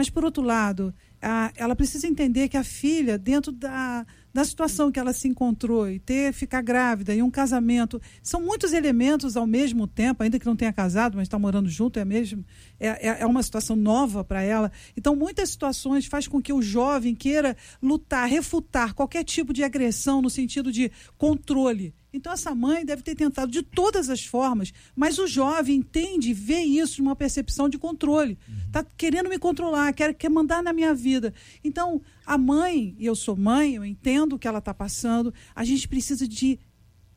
Mas, 0.00 0.08
por 0.08 0.24
outro 0.24 0.42
lado, 0.42 0.94
a, 1.20 1.52
ela 1.54 1.76
precisa 1.76 2.06
entender 2.06 2.48
que 2.48 2.56
a 2.56 2.64
filha, 2.64 3.18
dentro 3.18 3.52
da, 3.52 4.06
da 4.32 4.42
situação 4.42 4.90
que 4.90 4.98
ela 4.98 5.12
se 5.12 5.28
encontrou 5.28 5.90
e 5.90 5.98
ter 5.98 6.32
ficar 6.32 6.62
grávida 6.62 7.14
e 7.14 7.20
um 7.20 7.30
casamento 7.30 8.00
são 8.22 8.40
muitos 8.40 8.72
elementos 8.72 9.36
ao 9.36 9.46
mesmo 9.46 9.86
tempo 9.86 10.22
ainda 10.22 10.38
que 10.38 10.46
não 10.46 10.56
tenha 10.56 10.72
casado 10.72 11.18
mas 11.18 11.26
está 11.26 11.38
morando 11.38 11.68
junto 11.68 11.98
é 11.98 12.04
mesmo 12.06 12.42
é, 12.78 13.08
é, 13.08 13.20
é 13.20 13.26
uma 13.26 13.42
situação 13.42 13.76
nova 13.76 14.24
para 14.24 14.40
ela. 14.40 14.72
Então 14.96 15.14
muitas 15.14 15.50
situações 15.50 16.06
faz 16.06 16.26
com 16.26 16.40
que 16.40 16.50
o 16.54 16.62
jovem 16.62 17.14
queira 17.14 17.54
lutar 17.82 18.26
refutar 18.26 18.94
qualquer 18.94 19.22
tipo 19.22 19.52
de 19.52 19.62
agressão 19.62 20.22
no 20.22 20.30
sentido 20.30 20.72
de 20.72 20.90
controle 21.18 21.92
então 22.12 22.32
essa 22.32 22.54
mãe 22.54 22.84
deve 22.84 23.02
ter 23.02 23.14
tentado 23.14 23.50
de 23.50 23.62
todas 23.62 24.10
as 24.10 24.24
formas, 24.24 24.72
mas 24.94 25.18
o 25.18 25.26
jovem 25.26 25.76
entende, 25.76 26.32
vê 26.32 26.60
isso 26.60 26.96
de 26.96 27.02
uma 27.02 27.16
percepção 27.16 27.68
de 27.68 27.78
controle. 27.78 28.38
Está 28.66 28.84
querendo 28.96 29.28
me 29.28 29.38
controlar, 29.38 29.92
quer, 29.92 30.14
quer 30.14 30.28
mandar 30.28 30.62
na 30.62 30.72
minha 30.72 30.94
vida. 30.94 31.32
Então 31.62 32.00
a 32.26 32.36
mãe, 32.36 32.94
e 32.98 33.06
eu 33.06 33.14
sou 33.14 33.36
mãe, 33.36 33.74
eu 33.74 33.84
entendo 33.84 34.34
o 34.34 34.38
que 34.38 34.48
ela 34.48 34.58
está 34.58 34.74
passando, 34.74 35.32
a 35.54 35.64
gente 35.64 35.88
precisa 35.88 36.26
de 36.26 36.58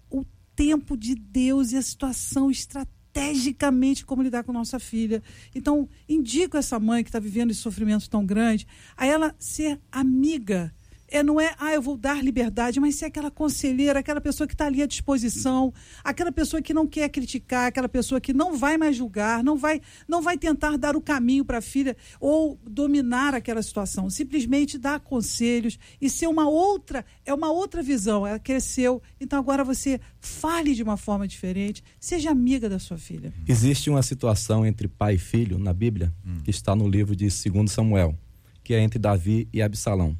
o 0.09 0.23
tempo 0.55 0.95
de 0.95 1.15
Deus 1.15 1.71
e 1.71 1.77
a 1.77 1.81
situação 1.81 2.51
estrategicamente 2.51 4.05
como 4.05 4.21
lidar 4.21 4.43
com 4.43 4.53
nossa 4.53 4.79
filha. 4.79 5.21
Então, 5.53 5.87
indico 6.07 6.57
essa 6.57 6.79
mãe 6.79 7.03
que 7.03 7.09
está 7.09 7.19
vivendo 7.19 7.51
esse 7.51 7.59
sofrimento 7.59 8.09
tão 8.09 8.25
grande, 8.25 8.67
a 8.95 9.05
ela 9.05 9.35
ser 9.39 9.79
amiga 9.91 10.73
é, 11.13 11.21
não 11.21 11.39
é, 11.39 11.53
ah, 11.59 11.71
eu 11.71 11.81
vou 11.81 11.95
dar 11.95 12.23
liberdade, 12.23 12.79
mas 12.79 12.95
ser 12.95 13.05
aquela 13.05 13.29
conselheira, 13.29 13.99
aquela 13.99 14.19
pessoa 14.19 14.47
que 14.47 14.55
está 14.55 14.65
ali 14.65 14.81
à 14.81 14.87
disposição, 14.87 15.71
aquela 16.03 16.31
pessoa 16.31 16.59
que 16.59 16.73
não 16.73 16.87
quer 16.87 17.07
criticar, 17.07 17.67
aquela 17.67 17.87
pessoa 17.87 18.19
que 18.19 18.33
não 18.33 18.57
vai 18.57 18.77
mais 18.77 18.95
julgar, 18.95 19.43
não 19.43 19.55
vai, 19.55 19.79
não 20.07 20.23
vai 20.23 20.39
tentar 20.39 20.75
dar 20.75 20.95
o 20.95 21.01
caminho 21.01 21.45
para 21.45 21.59
a 21.59 21.61
filha 21.61 21.95
ou 22.19 22.59
dominar 22.67 23.35
aquela 23.35 23.61
situação, 23.61 24.09
simplesmente 24.09 24.79
dar 24.79 24.99
conselhos 25.01 25.77
e 26.01 26.09
ser 26.09 26.25
uma 26.25 26.49
outra, 26.49 27.05
é 27.23 27.31
uma 27.31 27.51
outra 27.51 27.83
visão, 27.83 28.25
ela 28.25 28.39
cresceu, 28.39 28.99
então 29.21 29.37
agora 29.37 29.63
você 29.63 30.01
fale 30.19 30.73
de 30.73 30.81
uma 30.81 30.97
forma 30.97 31.27
diferente, 31.27 31.83
seja 31.99 32.31
amiga 32.31 32.67
da 32.67 32.79
sua 32.79 32.97
filha. 32.97 33.31
Existe 33.47 33.87
uma 33.87 34.01
situação 34.01 34.65
entre 34.65 34.87
pai 34.87 35.13
e 35.13 35.19
filho 35.19 35.59
na 35.59 35.73
Bíblia, 35.73 36.11
hum. 36.25 36.39
que 36.43 36.49
está 36.49 36.75
no 36.75 36.89
livro 36.89 37.15
de 37.15 37.27
2 37.27 37.71
Samuel, 37.71 38.17
que 38.63 38.73
é 38.73 38.79
entre 38.79 38.97
Davi 38.97 39.47
e 39.53 39.61
Absalão 39.61 40.17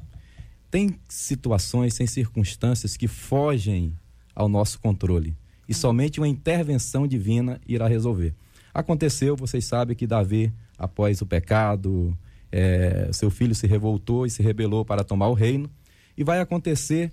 tem 0.74 0.98
situações, 1.08 1.94
tem 1.94 2.04
circunstâncias 2.04 2.96
que 2.96 3.06
fogem 3.06 3.96
ao 4.34 4.48
nosso 4.48 4.80
controle. 4.80 5.36
E 5.68 5.70
hum. 5.70 5.76
somente 5.76 6.18
uma 6.18 6.26
intervenção 6.26 7.06
divina 7.06 7.60
irá 7.64 7.86
resolver. 7.86 8.34
Aconteceu, 8.74 9.36
vocês 9.36 9.64
sabem 9.64 9.94
que 9.94 10.04
Davi, 10.04 10.52
após 10.76 11.22
o 11.22 11.26
pecado, 11.26 12.18
é, 12.50 13.08
seu 13.12 13.30
filho 13.30 13.54
se 13.54 13.68
revoltou 13.68 14.26
e 14.26 14.30
se 14.30 14.42
rebelou 14.42 14.84
para 14.84 15.04
tomar 15.04 15.28
o 15.28 15.32
reino. 15.32 15.70
E 16.18 16.24
vai 16.24 16.40
acontecer 16.40 17.12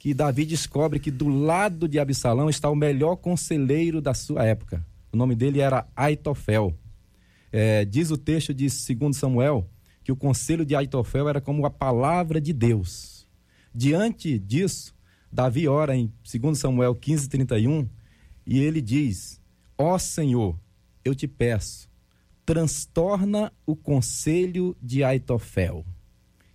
que 0.00 0.12
Davi 0.12 0.44
descobre 0.44 0.98
que 0.98 1.12
do 1.12 1.28
lado 1.28 1.86
de 1.86 2.00
Absalão 2.00 2.50
está 2.50 2.68
o 2.68 2.74
melhor 2.74 3.14
conselheiro 3.14 4.00
da 4.00 4.14
sua 4.14 4.44
época. 4.44 4.84
O 5.12 5.16
nome 5.16 5.36
dele 5.36 5.60
era 5.60 5.86
Aitofel. 5.94 6.74
É, 7.52 7.84
diz 7.84 8.10
o 8.10 8.16
texto 8.16 8.52
de 8.52 8.66
2 8.66 9.16
Samuel 9.16 9.64
que 10.06 10.12
o 10.12 10.16
conselho 10.16 10.64
de 10.64 10.76
Aitofel 10.76 11.28
era 11.28 11.40
como 11.40 11.66
a 11.66 11.70
palavra 11.70 12.40
de 12.40 12.52
Deus. 12.52 13.26
Diante 13.74 14.38
disso, 14.38 14.94
Davi 15.32 15.66
ora 15.66 15.96
em 15.96 16.12
2 16.22 16.56
Samuel 16.56 16.94
15, 16.94 17.28
31, 17.28 17.88
e 18.46 18.60
ele 18.60 18.80
diz: 18.80 19.40
Ó 19.76 19.96
oh 19.96 19.98
Senhor, 19.98 20.56
eu 21.04 21.12
te 21.12 21.26
peço, 21.26 21.90
transtorna 22.44 23.52
o 23.66 23.74
conselho 23.74 24.76
de 24.80 25.02
Aitofel. 25.02 25.84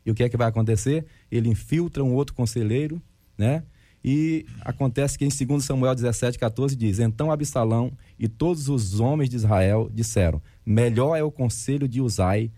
E 0.05 0.11
o 0.11 0.15
que 0.15 0.23
é 0.23 0.29
que 0.29 0.37
vai 0.37 0.47
acontecer? 0.47 1.05
Ele 1.29 1.49
infiltra 1.49 2.01
um 2.01 2.13
outro 2.13 2.33
conselheiro, 2.33 3.01
né? 3.37 3.63
E 4.01 4.45
acontece 4.61 5.17
que 5.17 5.25
em 5.25 5.45
2 5.45 5.65
Samuel 5.65 5.93
17, 5.93 6.39
14 6.39 6.73
diz: 6.73 6.99
Então 6.99 7.29
Absalão 7.29 7.91
e 8.17 8.29
todos 8.29 8.69
os 8.69 9.01
homens 9.01 9.29
de 9.29 9.35
Israel 9.35 9.89
disseram: 9.93 10.41
Melhor 10.65 11.17
é 11.17 11.23
o 11.23 11.29
conselho 11.29 11.85
de 11.85 11.99
Uzai 11.99 12.49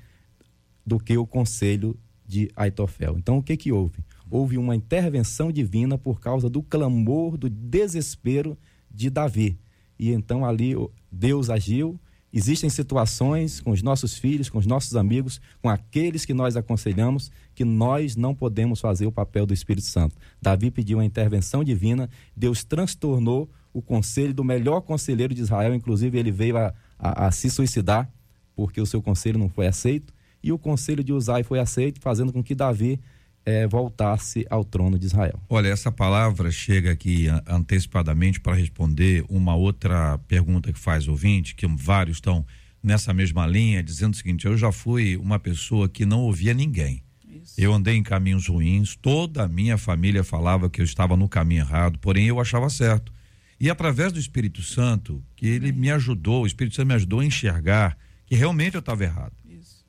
do 0.85 0.99
que 0.99 1.17
o 1.17 1.25
conselho 1.25 1.97
de 2.25 2.49
Aitofel. 2.55 3.15
Então, 3.17 3.37
o 3.37 3.43
que 3.43 3.55
que 3.55 3.71
houve? 3.71 3.99
Houve 4.29 4.57
uma 4.57 4.75
intervenção 4.75 5.51
divina 5.51 5.97
por 5.97 6.19
causa 6.19 6.49
do 6.49 6.63
clamor, 6.63 7.37
do 7.37 7.49
desespero 7.49 8.57
de 8.91 9.09
Davi. 9.09 9.57
E 9.99 10.11
então 10.11 10.45
ali 10.45 10.73
Deus 11.11 11.49
agiu. 11.49 11.99
Existem 12.35 12.67
situações 12.67 13.61
com 13.61 13.69
os 13.69 13.83
nossos 13.83 14.17
filhos, 14.17 14.49
com 14.49 14.57
os 14.57 14.65
nossos 14.65 14.95
amigos, 14.95 15.39
com 15.61 15.69
aqueles 15.69 16.25
que 16.25 16.33
nós 16.33 16.57
aconselhamos, 16.57 17.31
que 17.53 17.63
nós 17.63 18.15
não 18.15 18.33
podemos 18.33 18.81
fazer 18.81 19.05
o 19.05 19.11
papel 19.11 19.45
do 19.45 19.53
Espírito 19.53 19.85
Santo. 19.85 20.15
Davi 20.41 20.71
pediu 20.71 20.97
uma 20.97 21.05
intervenção 21.05 21.63
divina, 21.63 22.09
Deus 22.35 22.63
transtornou 22.63 23.47
o 23.71 23.83
conselho 23.83 24.33
do 24.33 24.43
melhor 24.43 24.81
conselheiro 24.81 25.33
de 25.33 25.41
Israel, 25.41 25.75
inclusive 25.75 26.17
ele 26.17 26.31
veio 26.31 26.57
a, 26.57 26.73
a, 26.97 27.27
a 27.27 27.31
se 27.31 27.51
suicidar, 27.51 28.11
porque 28.55 28.81
o 28.81 28.85
seu 28.85 29.01
conselho 29.01 29.37
não 29.37 29.49
foi 29.49 29.67
aceito 29.67 30.11
e 30.43 30.51
o 30.51 30.59
conselho 30.59 31.03
de 31.03 31.13
Uzai 31.13 31.43
foi 31.43 31.59
aceito, 31.59 32.01
fazendo 32.01 32.33
com 32.33 32.43
que 32.43 32.53
Davi 32.53 32.99
é, 33.45 33.67
voltasse 33.67 34.45
ao 34.49 34.63
trono 34.63 34.97
de 34.97 35.05
Israel. 35.05 35.39
Olha, 35.49 35.69
essa 35.69 35.91
palavra 35.91 36.51
chega 36.51 36.91
aqui 36.91 37.27
antecipadamente 37.47 38.39
para 38.39 38.53
responder 38.53 39.23
uma 39.29 39.55
outra 39.55 40.17
pergunta 40.27 40.71
que 40.71 40.79
faz 40.79 41.07
ouvinte, 41.07 41.55
que 41.55 41.67
vários 41.67 42.17
estão 42.17 42.45
nessa 42.81 43.13
mesma 43.13 43.47
linha, 43.47 43.81
dizendo 43.81 44.13
o 44.13 44.17
seguinte: 44.17 44.45
eu 44.45 44.57
já 44.57 44.71
fui 44.71 45.17
uma 45.17 45.39
pessoa 45.39 45.87
que 45.87 46.05
não 46.05 46.21
ouvia 46.21 46.53
ninguém. 46.53 47.01
Isso. 47.27 47.55
Eu 47.57 47.73
andei 47.73 47.95
em 47.95 48.03
caminhos 48.03 48.47
ruins, 48.47 48.95
toda 48.95 49.43
a 49.43 49.47
minha 49.47 49.77
família 49.77 50.23
falava 50.23 50.69
que 50.69 50.81
eu 50.81 50.85
estava 50.85 51.17
no 51.17 51.27
caminho 51.27 51.61
errado, 51.61 51.97
porém 51.99 52.27
eu 52.27 52.39
achava 52.39 52.69
certo. 52.69 53.11
E 53.59 53.69
através 53.69 54.11
do 54.11 54.19
Espírito 54.19 54.61
Santo, 54.61 55.23
que 55.35 55.47
ele 55.47 55.71
me 55.71 55.89
ajudou, 55.91 56.43
o 56.43 56.47
Espírito 56.47 56.75
Santo 56.75 56.87
me 56.87 56.93
ajudou 56.95 57.19
a 57.21 57.25
enxergar 57.25 57.97
que 58.25 58.35
realmente 58.35 58.75
eu 58.75 58.79
estava 58.79 59.03
errado. 59.03 59.33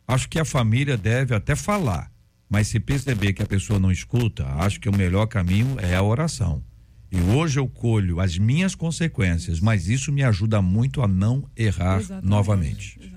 Acho 0.07 0.29
que 0.29 0.39
a 0.39 0.45
família 0.45 0.97
deve 0.97 1.35
até 1.35 1.57
falar, 1.57 2.11
mas 2.49 2.69
se 2.69 2.79
perceber 2.79 3.33
que 3.33 3.43
a 3.43 3.47
pessoa 3.47 3.79
não 3.79 3.91
escuta, 3.91 4.47
acho 4.59 4.79
que 4.81 4.89
o 4.89 4.97
melhor 4.97 5.27
caminho 5.27 5.77
é 5.81 5.95
a 5.95 6.03
oração. 6.03 6.63
E 7.11 7.21
hoje 7.21 7.61
eu 7.61 7.69
colho 7.69 8.21
as 8.21 8.37
minhas 8.37 8.75
consequências, 8.75 9.61
mas 9.61 9.89
isso 9.89 10.13
me 10.13 10.23
ajuda 10.23 10.61
muito 10.61 11.01
a 11.01 11.07
não 11.07 11.49
errar 11.57 12.01
Exatamente. 12.01 12.29
novamente. 12.29 13.14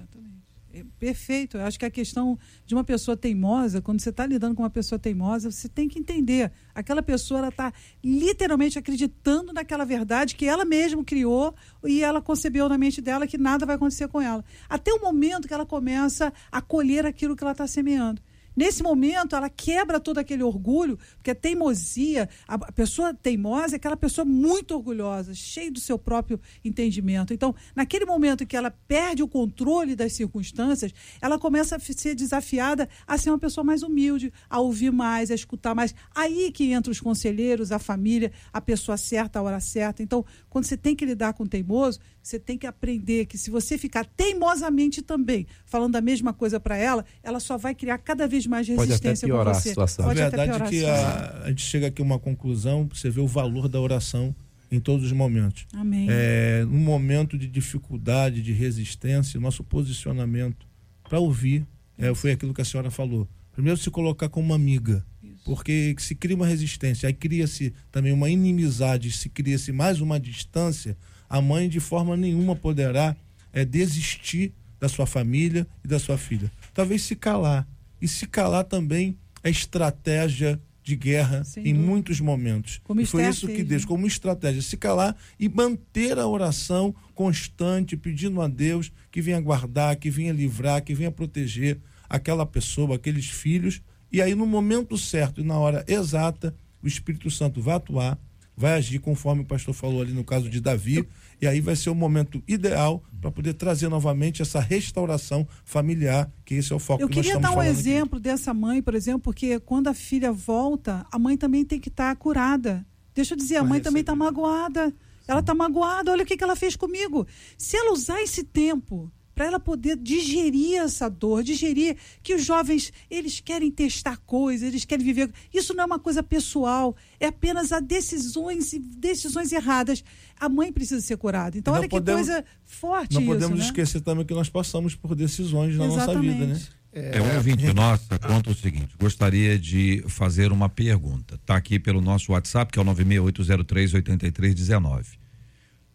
Perfeito. 0.99 1.57
Eu 1.57 1.65
acho 1.65 1.77
que 1.77 1.85
a 1.85 1.91
questão 1.91 2.37
de 2.65 2.73
uma 2.73 2.83
pessoa 2.83 3.15
teimosa, 3.15 3.81
quando 3.81 3.99
você 3.99 4.09
está 4.09 4.25
lidando 4.25 4.55
com 4.55 4.63
uma 4.63 4.69
pessoa 4.69 4.97
teimosa, 4.97 5.51
você 5.51 5.69
tem 5.69 5.87
que 5.87 5.99
entender. 5.99 6.51
Aquela 6.73 7.03
pessoa 7.03 7.47
está 7.47 7.71
literalmente 8.03 8.79
acreditando 8.79 9.53
naquela 9.53 9.85
verdade 9.85 10.35
que 10.35 10.45
ela 10.45 10.65
mesma 10.65 11.03
criou 11.03 11.53
e 11.83 12.03
ela 12.03 12.21
concebeu 12.21 12.67
na 12.67 12.77
mente 12.77 12.99
dela 12.99 13.27
que 13.27 13.37
nada 13.37 13.65
vai 13.65 13.75
acontecer 13.75 14.07
com 14.07 14.19
ela. 14.19 14.43
Até 14.67 14.91
o 14.91 14.99
momento 14.99 15.47
que 15.47 15.53
ela 15.53 15.65
começa 15.65 16.33
a 16.51 16.61
colher 16.61 17.05
aquilo 17.05 17.35
que 17.35 17.43
ela 17.43 17.51
está 17.51 17.67
semeando. 17.67 18.21
Nesse 18.57 18.81
momento, 18.81 19.35
ela 19.35 19.51
quebra 19.51 19.99
todo 19.99 20.17
aquele 20.17 20.41
orgulho, 20.41 20.97
porque 21.15 21.29
a 21.29 21.35
teimosia, 21.35 22.27
a 22.47 22.71
pessoa 22.71 23.13
teimosa 23.13 23.75
é 23.75 23.77
aquela 23.77 23.95
pessoa 23.95 24.25
muito 24.25 24.73
orgulhosa, 24.73 25.35
cheia 25.35 25.71
do 25.71 25.79
seu 25.79 25.99
próprio 25.99 26.41
entendimento. 26.65 27.35
Então, 27.35 27.53
naquele 27.75 28.03
momento 28.03 28.47
que 28.47 28.57
ela 28.57 28.71
perde 28.71 29.21
o 29.21 29.27
controle 29.27 29.95
das 29.95 30.13
circunstâncias, 30.13 30.91
ela 31.21 31.37
começa 31.37 31.75
a 31.75 31.79
ser 31.79 32.15
desafiada 32.15 32.89
a 33.05 33.15
ser 33.15 33.29
uma 33.29 33.37
pessoa 33.37 33.63
mais 33.63 33.83
humilde, 33.83 34.33
a 34.49 34.59
ouvir 34.59 34.91
mais, 34.91 35.29
a 35.29 35.35
escutar 35.35 35.75
mais. 35.75 35.93
Aí 36.15 36.51
que 36.51 36.71
entra 36.71 36.91
os 36.91 36.99
conselheiros, 36.99 37.71
a 37.71 37.77
família, 37.77 38.31
a 38.51 38.59
pessoa 38.59 38.97
certa, 38.97 39.37
a 39.37 39.43
hora 39.43 39.59
certa. 39.59 40.01
Então, 40.01 40.25
quando 40.49 40.65
você 40.65 40.75
tem 40.75 40.95
que 40.95 41.05
lidar 41.05 41.33
com 41.33 41.43
o 41.43 41.47
teimoso, 41.47 41.99
você 42.27 42.37
tem 42.37 42.57
que 42.57 42.67
aprender 42.67 43.25
que 43.25 43.37
se 43.37 43.49
você 43.49 43.77
ficar 43.77 44.05
teimosamente 44.05 45.01
também 45.01 45.47
falando 45.65 45.95
a 45.95 46.01
mesma 46.01 46.33
coisa 46.33 46.59
para 46.59 46.75
ela, 46.75 47.05
ela 47.23 47.39
só 47.39 47.57
vai 47.57 47.73
criar 47.73 47.97
cada 47.99 48.27
vez 48.27 48.45
mais 48.45 48.67
resistência 48.67 48.99
Pode 48.99 49.07
até 49.07 49.27
piorar 49.27 49.53
com 49.53 49.59
você. 49.61 49.69
A 49.69 49.71
situação. 49.71 50.05
Pode 50.05 50.21
a 50.21 50.29
verdade 50.29 50.63
é 50.63 50.69
que 50.69 50.85
a, 50.85 51.41
a, 51.45 51.47
gente 51.49 51.61
chega 51.61 51.87
aqui 51.87 52.01
a 52.01 52.05
uma 52.05 52.19
conclusão, 52.19 52.89
você 52.93 53.09
vê 53.09 53.21
o 53.21 53.27
valor 53.27 53.69
da 53.69 53.79
oração 53.79 54.35
em 54.69 54.79
todos 54.79 55.05
os 55.05 55.11
momentos. 55.13 55.65
Amém. 55.73 56.07
É, 56.09 56.65
num 56.65 56.79
momento 56.79 57.37
de 57.37 57.47
dificuldade, 57.47 58.41
de 58.41 58.51
resistência, 58.51 59.39
nosso 59.39 59.63
posicionamento 59.63 60.67
para 61.07 61.19
ouvir 61.19 61.65
é, 61.97 62.13
foi 62.13 62.31
aquilo 62.31 62.53
que 62.53 62.61
a 62.61 62.65
senhora 62.65 62.91
falou. 62.91 63.25
Primeiro 63.53 63.79
se 63.79 63.89
colocar 63.89 64.27
como 64.27 64.47
uma 64.47 64.55
amiga, 64.55 65.03
Isso. 65.23 65.45
porque 65.45 65.95
se 65.97 66.13
cria 66.13 66.35
uma 66.35 66.45
resistência, 66.45 67.07
aí 67.07 67.13
cria-se 67.13 67.73
também 67.89 68.11
uma 68.11 68.29
inimizade, 68.29 69.09
se 69.11 69.29
cria-se 69.29 69.71
mais 69.71 70.01
uma 70.01 70.19
distância, 70.19 70.95
a 71.29 71.41
mãe 71.41 71.67
de 71.69 71.79
forma 71.79 72.15
nenhuma 72.15 72.55
poderá 72.55 73.15
é, 73.53 73.65
desistir 73.65 74.53
da 74.79 74.87
sua 74.87 75.05
família 75.05 75.67
e 75.83 75.87
da 75.87 75.99
sua 75.99 76.17
filha. 76.17 76.51
Talvez 76.73 77.01
se 77.01 77.15
calar, 77.15 77.67
e 78.01 78.07
se 78.07 78.27
calar 78.27 78.63
também 78.63 79.17
é 79.43 79.49
estratégia 79.49 80.59
de 80.87 80.95
guerra 80.95 81.43
em 81.57 81.73
muitos 81.73 82.21
momentos. 82.21 82.79
Como 82.83 83.01
e 83.01 83.05
foi 83.05 83.27
isso 83.27 83.45
que 83.45 83.61
Deus, 83.61 83.83
como 83.83 84.07
estratégia, 84.07 84.61
se 84.61 84.77
calar 84.77 85.17
e 85.37 85.49
manter 85.49 86.17
a 86.17 86.25
oração 86.25 86.95
constante, 87.13 87.97
pedindo 87.97 88.41
a 88.41 88.47
Deus 88.47 88.89
que 89.11 89.21
venha 89.21 89.41
guardar, 89.41 89.97
que 89.97 90.09
venha 90.09 90.31
livrar, 90.31 90.81
que 90.81 90.95
venha 90.95 91.11
proteger 91.11 91.77
aquela 92.07 92.45
pessoa, 92.45 92.95
aqueles 92.95 93.27
filhos. 93.27 93.81
E 94.09 94.21
aí, 94.21 94.33
no 94.33 94.45
momento 94.45 94.97
certo 94.97 95.41
e 95.41 95.43
na 95.43 95.59
hora 95.59 95.83
exata, 95.89 96.55
o 96.81 96.87
Espírito 96.87 97.29
Santo 97.29 97.61
vai 97.61 97.75
atuar, 97.75 98.17
vai 98.57 98.73
agir 98.73 98.97
conforme 98.97 99.43
o 99.43 99.45
pastor 99.45 99.75
falou 99.75 100.01
ali 100.01 100.11
no 100.11 100.23
caso 100.23 100.49
de 100.49 100.59
Davi. 100.59 101.07
E 101.39 101.45
aí 101.45 101.61
vai 101.61 101.75
ser 101.75 101.91
o 101.91 101.95
momento 101.95 102.41
ideal 102.47 103.03
para 103.21 103.31
poder 103.31 103.53
trazer 103.53 103.87
novamente 103.87 104.41
essa 104.41 104.59
restauração 104.59 105.47
familiar, 105.63 106.31
que 106.43 106.55
esse 106.55 106.73
é 106.73 106.75
o 106.75 106.79
foco 106.79 107.03
Eu 107.03 107.07
que 107.07 107.21
queria 107.21 107.37
dar 107.37 107.51
um 107.51 107.61
exemplo 107.61 108.17
aqui. 108.17 108.23
dessa 108.23 108.55
mãe, 108.55 108.81
por 108.81 108.95
exemplo, 108.95 109.21
porque 109.21 109.59
quando 109.59 109.87
a 109.87 109.93
filha 109.93 110.31
volta, 110.31 111.05
a 111.11 111.19
mãe 111.19 111.37
também 111.37 111.63
tem 111.63 111.79
que 111.79 111.89
estar 111.89 112.09
tá 112.09 112.15
curada. 112.15 112.83
Deixa 113.13 113.35
eu 113.35 113.37
dizer, 113.37 113.57
a 113.57 113.63
mãe 113.63 113.79
também 113.79 114.01
está 114.01 114.15
magoada. 114.15 114.91
Ela 115.27 115.41
está 115.41 115.53
magoada, 115.53 116.11
olha 116.11 116.23
o 116.23 116.25
que, 116.25 116.37
que 116.37 116.43
ela 116.43 116.55
fez 116.55 116.75
comigo. 116.75 117.27
Se 117.57 117.75
ela 117.77 117.91
usar 117.91 118.21
esse 118.21 118.43
tempo 118.43 119.11
para 119.37 119.45
ela 119.45 119.59
poder 119.59 119.95
digerir 119.95 120.81
essa 120.81 121.07
dor, 121.07 121.43
digerir 121.43 121.95
que 122.23 122.33
os 122.33 122.43
jovens, 122.43 122.91
eles 123.07 123.39
querem 123.39 123.69
testar 123.69 124.17
coisas, 124.25 124.67
eles 124.67 124.83
querem 124.83 125.05
viver. 125.05 125.29
Isso 125.53 125.75
não 125.75 125.83
é 125.83 125.85
uma 125.85 125.99
coisa 125.99 126.23
pessoal, 126.23 126.95
é 127.19 127.27
apenas 127.27 127.71
a 127.71 127.79
decisões 127.79 128.73
decisões 128.97 129.51
erradas. 129.51 130.03
A 130.39 130.49
mãe 130.49 130.73
precisa 130.73 130.99
ser 131.01 131.17
curada. 131.17 131.55
Então, 131.55 131.75
olha 131.75 131.87
podemos, 131.87 132.25
que 132.25 132.31
coisa 132.31 132.43
forte 132.65 133.13
não 133.13 133.21
isso. 133.21 133.29
Não 133.29 133.35
podemos 133.35 133.59
né? 133.59 133.65
esquecer 133.65 134.01
também 134.01 134.25
que 134.25 134.33
nós 134.33 134.49
passamos 134.49 134.95
por 134.95 135.13
decisões 135.13 135.75
na 135.75 135.85
Exatamente. 135.85 136.29
nossa 136.29 136.29
vida, 136.39 136.47
né? 136.47 136.59
É, 136.91 137.21
um 137.21 137.35
ouvinte 137.35 137.71
nossa 137.73 138.17
conta 138.17 138.49
o 138.49 138.55
seguinte: 138.55 138.95
gostaria 138.99 139.59
de 139.59 140.03
fazer 140.07 140.51
uma 140.51 140.67
pergunta. 140.67 141.35
Está 141.35 141.55
aqui 141.55 141.77
pelo 141.77 142.01
nosso 142.01 142.31
WhatsApp, 142.31 142.71
que 142.71 142.79
é 142.79 142.81
o 142.81 142.85
968038319. 142.85 145.05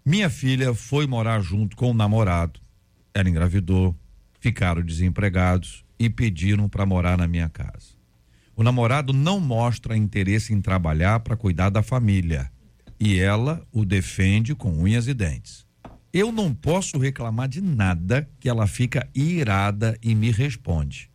Minha 0.07 0.31
filha 0.31 0.73
foi 0.75 1.09
morar 1.09 1.41
junto 1.41 1.77
com 1.77 1.91
o 1.91 1.95
namorado, 1.95 2.62
ela 3.15 3.29
engravidou, 3.29 3.97
ficaram 4.41 4.83
desempregados 4.83 5.85
e 5.99 6.11
pediram 6.11 6.69
para 6.69 6.87
morar 6.87 7.17
na 7.17 7.29
minha 7.29 7.49
casa. 7.49 7.93
O 8.55 8.63
namorado 8.63 9.13
não 9.13 9.41
mostra 9.41 9.97
interesse 9.97 10.53
em 10.53 10.61
trabalhar 10.61 11.21
para 11.21 11.37
cuidar 11.37 11.71
da 11.71 11.83
família 11.83 12.51
e 12.99 13.19
ela 13.19 13.67
o 13.73 13.85
defende 13.85 14.55
com 14.55 14.73
unhas 14.73 15.09
e 15.09 15.15
dentes. 15.15 15.67
Eu 16.13 16.31
não 16.31 16.53
posso 16.53 16.99
reclamar 16.99 17.49
de 17.49 17.61
nada 17.61 18.29
que 18.39 18.49
ela 18.49 18.67
fica 18.67 19.09
irada 19.15 19.97
e 20.03 20.15
me 20.15 20.31
responde. 20.31 21.11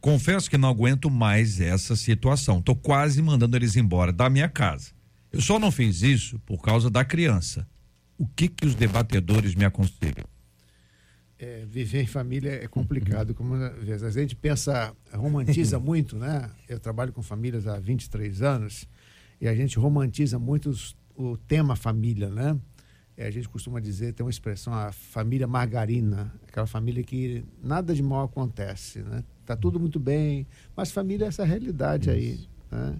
Confesso 0.00 0.48
que 0.48 0.56
não 0.56 0.68
aguento 0.68 1.10
mais 1.10 1.60
essa 1.60 1.94
situação. 1.94 2.62
Tô 2.62 2.74
quase 2.74 3.20
mandando 3.20 3.56
eles 3.56 3.76
embora 3.76 4.12
da 4.12 4.30
minha 4.30 4.48
casa. 4.48 4.92
Eu 5.30 5.40
só 5.40 5.58
não 5.58 5.70
fiz 5.70 6.02
isso 6.02 6.38
por 6.40 6.62
causa 6.62 6.88
da 6.88 7.04
criança. 7.04 7.68
O 8.16 8.26
que 8.26 8.48
que 8.48 8.66
os 8.66 8.74
debatedores 8.74 9.54
me 9.54 9.64
aconselham? 9.64 10.24
É, 11.38 11.64
viver 11.68 12.02
em 12.02 12.06
família 12.06 12.50
é 12.50 12.66
complicado. 12.66 13.32
Como 13.34 13.54
às 13.54 13.84
vezes 13.84 14.02
a 14.02 14.10
gente 14.10 14.34
pensa, 14.34 14.94
romantiza 15.12 15.78
muito, 15.80 16.16
né? 16.16 16.50
Eu 16.68 16.80
trabalho 16.80 17.12
com 17.12 17.22
famílias 17.22 17.66
há 17.66 17.78
23 17.78 18.42
anos 18.42 18.88
e 19.40 19.46
a 19.46 19.54
gente 19.54 19.78
romantiza 19.78 20.38
muito 20.38 20.68
os, 20.68 20.96
o 21.14 21.36
tema 21.36 21.76
família, 21.76 22.28
né? 22.28 22.58
É, 23.16 23.26
a 23.26 23.30
gente 23.30 23.48
costuma 23.48 23.80
dizer, 23.80 24.12
tem 24.14 24.24
uma 24.24 24.30
expressão, 24.30 24.72
a 24.72 24.92
família 24.92 25.46
margarina, 25.46 26.32
aquela 26.46 26.66
família 26.68 27.02
que 27.02 27.44
nada 27.62 27.92
de 27.92 28.02
mal 28.02 28.24
acontece, 28.24 29.00
né? 29.00 29.24
Tá 29.44 29.56
tudo 29.56 29.80
muito 29.80 29.98
bem, 29.98 30.46
mas 30.76 30.92
família 30.92 31.24
é 31.24 31.28
essa 31.28 31.44
realidade 31.44 32.10
aí, 32.10 32.38
né? 32.70 32.96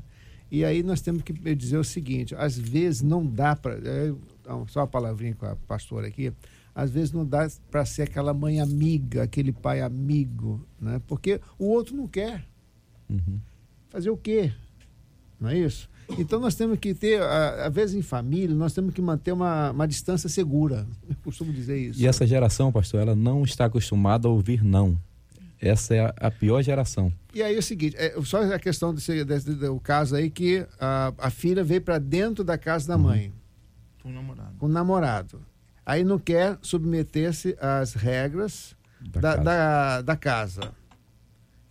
E 0.51 0.65
aí 0.65 0.83
nós 0.83 1.01
temos 1.01 1.23
que 1.23 1.33
dizer 1.55 1.77
o 1.77 1.85
seguinte, 1.85 2.35
às 2.35 2.59
vezes 2.59 3.03
não 3.03 3.25
dá 3.25 3.55
para, 3.55 3.75
é, 3.75 4.15
só 4.67 4.81
uma 4.81 4.87
palavrinha 4.87 5.35
com 5.35 5.47
a 5.47 5.55
pastora 5.55 6.09
aqui, 6.09 6.33
às 6.79 6.93
vezes 6.93 7.11
não 7.11 7.27
dá 7.27 7.51
para 7.73 7.85
ser 7.85 8.03
aquela 8.03 8.33
mãe 8.33 8.61
amiga, 8.61 9.25
aquele 9.25 9.51
pai 9.51 9.81
amigo, 9.81 10.65
né? 10.81 11.03
Porque 11.09 11.41
o 11.59 11.67
outro 11.67 11.97
não 11.97 12.07
quer. 12.07 12.45
Uhum. 13.11 13.41
Fazer 13.89 14.11
o 14.11 14.17
quê? 14.17 14.53
Não 15.41 15.51
é 15.51 15.59
isso? 15.59 15.91
Então 16.17 16.39
nós 16.39 16.55
temos 16.55 16.79
que 16.79 16.95
ter, 16.95 17.21
às 17.21 17.75
vezes 17.75 17.97
em 17.97 18.03
família, 18.03 18.55
nós 18.55 18.73
temos 18.73 18.95
que 18.95 19.03
manter 19.03 19.33
uma, 19.33 19.73
uma 19.73 19.89
distância 19.89 20.29
segura. 20.29 20.87
Eu 21.09 21.17
costumo 21.25 21.53
dizer 21.53 21.77
isso. 21.79 22.01
E 22.01 22.07
essa 22.07 22.25
geração, 22.25 22.71
pastor, 22.71 23.01
ela 23.01 23.17
não 23.17 23.43
está 23.43 23.65
acostumada 23.65 24.29
a 24.29 24.31
ouvir 24.31 24.63
não. 24.63 24.97
Essa 25.61 25.97
é 25.97 26.01
a, 26.07 26.15
a 26.17 26.31
pior 26.31 26.63
geração. 26.63 27.13
E 27.35 27.43
aí 27.43 27.57
é 27.57 27.59
o 27.59 27.63
seguinte, 27.63 27.97
é, 27.99 28.15
só 28.23 28.41
a 28.55 28.59
questão 28.61 28.95
desse, 28.95 29.25
desse, 29.25 29.53
do 29.53 29.81
caso 29.81 30.15
aí 30.15 30.31
que 30.31 30.65
a, 30.79 31.13
a 31.19 31.29
filha 31.29 31.65
veio 31.65 31.83
para 31.83 31.99
dentro 31.99 32.45
da 32.45 32.57
casa 32.57 32.87
da 32.87 32.97
mãe. 32.97 33.33
Com 34.01 34.11
o 34.11 34.13
namorado. 34.13 34.55
Com 34.59 34.67
o 34.67 34.69
namorado. 34.69 35.41
Aí 35.89 36.05
não 36.05 36.19
quer 36.19 36.59
submeter-se 36.61 37.57
às 37.59 37.95
regras 37.95 38.77
da, 39.01 39.21
da, 39.21 39.31
casa. 39.31 39.43
da, 39.43 40.03
da 40.03 40.17
casa. 40.17 40.75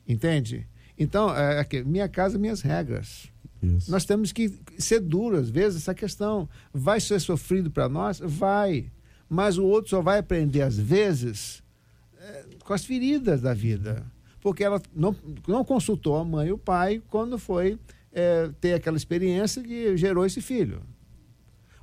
Entende? 0.08 0.68
Então, 0.98 1.30
é, 1.36 1.60
aqui, 1.60 1.84
minha 1.84 2.10
casa, 2.10 2.40
minhas 2.40 2.62
regras. 2.62 3.32
Isso. 3.62 3.92
Nós 3.92 4.06
temos 4.06 4.32
que 4.32 4.52
ser 4.80 5.02
duros, 5.02 5.42
às 5.42 5.50
vezes, 5.52 5.84
essa 5.84 5.94
questão. 5.94 6.50
Vai 6.74 7.00
ser 7.00 7.22
sofrido 7.22 7.70
para 7.70 7.88
nós? 7.88 8.20
Vai. 8.20 8.92
Mas 9.30 9.60
o 9.60 9.66
outro 9.66 9.92
só 9.92 10.02
vai 10.02 10.18
aprender, 10.18 10.64
às 10.64 10.80
vezes, 10.80 11.62
é, 12.20 12.46
com 12.64 12.74
as 12.74 12.84
feridas 12.84 13.40
da 13.42 13.54
vida. 13.54 14.04
Porque 14.42 14.64
ela 14.64 14.82
não, 14.96 15.16
não 15.48 15.64
consultou 15.64 16.18
a 16.18 16.26
mãe 16.26 16.48
e 16.48 16.52
o 16.52 16.58
pai 16.58 17.04
quando 17.08 17.38
foi 17.38 17.78
é, 18.12 18.50
ter 18.60 18.74
aquela 18.74 18.98
experiência 18.98 19.62
que 19.62 19.96
gerou 19.96 20.26
esse 20.26 20.42
filho. 20.42 20.82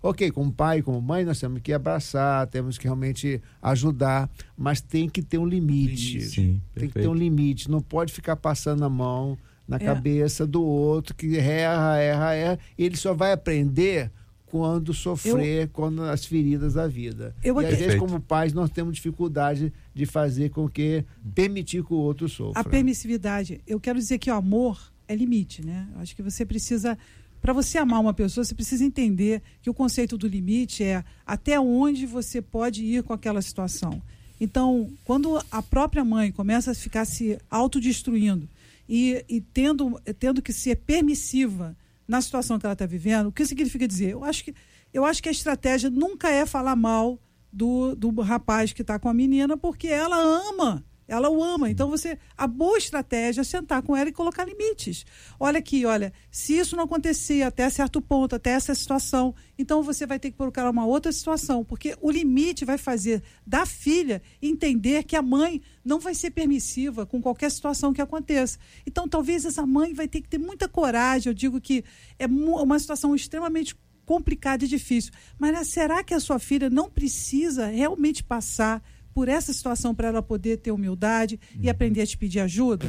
Ok, 0.07 0.31
como 0.33 0.53
pai, 0.53 0.83
como 0.83 1.01
mãe, 1.01 1.25
nós 1.25 1.41
temos 1.41 1.61
que 1.63 1.73
abraçar, 1.73 2.47
temos 2.49 2.77
que 2.77 2.85
realmente 2.85 3.41
ajudar, 3.63 4.29
mas 4.55 4.81
tem 4.83 5.09
que 5.09 5.23
ter 5.23 5.39
um 5.39 5.47
limite. 5.47 6.21
Sim, 6.21 6.61
tem 6.75 6.89
que 6.89 6.95
ter 6.95 7.09
um 7.09 7.13
perfeito. 7.13 7.15
limite, 7.15 7.71
não 7.71 7.81
pode 7.81 8.13
ficar 8.13 8.37
passando 8.37 8.85
a 8.85 8.89
mão 8.91 9.39
na 9.67 9.77
É. 9.77 9.79
cabeça 9.79 10.47
do 10.47 10.63
outro 10.63 11.15
que 11.15 11.39
erra, 11.39 11.97
erra, 11.99 12.35
erra. 12.35 12.59
Ele 12.77 12.97
só 12.99 13.15
vai 13.15 13.33
aprender 13.33 14.11
quando 14.45 14.93
sofrer, 14.93 15.69
quando 15.73 16.03
as 16.03 16.27
feridas 16.27 16.75
da 16.75 16.87
vida. 16.87 17.35
Eu 17.43 17.55
e 17.57 17.59
às 17.61 17.65
acre- 17.65 17.71
vezes, 17.71 17.93
Perfeito. 17.95 18.07
como 18.13 18.21
pais, 18.21 18.53
nós 18.53 18.69
temos 18.69 18.95
dificuldade 18.97 19.73
de 19.95 20.05
fazer 20.05 20.51
com 20.51 20.69
que 20.69 21.03
permitir 21.35 21.83
que 21.83 21.95
o 21.95 21.97
outro 21.97 22.29
sofra. 22.29 22.61
A 22.61 22.65
permissividade, 22.65 23.63
eu 23.67 23.81
quero 23.81 23.99
dizer 23.99 24.19
que 24.19 24.31
o 24.31 24.35
amor 24.35 24.79
é 25.09 25.15
limite, 25.17 25.65
né? 25.65 25.89
Eu 25.95 26.01
Acho 26.03 26.15
que 26.15 26.23
você 26.23 26.45
precisa, 26.47 26.97
para 27.45 27.53
você 27.53 27.77
amar 27.77 28.01
uma 28.01 28.15
pessoa, 28.15 28.43
você 28.43 28.55
precisa 28.55 28.83
entender 28.83 29.43
que 29.61 29.69
o 29.69 29.75
conceito 29.75 30.17
do 30.17 30.27
limite 30.27 30.83
é 30.83 31.05
até 31.27 31.61
onde 31.61 32.07
você 32.07 32.41
pode 32.41 32.83
ir 32.83 33.03
com 33.03 33.13
aquela 33.13 33.43
situação. 33.43 34.01
Então, 34.41 34.91
quando 35.05 35.39
a 35.51 35.61
própria 35.61 36.03
mãe 36.03 36.33
começa 36.33 36.71
a 36.71 36.75
ficar 36.75 37.05
se 37.05 37.39
autodestruindo 37.51 38.49
e, 38.89 39.23
e 39.29 39.43
tendo, 39.43 40.01
tendo 40.19 40.41
que 40.41 40.55
ser 40.55 40.77
permissiva 40.77 41.77
na 42.09 42.19
situação 42.23 42.59
que 42.59 42.65
ela 42.65 42.73
está 42.73 42.87
vivendo, 42.87 43.27
o 43.27 43.33
que 43.33 43.45
significa 43.45 43.87
dizer? 43.87 44.13
Eu 44.13 44.25
acho 44.25 44.43
que, 44.43 44.55
eu 44.91 45.05
acho 45.05 45.23
que 45.23 45.29
a 45.29 45.33
estratégia 45.33 45.91
nunca 45.91 46.31
é 46.31 46.47
falar 46.47 46.75
mal 46.75 47.19
do, 47.53 47.95
do 47.95 48.11
rapaz 48.23 48.73
que 48.73 48.81
está 48.81 48.99
com 48.99 49.11
a 49.11 49.13
menina, 49.13 49.55
porque 49.55 49.89
ela 49.89 50.17
ama. 50.17 50.83
Ela 51.07 51.29
o 51.31 51.43
ama. 51.43 51.71
Então 51.71 51.89
você. 51.89 52.19
A 52.37 52.47
boa 52.47 52.79
estratégia 52.79 53.43
é 53.43 53.45
sentar 53.45 53.83
com 53.83 53.97
ela 53.97 54.09
e 54.09 54.13
colocar 54.13 54.45
limites. 54.45 55.05
Olha 55.39 55.59
aqui, 55.59 55.85
olha, 55.85 56.13
se 56.31 56.57
isso 56.57 56.77
não 56.77 56.85
acontecer 56.85 57.43
até 57.43 57.69
certo 57.69 58.01
ponto, 58.01 58.35
até 58.35 58.51
essa 58.51 58.75
situação, 58.75 59.35
então 59.59 59.83
você 59.83 60.07
vai 60.07 60.19
ter 60.19 60.31
que 60.31 60.37
procurar 60.37 60.71
uma 60.71 60.87
outra 60.87 61.13
situação. 61.13 61.65
Porque 61.65 61.97
o 62.01 62.11
limite 62.11 62.65
vai 62.65 62.79
fazer 62.79 63.23
da 63.47 63.67
filha 63.67 64.23
entender 64.41 65.05
que 65.05 65.17
a 65.17 65.23
mãe 65.23 65.61
não 65.85 66.01
vai 66.01 66.15
ser 66.15 66.31
permissiva 66.31 67.05
com 67.05 67.21
qualquer 67.21 67.51
situação 67.51 67.93
que 67.93 68.01
aconteça. 68.01 68.59
Então 68.87 69.07
talvez 69.09 69.45
essa 69.45 69.67
mãe 69.67 69.93
vai 69.93 70.09
ter 70.09 70.21
que 70.23 70.29
ter 70.29 70.39
muita 70.39 70.69
coragem. 70.69 71.31
Eu 71.31 71.35
digo 71.35 71.61
que 71.61 71.85
é 72.19 72.27
mu- 72.27 72.63
uma 72.63 72.79
situação 72.79 73.15
extremamente 73.15 73.77
complicada 74.07 74.65
e 74.65 74.69
difícil. 74.69 75.13
Mas 75.39 75.53
né, 75.53 75.65
será 75.65 76.03
que 76.05 76.15
a 76.15 76.21
sua 76.21 76.39
filha 76.39 76.69
não 76.69 76.91
precisa 76.91 77.67
realmente 77.67 78.23
passar 78.23 78.83
por 79.15 79.29
essa 79.29 79.53
situação 79.53 79.95
para 79.95 80.09
ela 80.09 80.23
poder 80.23 80.57
ter 80.59 80.73
humildade 80.73 81.39
e 81.61 81.71
aprender 81.71 82.03
a 82.03 82.07
te 82.07 82.17
pedir 82.19 82.41
ajuda? 82.41 82.87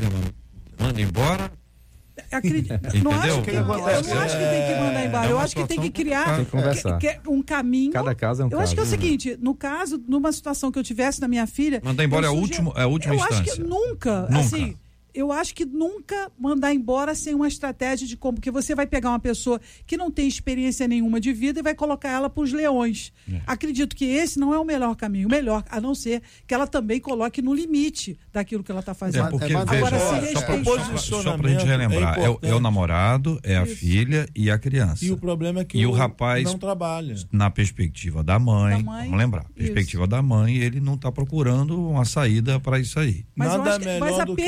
Manda 0.79 0.99
embora. 1.01 1.51
Acredito, 2.31 2.69
não 3.03 3.11
acho 3.11 3.41
que, 3.41 3.49
eu 3.51 3.65
não 3.65 3.85
acho 3.85 4.37
que 4.37 4.43
tem 4.45 4.67
que 4.67 4.79
mandar 4.79 5.05
embora. 5.05 5.27
É 5.27 5.31
eu 5.31 5.37
acho 5.39 5.55
que 5.55 5.67
tem 5.67 5.81
que 5.81 5.89
criar 5.89 6.37
Tem 6.37 6.45
que 6.45 7.29
um 7.29 7.41
caminho. 7.43 7.91
Cada 7.91 8.15
caso 8.15 8.41
é 8.41 8.45
um 8.45 8.49
eu 8.49 8.59
acho 8.59 8.73
que 8.73 8.79
é 8.79 8.83
o 8.83 8.85
caso. 8.85 8.95
seguinte, 9.01 9.37
no 9.41 9.53
caso, 9.53 10.01
numa 10.07 10.31
situação 10.31 10.71
que 10.71 10.79
eu 10.79 10.83
tivesse 10.83 11.19
na 11.19 11.27
minha 11.27 11.45
filha. 11.45 11.81
Mandar 11.83 12.03
embora 12.05 12.25
eu 12.27 12.31
é 12.31 12.35
a 12.35 12.39
último- 12.39 12.73
é 12.75 12.81
a 12.83 12.87
última 12.87 13.15
eu 13.15 13.19
acho 13.21 13.43
que 13.43 13.49
instância. 13.49 13.63
nunca, 13.65 14.21
Nunca. 14.23 14.39
assim. 14.39 14.77
Eu 15.15 15.31
acho 15.31 15.55
que 15.55 15.63
nunca 15.65 16.29
mandar 16.37 16.73
embora 16.73 17.15
sem 17.15 17.33
uma 17.33 17.47
estratégia 17.47 18.05
de 18.07 18.17
como, 18.17 18.33
porque 18.35 18.51
você 18.51 18.75
vai 18.75 18.85
pegar 18.85 19.09
uma 19.09 19.19
pessoa 19.19 19.59
que 19.87 19.95
não 19.95 20.11
tem 20.11 20.27
experiência 20.27 20.87
nenhuma 20.87 21.19
de 21.21 21.31
vida 21.31 21.59
e 21.59 21.63
vai 21.63 21.73
colocar 21.73 22.09
ela 22.09 22.29
para 22.29 22.43
os 22.43 22.51
leões. 22.51 23.13
É. 23.31 23.39
Acredito 23.47 23.95
que 23.95 24.05
esse 24.05 24.37
não 24.37 24.53
é 24.53 24.59
o 24.59 24.65
melhor 24.65 24.95
caminho. 24.95 25.27
O 25.27 25.31
melhor, 25.31 25.63
a 25.69 25.79
não 25.79 25.95
ser 25.95 26.21
que 26.45 26.53
ela 26.53 26.67
também 26.67 26.99
coloque 26.99 27.41
no 27.41 27.53
limite 27.53 28.17
daquilo 28.33 28.63
que 28.63 28.71
ela 28.71 28.81
está 28.81 28.91
É 28.91 28.95
fazendo. 28.95 29.29
porque, 29.29 29.53
mas 29.53 29.69
veja, 29.69 29.77
agora, 29.85 29.99
se 29.99 30.05
só, 30.05 30.11
só, 30.11 30.15
pra, 30.17 30.29
só 30.29 30.41
pra 30.41 30.55
gente 30.55 30.63
Posicionamento 30.65 31.63
relembrar, 31.65 32.19
é 32.19 32.23
é, 32.25 32.29
o- 32.29 32.39
é 32.41 32.53
o 32.53 32.59
namorado, 32.59 33.39
é 33.43 33.55
a 33.57 33.63
Isso. 33.63 33.75
filha 33.77 34.27
e 34.35 34.51
a 34.51 34.59
criança. 34.59 35.05
E 35.05 35.11
o 35.11 35.17
problema 35.17 35.61
é 35.61 35.65
que 35.65 35.77
E 35.77 35.85
o 35.85 35.91
rapaz- 35.91 36.43
não 36.43 36.57
trabalha. 36.59 37.15
Na 37.31 37.49
perspectiva 37.49 38.21
da 38.23 38.37
mãe, 38.37 38.77
Da 38.77 38.83
mãe, 38.83 39.03
vamos 39.05 39.17
lembrar, 39.19 39.43
isso. 39.45 39.53
perspectiva 39.55 40.05
da 40.07 40.21
mãe, 40.21 40.57
ele 40.57 40.79
não 40.81 40.95
está 40.95 41.11
procurando 41.11 41.89
uma 41.89 42.03
saída 42.05 42.59
para 42.59 42.79
isso 42.79 42.99
aí. 42.99 43.25
Mas, 43.35 43.51
eu 43.51 43.57
Nada 43.59 43.69
acho 43.71 43.79
que- 43.79 43.85
melhor 43.85 43.99
mas 43.99 44.19
a 44.19 44.25
do 44.25 44.35
que 44.35 44.41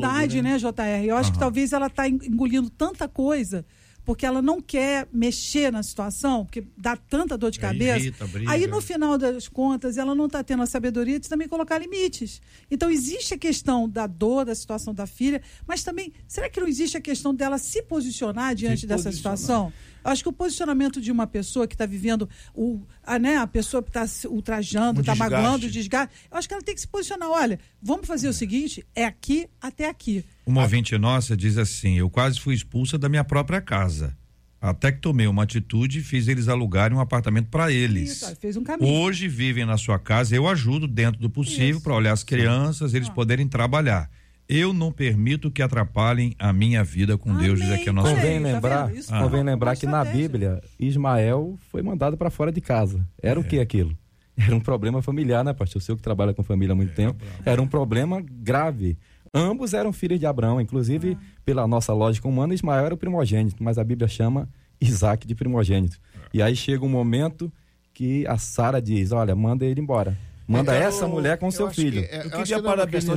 diálogo, 0.00 0.34
né, 0.42 0.42
né? 0.42 0.58
JR? 0.58 1.06
Eu 1.06 1.16
acho 1.16 1.30
que 1.30 1.36
Aham. 1.38 1.44
talvez 1.46 1.72
ela 1.72 1.86
está 1.86 2.08
engolindo 2.08 2.70
tanta 2.70 3.06
coisa 3.08 3.64
porque 4.04 4.24
ela 4.26 4.40
não 4.42 4.60
quer 4.60 5.06
mexer 5.12 5.70
na 5.70 5.82
situação, 5.82 6.44
porque 6.44 6.64
dá 6.76 6.96
tanta 6.96 7.36
dor 7.36 7.50
de 7.50 7.58
Aí 7.58 7.62
cabeça. 7.62 7.98
irrita. 7.98 8.28
Aí, 8.48 8.66
no 8.66 8.80
final 8.80 9.16
das 9.18 9.46
contas, 9.46 9.96
ela 9.98 10.14
não 10.14 10.26
está 10.26 10.42
tendo 10.42 10.62
a 10.62 10.66
sabedoria 10.66 11.20
de 11.20 11.28
também 11.28 11.46
colocar 11.46 11.78
limites. 11.78 12.40
Então, 12.70 12.90
existe 12.90 13.34
a 13.34 13.38
questão 13.38 13.88
da 13.88 14.06
dor, 14.06 14.46
da 14.46 14.54
situação 14.54 14.92
da 14.94 15.06
filha, 15.06 15.40
mas 15.66 15.84
também, 15.84 16.12
será 16.26 16.48
que 16.48 16.58
não 16.58 16.66
existe 16.66 16.96
a 16.96 17.00
questão 17.00 17.32
dela 17.34 17.58
se 17.58 17.82
posicionar 17.82 18.54
diante 18.54 18.86
dessa 18.86 19.10
posicionar. 19.10 19.36
situação? 19.36 19.72
Acho 20.04 20.22
que 20.22 20.28
o 20.28 20.32
posicionamento 20.32 21.00
de 21.00 21.10
uma 21.12 21.26
pessoa 21.26 21.66
que 21.66 21.74
está 21.74 21.86
vivendo, 21.86 22.28
o, 22.54 22.82
a, 23.02 23.18
né, 23.18 23.36
a 23.36 23.46
pessoa 23.46 23.82
que 23.82 23.90
está 23.90 24.06
se 24.06 24.26
ultrajando, 24.26 25.00
está 25.00 25.14
magoando, 25.14 25.66
o 25.66 25.70
desgaste, 25.70 26.14
eu 26.30 26.36
acho 26.38 26.48
que 26.48 26.54
ela 26.54 26.62
tem 26.62 26.74
que 26.74 26.80
se 26.80 26.88
posicionar. 26.88 27.28
Olha, 27.28 27.58
vamos 27.82 28.06
fazer 28.06 28.28
o 28.28 28.32
seguinte: 28.32 28.84
é 28.94 29.04
aqui 29.04 29.46
até 29.60 29.88
aqui. 29.88 30.24
Uma 30.46 30.62
ouvinte 30.62 30.96
nossa 30.98 31.36
diz 31.36 31.56
assim: 31.58 31.98
Eu 31.98 32.08
quase 32.10 32.40
fui 32.40 32.54
expulsa 32.54 32.98
da 32.98 33.08
minha 33.08 33.24
própria 33.24 33.60
casa. 33.60 34.16
Até 34.62 34.92
que 34.92 35.00
tomei 35.00 35.26
uma 35.26 35.44
atitude 35.44 36.00
e 36.00 36.02
fiz 36.02 36.28
eles 36.28 36.46
alugarem 36.46 36.94
um 36.94 37.00
apartamento 37.00 37.48
para 37.48 37.72
eles. 37.72 38.20
Isso, 38.20 38.36
fez 38.36 38.58
um 38.58 38.62
caminho. 38.62 38.92
Hoje 38.92 39.26
vivem 39.26 39.64
na 39.64 39.78
sua 39.78 39.98
casa, 39.98 40.36
eu 40.36 40.46
ajudo 40.46 40.86
dentro 40.86 41.18
do 41.18 41.30
possível 41.30 41.80
para 41.80 41.94
olhar 41.94 42.12
as 42.12 42.22
crianças, 42.22 42.92
eles 42.92 43.08
Ah. 43.08 43.12
poderem 43.12 43.48
trabalhar. 43.48 44.10
Eu 44.52 44.72
não 44.72 44.90
permito 44.90 45.48
que 45.48 45.62
atrapalhem 45.62 46.34
a 46.36 46.52
minha 46.52 46.82
vida 46.82 47.16
com 47.16 47.36
Deus, 47.36 47.60
diz 47.60 47.70
aqui 47.70 47.88
a 47.88 47.92
nossa 47.92 48.12
Convém 48.12 48.24
Olha 48.24 48.36
aí, 48.36 48.42
tá 48.42 48.48
lembrar? 48.54 48.94
Isso 48.94 49.14
Ah. 49.14 49.22
convém 49.22 49.42
lembrar 49.44 49.76
que 49.76 49.86
na. 49.86 50.04
Bíblia, 50.04 50.60
Ismael 50.76 51.56
foi 51.70 51.82
mandado 51.82 52.16
para 52.16 52.30
fora 52.30 52.50
de 52.50 52.60
casa. 52.60 53.06
Era 53.22 53.38
É. 53.38 53.40
o 53.40 53.44
que 53.44 53.60
aquilo? 53.60 53.96
Era 54.36 54.56
um 54.56 54.60
problema 54.60 55.00
familiar, 55.02 55.44
né, 55.44 55.52
pastor? 55.52 55.80
O 55.80 55.84
senhor 55.84 55.96
que 55.96 56.02
trabalha 56.02 56.34
com 56.34 56.42
família 56.42 56.72
há 56.72 56.74
É, 56.74 56.76
muito 56.76 56.94
tempo. 56.94 57.22
Era 57.44 57.62
um 57.62 57.66
problema 57.68 58.20
grave. 58.20 58.98
Ambos 59.32 59.72
eram 59.72 59.92
filhos 59.92 60.18
de 60.18 60.26
Abraão, 60.26 60.60
inclusive, 60.60 61.16
Ah. 61.20 61.24
pela 61.44 61.64
nossa 61.68 61.92
lógica 61.92 62.26
humana, 62.26 62.52
Ismael 62.52 62.86
era 62.86 62.94
o 62.94 62.98
primogênito, 62.98 63.62
mas 63.62 63.78
a 63.78 63.84
Bíblia 63.84 64.08
chama 64.08 64.48
Isaac 64.80 65.28
de 65.28 65.34
primogênito. 65.36 65.98
É. 66.16 66.18
E 66.38 66.42
aí 66.42 66.56
chega 66.56 66.84
um 66.84 66.88
momento 66.88 67.52
que 67.94 68.26
a 68.26 68.36
Sara 68.36 68.80
diz: 68.82 69.12
Olha, 69.12 69.36
manda 69.36 69.64
ele 69.64 69.80
embora. 69.80 70.16
Manda 70.50 70.74
Eu- 70.74 70.82
essa 70.82 71.06
mulher 71.06 71.38
com 71.38 71.46
eu 71.46 71.52
seu 71.52 71.66
acho 71.68 71.76
que 71.76 71.82
filho. 71.82 72.00
é- 72.00 72.02
Eu 72.02 72.22
eu 72.22 72.30
queria 72.30 72.44
que 72.44 72.50
não 72.52 72.58
é 72.58 72.62
parabenizar 72.62 73.16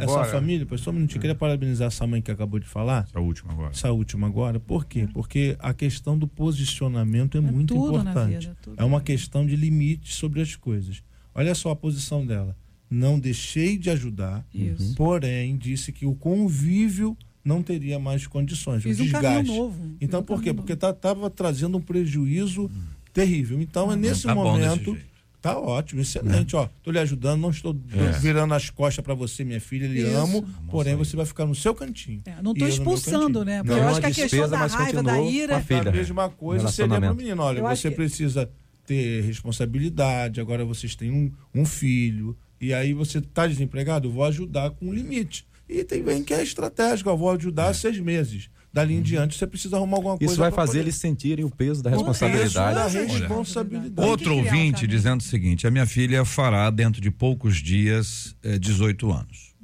essa 0.00 0.24
família, 0.26 0.64
pois 0.66 0.80
só 0.80 0.90
um 0.90 0.94
minutinho, 0.94 1.16
eu 1.18 1.20
queria 1.22 1.34
parabenizar 1.34 1.88
essa 1.88 2.06
mãe 2.06 2.22
que 2.22 2.30
acabou 2.30 2.60
de 2.60 2.66
falar, 2.66 3.04
Essa 3.08 3.18
última 3.20 3.52
agora. 3.52 3.70
essa 3.70 3.90
última 3.92 4.26
agora. 4.26 4.60
Por 4.60 4.84
quê? 4.86 5.08
Porque 5.12 5.56
a 5.58 5.74
questão 5.74 6.16
do 6.16 6.28
posicionamento 6.28 7.36
é, 7.36 7.40
muito 7.40 7.74
tudo 7.74 7.92
na 8.02 8.10
importante. 8.10 8.38
vida, 8.46 8.56
tudo 8.62 8.80
é 8.80 8.84
uma 8.84 9.00
questão 9.00 9.44
de 9.46 9.56
limite 9.56 10.14
sobre 10.14 10.40
as 10.40 10.54
coisas. 10.54 11.02
Olha 11.34 11.54
só 11.54 11.70
a 11.70 11.76
posição 11.76 12.24
dela. 12.26 12.56
Não 12.90 13.18
deixei 13.18 13.76
de 13.76 13.90
ajudar, 13.90 14.46
Isso. 14.54 14.94
porém 14.94 15.56
disse 15.56 15.92
que 15.92 16.06
o 16.06 16.14
convívio 16.14 17.16
não 17.44 17.62
teria 17.62 17.98
mais 17.98 18.26
condições, 18.26 18.82
Fiz 18.82 18.98
o 18.98 19.02
um 19.02 19.04
desgaste. 19.04 19.50
novo. 19.52 19.74
Fiz 19.82 19.96
Então 20.00 20.20
um 20.20 20.22
por 20.22 20.42
quê? 20.42 20.54
Porque 20.54 20.72
estava 20.72 21.28
trazendo 21.30 21.76
um 21.76 21.80
prejuízo 21.80 22.70
terrível. 23.12 23.60
Então 23.60 23.90
é 23.92 23.96
nesse 23.96 24.26
tá 24.26 24.34
bom 24.34 24.56
desse 24.58 24.68
momento. 24.68 24.96
Tá 25.40 25.56
ótimo, 25.56 26.00
excelente. 26.00 26.56
Ó, 26.56 26.68
tô 26.82 26.90
lhe 26.90 26.98
ajudando, 26.98 27.40
não 27.40 27.50
estou 27.50 27.72
virando 28.20 28.54
as 28.54 28.70
costas 28.70 29.04
para 29.04 29.14
você, 29.14 29.44
minha 29.44 29.60
filha, 29.60 29.86
lhe 29.86 30.00
Isso. 30.02 30.16
amo, 30.16 30.42
porém 30.68 30.96
você 30.96 31.14
vai 31.16 31.24
ficar 31.24 31.46
no 31.46 31.54
seu 31.54 31.72
cantinho. 31.74 32.22
É, 32.26 32.42
não 32.42 32.52
tô 32.54 32.66
expulsando, 32.66 33.44
né? 33.44 33.62
Porque 33.62 33.72
Não, 33.78 33.82
eu 33.84 33.88
acho 33.88 34.00
que 34.00 34.06
a 34.06 34.08
questão 34.08 34.24
despesa, 34.26 34.48
da 34.48 34.58
mas 34.58 34.74
raiva, 34.74 35.02
da 35.02 35.20
ira. 35.20 35.56
a 35.58 35.62
filha. 35.62 35.88
A 35.90 35.92
mesma 35.92 36.28
coisa 36.28 36.68
seria 36.68 37.00
pro 37.00 37.14
menino, 37.14 37.40
olha, 37.42 37.60
Eu 37.60 37.68
você 37.68 37.88
que- 37.88 37.94
precisa 37.96 38.50
ter 38.84 39.22
responsabilidade, 39.22 40.40
agora 40.40 40.64
vocês 40.64 40.96
têm 40.96 41.10
um, 41.12 41.30
um 41.54 41.64
filho, 41.64 42.36
e 42.60 42.72
aí 42.74 42.92
você 42.92 43.20
tá 43.20 43.46
desempregado, 43.46 44.08
eu 44.08 44.12
vou 44.12 44.24
ajudar 44.24 44.70
com 44.70 44.86
um 44.86 44.92
limite. 44.92 45.46
E 45.68 45.84
tem 45.84 46.02
bem 46.02 46.24
que 46.24 46.32
é 46.34 46.42
estratégico, 46.42 47.10
eu 47.10 47.16
vou 47.16 47.30
ajudar 47.30 47.74
seis 47.74 47.98
meses. 48.00 48.48
Dali 48.72 48.94
em 48.94 49.02
diante 49.02 49.36
você 49.36 49.46
precisa 49.46 49.76
arrumar 49.76 49.96
alguma 49.96 50.18
coisa. 50.18 50.32
Isso 50.32 50.40
vai 50.40 50.50
fazer 50.50 50.72
poder- 50.72 50.80
eles 50.80 50.94
sentirem 50.96 51.44
o 51.44 51.50
peso 51.50 51.82
da 51.82 51.90
O 51.90 51.92
peso 51.92 52.04
responsabilidade. 52.06 52.74
da 52.74 52.84
Olha. 53.02 53.18
responsabilidade. 53.18 54.08
Outro 54.08 54.30
criar 54.30 54.34
um 54.34 54.44
ouvinte 54.44 54.86
dizendo 54.86 55.20
o 55.20 55.24
seguinte: 55.24 55.66
a 55.66 55.70
minha 55.70 55.86
filha 55.86 56.24
fará 56.24 56.68
dentro 56.70 57.00
de 57.00 57.10
poucos 57.10 57.56
dias 57.56 58.36
eh, 58.42 58.58
18 58.58 59.10
anos. 59.10 59.54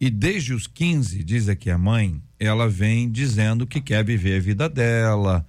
E 0.00 0.10
desde 0.10 0.52
os 0.52 0.66
15, 0.66 1.22
diz 1.22 1.48
aqui 1.48 1.70
a 1.70 1.78
mãe, 1.78 2.20
ela 2.38 2.68
vem 2.68 3.10
dizendo 3.10 3.66
que 3.66 3.80
quer 3.80 4.04
viver 4.04 4.36
a 4.36 4.40
vida 4.40 4.68
dela, 4.68 5.46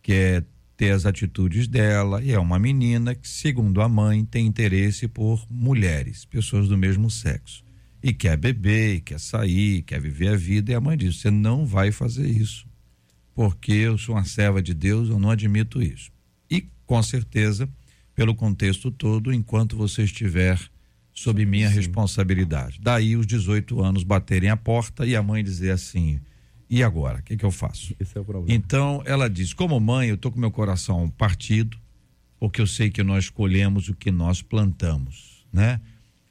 quer 0.00 0.44
ter 0.76 0.92
as 0.92 1.04
atitudes 1.04 1.66
dela, 1.66 2.22
e 2.22 2.30
é 2.30 2.38
uma 2.38 2.58
menina 2.58 3.12
que, 3.14 3.28
segundo 3.28 3.82
a 3.82 3.88
mãe, 3.88 4.24
tem 4.24 4.46
interesse 4.46 5.08
por 5.08 5.44
mulheres, 5.50 6.24
pessoas 6.24 6.68
do 6.68 6.78
mesmo 6.78 7.10
sexo. 7.10 7.64
E 8.02 8.12
quer 8.12 8.36
beber, 8.36 8.96
e 8.96 9.00
quer 9.00 9.18
sair, 9.18 9.82
quer 9.82 10.00
viver 10.00 10.28
a 10.28 10.36
vida, 10.36 10.72
e 10.72 10.74
a 10.74 10.80
mãe 10.80 10.96
diz: 10.96 11.20
você 11.20 11.30
não 11.30 11.66
vai 11.66 11.90
fazer 11.90 12.28
isso 12.28 12.68
porque 13.38 13.70
eu 13.70 13.96
sou 13.96 14.16
uma 14.16 14.24
serva 14.24 14.60
de 14.60 14.74
Deus, 14.74 15.08
eu 15.08 15.16
não 15.16 15.30
admito 15.30 15.80
isso. 15.80 16.10
E, 16.50 16.66
com 16.84 17.00
certeza, 17.04 17.68
pelo 18.12 18.34
contexto 18.34 18.90
todo, 18.90 19.32
enquanto 19.32 19.76
você 19.76 20.02
estiver 20.02 20.58
sob 21.14 21.46
minha 21.46 21.68
responsabilidade. 21.68 22.80
Daí 22.82 23.14
os 23.14 23.24
18 23.28 23.80
anos 23.80 24.02
baterem 24.02 24.50
a 24.50 24.56
porta 24.56 25.06
e 25.06 25.14
a 25.14 25.22
mãe 25.22 25.44
dizer 25.44 25.70
assim: 25.70 26.18
e 26.68 26.82
agora? 26.82 27.20
O 27.20 27.22
que, 27.22 27.36
que 27.36 27.44
eu 27.44 27.52
faço? 27.52 27.94
Esse 28.00 28.18
é 28.18 28.20
o 28.20 28.24
problema. 28.24 28.52
Então, 28.52 29.04
ela 29.06 29.30
diz: 29.30 29.52
como 29.52 29.78
mãe, 29.78 30.08
eu 30.08 30.16
estou 30.16 30.32
com 30.32 30.40
meu 30.40 30.50
coração 30.50 31.08
partido, 31.08 31.78
porque 32.40 32.60
eu 32.60 32.66
sei 32.66 32.90
que 32.90 33.04
nós 33.04 33.26
escolhemos 33.26 33.88
o 33.88 33.94
que 33.94 34.10
nós 34.10 34.42
plantamos, 34.42 35.46
né? 35.52 35.80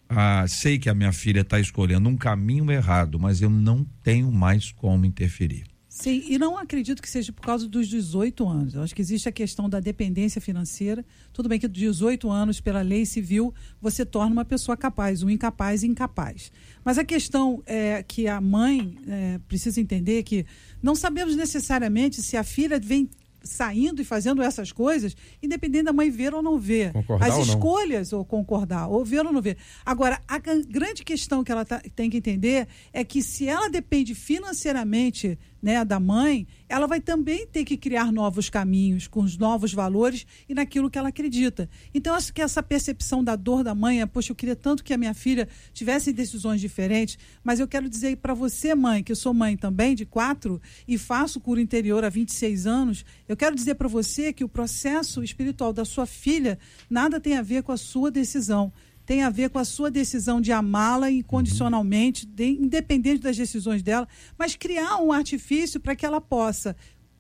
Ah, 0.10 0.46
sei 0.48 0.80
que 0.80 0.90
a 0.90 0.94
minha 0.94 1.12
filha 1.12 1.42
está 1.42 1.60
escolhendo 1.60 2.08
um 2.08 2.16
caminho 2.16 2.72
errado, 2.72 3.20
mas 3.20 3.42
eu 3.42 3.50
não 3.50 3.86
tenho 4.04 4.32
mais 4.32 4.72
como 4.72 5.06
interferir. 5.06 5.66
Sim, 6.00 6.24
e 6.28 6.38
não 6.38 6.56
acredito 6.56 7.02
que 7.02 7.10
seja 7.10 7.34
por 7.34 7.42
causa 7.42 7.68
dos 7.68 7.88
18 7.88 8.48
anos. 8.48 8.76
Eu 8.76 8.84
acho 8.84 8.94
que 8.94 9.02
existe 9.02 9.28
a 9.28 9.32
questão 9.32 9.68
da 9.68 9.80
dependência 9.80 10.40
financeira. 10.40 11.04
Tudo 11.34 11.50
bem 11.50 11.60
que 11.60 11.68
dos 11.68 11.80
18 11.80 12.30
anos, 12.30 12.62
pela 12.62 12.84
lei 12.84 13.04
civil, 13.04 13.52
você 13.82 14.06
torna 14.06 14.32
uma 14.32 14.46
pessoa 14.46 14.78
capaz, 14.78 15.24
um 15.24 15.30
incapaz 15.30 15.84
incapaz. 15.84 16.52
Mas 16.86 17.00
a 17.00 17.04
questão 17.04 17.64
é 17.66 18.04
que 18.04 18.28
a 18.28 18.40
mãe 18.40 18.96
é, 19.08 19.40
precisa 19.48 19.82
entender 19.82 20.22
que 20.22 20.46
não 20.84 20.94
sabemos 20.94 21.36
necessariamente 21.36 22.22
se 22.22 22.38
a 22.38 22.44
filha 22.44 22.80
vem 22.80 23.10
saindo 23.44 24.02
e 24.02 24.06
fazendo 24.06 24.42
essas 24.42 24.72
coisas, 24.72 25.16
independente 25.42 25.86
da 25.86 25.94
mãe 25.94 26.10
ver 26.10 26.34
ou 26.34 26.42
não 26.42 26.58
ver. 26.60 26.92
Concordar 26.94 27.28
As 27.28 27.34
ou 27.36 27.46
não. 27.46 27.54
escolhas 27.54 28.14
ou 28.14 28.26
concordar, 28.26 28.88
ou 28.88 29.04
ver 29.06 29.26
ou 29.26 29.32
não 29.32 29.42
ver. 29.42 29.58
Agora, 29.86 30.20
a 30.28 30.38
gran- 30.38 30.62
grande 30.68 31.04
questão 31.04 31.44
que 31.44 31.52
ela 31.52 31.64
tá- 31.66 31.82
tem 31.96 32.10
que 32.10 32.18
entender 32.18 32.68
é 32.92 33.04
que 33.04 33.22
se 33.22 33.48
ela 33.48 33.70
depende 33.70 34.14
financeiramente 34.16 35.38
né, 35.62 35.84
da 35.84 36.00
mãe, 36.00 36.48
ela 36.70 36.88
vai 36.88 37.00
também 37.00 37.48
ter 37.48 37.64
que 37.64 37.78
criar 37.78 38.12
novos 38.12 38.50
caminhos 38.50 39.08
com 39.08 39.22
os 39.22 39.38
novos 39.38 39.74
valores 39.74 40.26
e 40.48 40.54
naquilo 40.54 40.90
que 40.90 40.98
ela 40.98 41.10
acredita. 41.10 41.70
Então, 41.94 42.14
acho 42.14 42.34
que 42.34 42.42
essa 42.42 42.62
percepção 42.62 43.24
da 43.24 43.36
dor 43.36 43.64
da 43.64 43.74
mãe 43.74 44.02
é, 44.02 44.06
poxa, 44.06 44.32
eu 44.32 44.36
queria 44.36 44.56
tanto 44.56 44.84
que 44.84 44.94
a 44.94 44.98
minha 44.98 45.14
filha 45.14 45.48
tivesse 45.74 46.14
decisões 46.14 46.62
diferentes, 46.62 47.18
mas 47.44 47.60
eu 47.60 47.68
quero 47.68 47.90
dizer 47.90 48.18
para 48.18 48.34
você, 48.34 48.76
mãe, 48.76 49.04
que 49.04 49.12
eu 49.12 49.16
sou 49.16 49.34
mãe 49.34 49.56
também 49.58 49.96
de 49.96 50.06
quatro 50.06 50.62
e 50.88 50.98
faço 50.98 51.40
cura 51.40 51.62
interior 51.62 52.04
há 52.04 52.10
26 52.10 52.68
anos, 52.68 53.06
eu 53.28 53.36
quero 53.36 53.56
dizer 53.56 53.76
para 53.76 53.88
você 53.88 54.32
que 54.34 54.44
o 54.44 54.50
processo 54.50 55.24
espiritual 55.24 55.74
da 55.74 55.86
sua 55.86 56.06
filha 56.06 56.60
nada 56.90 57.20
tem 57.20 57.38
a 57.38 57.42
ver 57.42 57.64
com 57.64 57.72
a 57.72 57.78
sua 57.78 58.12
decisão 58.12 58.72
tem 59.08 59.24
a 59.24 59.30
ver 59.30 59.50
com 59.50 59.58
a 59.58 59.64
sua 59.64 59.90
decisão 59.90 60.42
de 60.42 60.52
amá-la 60.52 61.10
incondicionalmente, 61.10 62.26
de- 62.28 62.44
independente 62.62 63.22
das 63.22 63.38
decisões 63.38 63.82
dela, 63.82 64.06
mas 64.38 64.54
criar 64.56 64.98
um 64.98 65.14
artifício 65.14 65.80
para 65.80 65.96
que 65.96 66.06
ela 66.06 66.20
possa 66.20 66.76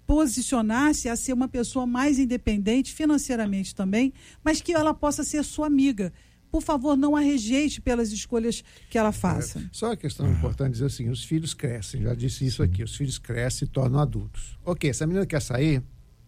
posicionar-se 0.06 1.08
a 1.08 1.15
ser 1.15 1.32
uma 1.34 1.47
pessoa 1.47 1.88
mais 1.88 2.19
independente 2.19 2.93
financeiramente 2.93 3.73
também, 3.73 4.12
mas 4.43 4.62
que 4.62 4.73
ela 4.73 4.93
possa 4.93 5.23
ser 5.23 5.43
sua 5.43 5.67
amiga. 5.67 6.12
Por 6.52 6.62
favor, 6.62 6.95
não 6.97 7.15
a 7.15 7.19
rejeite 7.21 7.80
pelas 7.82 8.12
escolhas 8.12 8.63
que 8.89 8.97
ela 8.97 9.12
faça. 9.12 9.62
Só 9.71 9.88
uma 9.88 9.97
questão 9.97 10.30
importante 10.30 10.71
dizer 10.73 10.86
assim: 10.86 11.10
os 11.10 11.23
filhos 11.23 11.54
crescem, 11.54 12.02
já 12.04 12.13
disse 12.15 12.45
isso 12.45 12.63
aqui, 12.63 12.84
os 12.84 12.95
filhos 12.95 13.17
crescem 13.17 13.65
e 13.67 13.71
tornam 13.71 14.00
adultos. 14.00 14.58
Ok, 14.65 14.89
essa 14.89 15.06
menina 15.08 15.26
quer 15.26 15.41
sair? 15.41 15.84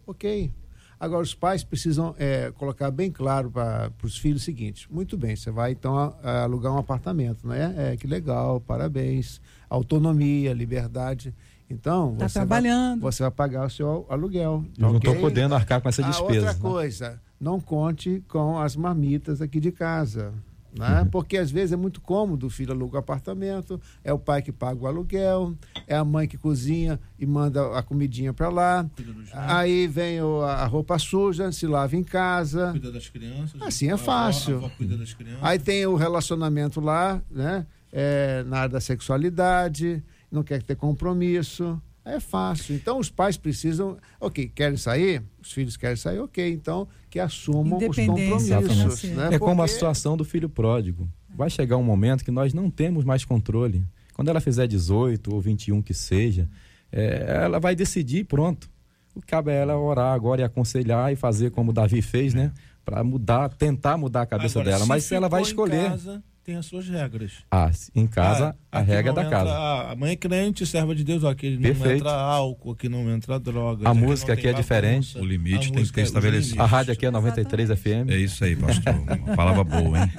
Ok. 0.06 0.52
Agora, 1.00 1.24
os 1.24 1.34
pais 1.34 1.64
precisam 1.64 2.14
é, 2.20 2.52
colocar 2.58 2.92
bem 2.92 3.10
claro 3.10 3.50
para 3.50 3.90
os 4.04 4.18
filhos 4.18 4.42
o 4.42 4.46
seguinte: 4.46 4.86
muito 4.92 5.18
bem, 5.18 5.36
você 5.36 5.50
vai 5.50 5.72
então 5.72 5.98
a- 5.98 6.14
a 6.22 6.44
alugar 6.44 6.74
um 6.74 6.78
apartamento, 6.78 7.48
né? 7.48 7.74
É, 7.78 7.98
que 7.98 8.06
legal, 8.06 8.60
parabéns. 8.60 9.40
Autonomia, 9.70 10.54
liberdade. 10.54 11.34
Então, 11.70 12.16
Tá 12.18 12.28
você, 12.28 12.40
trabalhando. 12.40 13.02
Vai, 13.02 13.12
você 13.12 13.24
vai 13.24 13.32
pagar 13.32 13.68
o 13.68 13.70
seu 13.70 14.06
aluguel. 14.10 14.66
Eu 14.78 14.90
não 14.90 14.98
estou 14.98 15.16
podendo 15.16 15.56
arcar 15.56 15.80
com 15.80 15.88
essa 15.88 16.04
A 16.04 16.10
despesa. 16.10 16.48
outra 16.48 16.54
né? 16.54 16.60
coisa, 16.60 17.22
não 17.40 17.60
conte 17.62 18.22
com 18.28 18.60
as 18.60 18.76
marmitas 18.76 19.42
aqui 19.42 19.60
de 19.60 19.72
casa. 19.72 20.34
Né? 20.78 21.08
Porque 21.12 21.38
às 21.38 21.50
vezes 21.50 21.72
é 21.72 21.76
muito 21.76 22.00
cômodo, 22.00 22.48
o 22.48 22.50
filho 22.50 22.72
aluga 22.72 22.98
o 22.98 23.00
apartamento, 23.00 23.82
é 24.04 24.14
o 24.14 24.20
pai 24.20 24.42
que 24.42 24.52
paga 24.52 24.80
o 24.84 24.88
aluguel, 24.88 25.56
é 25.88 25.96
a 25.96 26.04
mãe 26.06 26.28
que 26.28 26.38
cozinha 26.38 27.00
e 27.18 27.26
manda 27.26 27.76
a 27.78 27.82
comidinha 27.82 28.32
para 28.34 28.50
lá. 28.50 28.90
Aí 29.34 29.88
vem 29.88 30.22
o- 30.22 30.42
a 30.42 30.66
roupa 30.66 31.00
suja, 31.00 31.52
se 31.52 31.66
lava 31.66 31.96
em 31.96 32.04
casa. 32.04 32.72
Cuida 32.72 32.92
das 32.92 33.10
crianças. 33.10 33.60
Assim 33.62 33.88
é 33.88 33.94
avó- 33.94 34.04
fácil. 34.04 34.58
avó 34.58 34.70
das 34.98 35.14
crianças. 35.14 35.40
Aí 35.44 35.58
tem 35.58 35.86
o 35.86 35.96
relacionamento 35.96 36.80
lá, 36.80 37.22
né? 37.32 37.66
É, 37.92 38.44
na 38.44 38.58
área 38.60 38.70
da 38.74 38.80
sexualidade, 38.80 40.04
não 40.32 40.44
quer 40.44 40.62
ter 40.62 40.76
compromisso. 40.76 41.82
É 42.06 42.20
fácil. 42.20 42.76
Então 42.76 42.98
os 42.98 43.10
pais 43.10 43.38
precisam, 43.38 43.98
ok, 44.20 44.48
querem 44.54 44.78
sair, 44.78 45.22
os 45.42 45.52
filhos 45.52 45.76
querem 45.78 45.96
sair, 45.96 46.20
ok, 46.20 46.52
então 46.52 46.88
que 47.10 47.20
assumam 47.20 47.80
os 47.80 47.96
compromissos. 47.96 48.44
financeira. 48.48 49.30
Né? 49.30 49.36
É 49.36 49.40
como 49.40 49.62
a 49.62 49.68
situação 49.68 50.16
do 50.16 50.24
filho 50.24 50.50
pródigo. 50.50 51.10
Vai 51.36 51.50
chegar 51.50 51.78
um 51.78 51.84
momento 51.84 52.24
que 52.24 52.32
nós 52.32 52.54
não 52.54 52.70
temos 52.70 53.04
mais 53.04 53.26
controle. 53.26 53.84
Quando 54.14 54.28
ela 54.30 54.40
fizer 54.42 54.68
18 54.68 55.34
ou 55.34 55.40
21 55.42 55.82
que 55.82 55.94
seja, 55.94 56.48
é, 56.92 57.42
ela 57.46 57.60
vai 57.60 57.76
decidir 57.76 58.20
e 58.20 58.24
pronto. 58.24 58.70
O 59.16 59.22
que 59.22 59.28
cabe 59.28 59.52
a 59.52 59.54
ela 59.54 59.78
orar 59.78 60.14
agora 60.14 60.42
e 60.42 60.44
aconselhar 60.44 61.12
e 61.12 61.16
fazer 61.16 61.52
como 61.52 61.74
Davi 61.74 62.02
fez, 62.02 62.34
né? 62.34 62.52
Para 62.86 63.04
mudar, 63.04 63.50
tentar 63.50 63.98
mudar 63.98 64.22
a 64.24 64.26
cabeça 64.26 64.60
Agora, 64.60 64.72
dela. 64.72 64.84
se 64.84 64.90
Mas 64.90 65.12
ela 65.12 65.28
vai 65.30 65.42
escolher. 65.42 65.90
casa, 65.90 66.24
tem 66.50 66.56
as 66.58 66.66
suas 66.66 66.90
regras. 66.90 67.34
Ah, 67.52 67.70
em 67.94 68.08
casa, 68.08 68.56
Ah, 68.72 68.80
a 68.80 68.82
regra 68.82 69.12
não 69.12 69.16
da 69.16 69.24
entra- 69.24 69.38
casa. 69.38 69.92
a 69.92 69.96
mãe 69.96 70.14
é 70.14 70.16
crente, 70.16 70.66
serva 70.66 70.96
de 70.96 71.04
Deus, 71.04 71.24
ó, 71.24 71.30
aqui 71.30 71.58
não 71.60 71.70
entra 71.70 72.12
álcool, 72.12 72.72
aqui 72.72 72.90
não 72.90 73.08
entra 73.08 73.40
droga. 73.40 73.88
A 73.88 73.94
música 73.94 74.34
aqui 74.34 74.48
é 74.48 74.54
diferente. 74.54 75.14
bagunça. 75.14 75.20
O 75.22 75.26
limite 75.26 75.72
tem 75.72 75.84
que 75.84 75.92
ter 75.92 76.02
é- 76.02 76.04
estabelecido. 76.06 76.60
A 76.60 76.66
rádio 76.66 76.94
aqui 76.94 77.06
é 77.06 77.12
93 77.12 77.70
FM. 77.70 78.10
É 78.10 78.18
isso 78.18 78.44
aí, 78.44 78.56
pastor. 78.56 78.96
Uma 79.28 79.36
palavra 79.36 79.64
boa, 79.64 80.00
hein? 80.00 80.12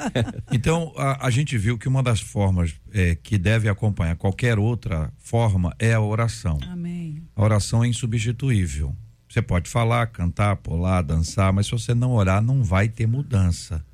Então, 0.53 0.93
a, 0.97 1.27
a 1.27 1.31
gente 1.31 1.59
viu 1.59 1.77
que 1.77 1.89
uma 1.89 2.01
das 2.03 2.21
formas 2.21 2.75
é, 2.93 3.17
que 3.17 3.37
deve 3.37 3.69
acompanhar 3.69 4.15
qualquer 4.15 4.57
outra 4.57 5.13
forma 5.19 5.75
é 5.81 5.95
a 5.95 6.01
oração. 6.01 6.59
Amém. 6.71 7.25
A 7.35 7.43
oração 7.43 7.83
é 7.83 7.89
insubstituível. 7.89 8.95
Você 9.29 9.43
pode 9.43 9.69
falar, 9.69 10.07
cantar, 10.09 10.57
pular, 10.57 11.03
dançar, 11.03 11.53
mas 11.53 11.67
se 11.67 11.73
você 11.73 11.93
não 11.95 12.13
orar, 12.13 12.41
não 12.43 12.63
vai 12.63 12.89
ter 12.89 13.07
mudança. 13.07 13.85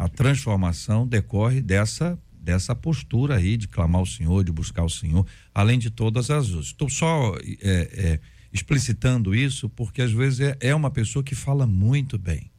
A 0.00 0.08
transformação 0.08 1.06
decorre 1.06 1.60
dessa 1.60 2.18
dessa 2.32 2.74
postura 2.74 3.36
aí 3.36 3.54
de 3.58 3.68
clamar 3.68 3.98
ao 3.98 4.06
Senhor, 4.06 4.42
de 4.42 4.50
buscar 4.50 4.82
o 4.82 4.88
Senhor, 4.88 5.26
além 5.54 5.78
de 5.78 5.90
todas 5.90 6.30
as 6.30 6.48
outras. 6.48 6.68
Estou 6.68 6.88
só 6.88 7.36
é, 7.36 7.60
é, 7.60 8.20
explicitando 8.50 9.34
isso 9.34 9.68
porque 9.68 10.00
às 10.00 10.10
vezes 10.10 10.40
é, 10.40 10.56
é 10.58 10.74
uma 10.74 10.90
pessoa 10.90 11.22
que 11.22 11.34
fala 11.34 11.66
muito 11.66 12.16
bem, 12.18 12.50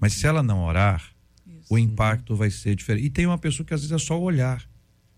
mas 0.00 0.14
se 0.14 0.26
ela 0.26 0.42
não 0.42 0.64
orar, 0.64 1.04
o 1.68 1.78
impacto 1.78 2.34
vai 2.34 2.50
ser 2.50 2.74
diferente. 2.74 3.04
E 3.04 3.10
tem 3.10 3.26
uma 3.26 3.36
pessoa 3.36 3.66
que 3.66 3.74
às 3.74 3.82
vezes 3.82 3.92
é 3.92 3.98
só 3.98 4.18
olhar, 4.18 4.66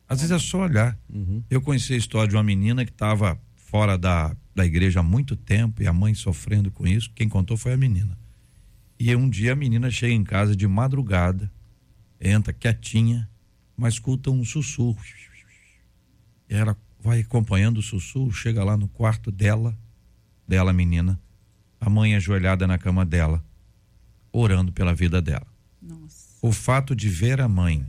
às 0.08 0.18
vezes 0.18 0.32
é 0.32 0.38
só 0.40 0.62
olhar. 0.62 0.98
Uhum. 1.08 1.44
Eu 1.48 1.62
conheci 1.62 1.94
a 1.94 1.96
história 1.96 2.28
de 2.28 2.34
uma 2.34 2.42
menina 2.42 2.84
que 2.84 2.90
estava 2.90 3.40
fora 3.54 3.96
da, 3.96 4.36
da 4.52 4.66
igreja 4.66 4.98
há 4.98 5.02
muito 5.04 5.36
tempo 5.36 5.80
e 5.80 5.86
a 5.86 5.92
mãe 5.92 6.12
sofrendo 6.12 6.72
com 6.72 6.88
isso. 6.88 7.08
Quem 7.14 7.28
contou 7.28 7.56
foi 7.56 7.72
a 7.72 7.76
menina. 7.76 8.18
E 9.00 9.16
um 9.16 9.30
dia 9.30 9.54
a 9.54 9.56
menina 9.56 9.90
chega 9.90 10.12
em 10.12 10.22
casa 10.22 10.54
de 10.54 10.68
madrugada, 10.68 11.50
entra 12.20 12.52
quietinha, 12.52 13.26
mas 13.74 13.94
escuta 13.94 14.30
um 14.30 14.44
sussurro. 14.44 15.00
E 16.46 16.54
ela 16.54 16.76
vai 17.02 17.20
acompanhando 17.20 17.78
o 17.78 17.82
sussurro, 17.82 18.30
chega 18.30 18.62
lá 18.62 18.76
no 18.76 18.86
quarto 18.88 19.32
dela, 19.32 19.74
dela 20.46 20.70
menina, 20.70 21.18
a 21.80 21.88
mãe 21.88 22.14
ajoelhada 22.14 22.66
na 22.66 22.76
cama 22.76 23.06
dela, 23.06 23.42
orando 24.30 24.70
pela 24.70 24.92
vida 24.92 25.22
dela. 25.22 25.46
Nossa. 25.80 26.36
O 26.42 26.52
fato 26.52 26.94
de 26.94 27.08
ver 27.08 27.40
a 27.40 27.48
mãe, 27.48 27.88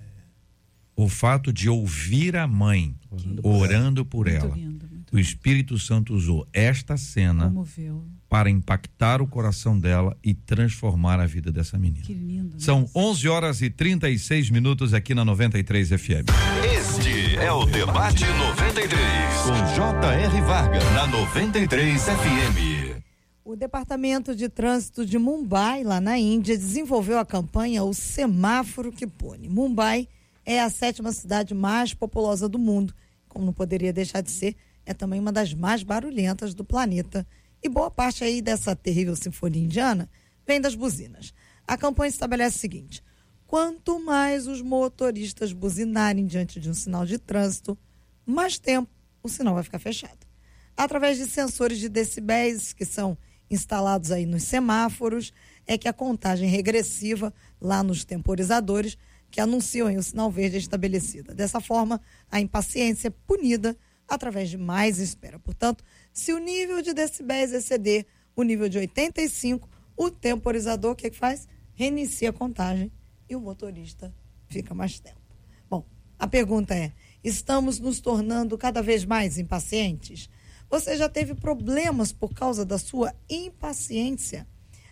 o 0.96 1.10
fato 1.10 1.52
de 1.52 1.68
ouvir 1.68 2.38
a 2.38 2.48
mãe 2.48 2.96
orando 3.44 4.06
por 4.06 4.28
Muito 4.28 4.46
ela, 4.46 4.56
lindo, 4.56 4.88
muito 4.88 4.91
o 5.12 5.20
Espírito 5.20 5.78
Santo 5.78 6.14
usou 6.14 6.48
esta 6.54 6.96
cena 6.96 7.46
Comoveu. 7.46 8.06
para 8.30 8.50
impactar 8.50 9.22
o 9.22 9.28
coração 9.28 9.78
dela 9.78 10.18
e 10.24 10.34
transformar 10.34 11.20
a 11.20 11.26
vida 11.26 11.52
dessa 11.52 11.78
menina. 11.78 12.06
Que 12.06 12.14
lindo. 12.14 12.60
São 12.62 12.82
nossa. 12.82 12.98
11 12.98 13.28
horas 13.28 13.62
e 13.62 13.70
36 13.70 14.50
minutos 14.50 14.94
aqui 14.94 15.14
na 15.14 15.26
93 15.26 15.90
FM. 15.90 16.30
Este 16.64 17.36
é 17.38 17.52
o 17.52 17.66
Debate 17.66 18.24
93, 18.26 19.00
com 19.44 19.76
J.R. 19.76 20.42
Varga, 20.42 20.80
na 20.94 21.08
93 21.08 22.04
FM. 22.04 23.02
O 23.44 23.56
Departamento 23.56 24.34
de 24.34 24.48
Trânsito 24.48 25.06
de 25.06 25.18
Mumbai, 25.18 25.84
lá 25.84 26.00
na 26.00 26.18
Índia, 26.18 26.58
desenvolveu 26.58 27.18
a 27.20 27.26
campanha 27.26 27.84
O 27.84 27.94
Semáforo 27.94 28.92
que 28.94 29.06
Pune. 29.06 29.50
Mumbai 29.50 30.08
é 30.46 30.62
a 30.62 30.70
sétima 30.70 31.12
cidade 31.12 31.54
mais 31.54 31.94
populosa 31.94 32.48
do 32.48 32.58
mundo. 32.58 32.94
Como 33.28 33.46
não 33.46 33.52
poderia 33.54 33.92
deixar 33.92 34.22
de 34.22 34.32
ser, 34.32 34.56
é 34.86 34.94
também 34.94 35.20
uma 35.20 35.32
das 35.32 35.54
mais 35.54 35.84
barulhentas 35.84 36.54
do 36.54 36.64
planeta. 36.64 37.26
E 37.64 37.70
boa 37.70 37.92
parte 37.92 38.24
aí 38.24 38.42
dessa 38.42 38.76
terrível 38.76 39.16
sinfonia 39.16 39.64
indiana 39.64 40.10
vem 40.46 40.60
das 40.60 40.76
buzinas. 40.76 41.34
A 41.68 41.78
campanha 41.78 42.10
estabelece 42.10 42.58
o 42.58 42.60
seguinte: 42.60 43.04
quanto 43.46 44.00
mais 44.00 44.48
os 44.48 44.62
motoristas 44.62 45.54
buzinarem 45.54 46.26
diante 46.26 46.60
de 46.60 46.70
um 46.70 46.74
sinal 46.74 47.06
de 47.06 47.18
trânsito, 47.18 47.78
mais 48.26 48.58
tempo 48.58 48.90
o 49.24 49.30
sinal 49.30 49.54
vai 49.54 49.64
ficar 49.64 49.80
fechado 49.80 50.32
através 50.76 51.18
de 51.18 51.26
sensores 51.26 51.78
de 51.78 51.90
decibéis 51.90 52.74
que 52.74 52.86
são 52.86 53.18
instalados 53.50 54.12
aí 54.12 54.26
nos 54.26 54.44
semáforos, 54.44 55.34
é 55.68 55.78
que 55.78 55.88
a 55.88 55.94
contagem 55.94 56.50
regressiva 56.50 57.34
lá 57.60 57.84
nos 57.84 58.04
temporizadores 58.04 58.98
que 59.30 59.40
anunciam 59.40 59.94
o 59.96 60.04
sinal 60.04 60.32
verde 60.32 60.56
é 60.56 60.60
estabelecida. 60.60 61.34
Dessa 61.34 61.60
forma, 61.60 62.02
a 62.32 62.40
impaciência 62.40 63.10
é 63.10 63.14
punida 63.28 63.78
através 64.12 64.50
de 64.50 64.58
mais 64.58 65.00
espera. 65.00 65.40
Portanto, 65.40 65.86
se 66.12 66.34
o 66.34 66.38
nível 66.38 66.82
de 66.82 66.94
decibéis 66.94 67.54
exceder 67.54 68.06
o 68.36 68.44
nível 68.44 68.68
de 68.68 68.78
85, 68.78 69.70
o 69.96 70.12
temporizador 70.12 70.92
o 70.92 70.96
que, 70.96 71.10
que 71.10 71.18
faz? 71.18 71.48
Reinicia 71.74 72.30
a 72.30 72.34
contagem 72.34 72.92
e 73.30 73.36
o 73.38 73.40
motorista 73.40 74.14
fica 74.50 74.76
mais 74.76 75.00
tempo. 75.00 75.22
Bom, 75.70 75.86
a 76.20 76.28
pergunta 76.28 76.76
é: 76.76 76.92
estamos 77.24 77.80
nos 77.80 78.02
tornando 78.02 78.58
cada 78.58 78.82
vez 78.82 79.06
mais 79.06 79.38
impacientes? 79.38 80.30
Você 80.70 80.98
já 80.98 81.08
teve 81.08 81.34
problemas 81.34 82.12
por 82.12 82.34
causa 82.34 82.66
da 82.66 82.78
sua 82.78 83.16
impaciência? 83.30 84.46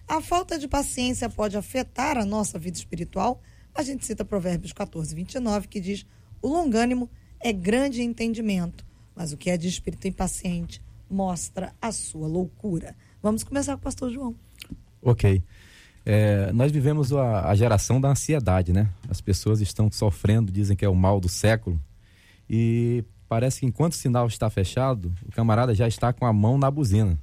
A 0.07 0.21
falta 0.21 0.57
de 0.57 0.67
paciência 0.67 1.29
pode 1.29 1.57
afetar 1.57 2.17
a 2.17 2.25
nossa 2.25 2.57
vida 2.57 2.77
espiritual? 2.77 3.41
A 3.75 3.83
gente 3.83 4.05
cita 4.05 4.23
Provérbios 4.23 4.71
14, 4.71 5.13
29, 5.13 5.67
que 5.67 5.81
diz: 5.81 6.05
O 6.41 6.47
longânimo 6.47 7.09
é 7.39 7.51
grande 7.51 8.01
entendimento, 8.01 8.85
mas 9.19 9.33
o 9.33 9.37
que 9.37 9.49
é 9.49 9.57
de 9.57 9.67
espírito 9.67 10.07
impaciente 10.07 10.81
mostra 11.11 11.73
a 11.81 11.91
sua 11.91 12.25
loucura. 12.25 12.95
Vamos 13.21 13.43
começar 13.43 13.73
com 13.73 13.81
o 13.81 13.83
pastor 13.83 14.09
João. 14.09 14.33
Ok. 15.01 15.43
É, 16.05 16.53
nós 16.53 16.71
vivemos 16.71 17.11
a, 17.11 17.49
a 17.49 17.53
geração 17.53 17.99
da 17.99 18.07
ansiedade, 18.07 18.71
né? 18.71 18.89
As 19.09 19.19
pessoas 19.19 19.59
estão 19.59 19.91
sofrendo, 19.91 20.53
dizem 20.53 20.77
que 20.77 20.85
é 20.85 20.89
o 20.89 20.95
mal 20.95 21.19
do 21.19 21.27
século. 21.27 21.77
E 22.49 23.03
parece 23.27 23.59
que 23.59 23.65
enquanto 23.65 23.91
o 23.91 23.97
sinal 23.97 24.25
está 24.25 24.49
fechado, 24.49 25.13
o 25.27 25.31
camarada 25.33 25.75
já 25.75 25.85
está 25.85 26.13
com 26.13 26.25
a 26.25 26.31
mão 26.31 26.57
na 26.57 26.71
buzina. 26.71 27.19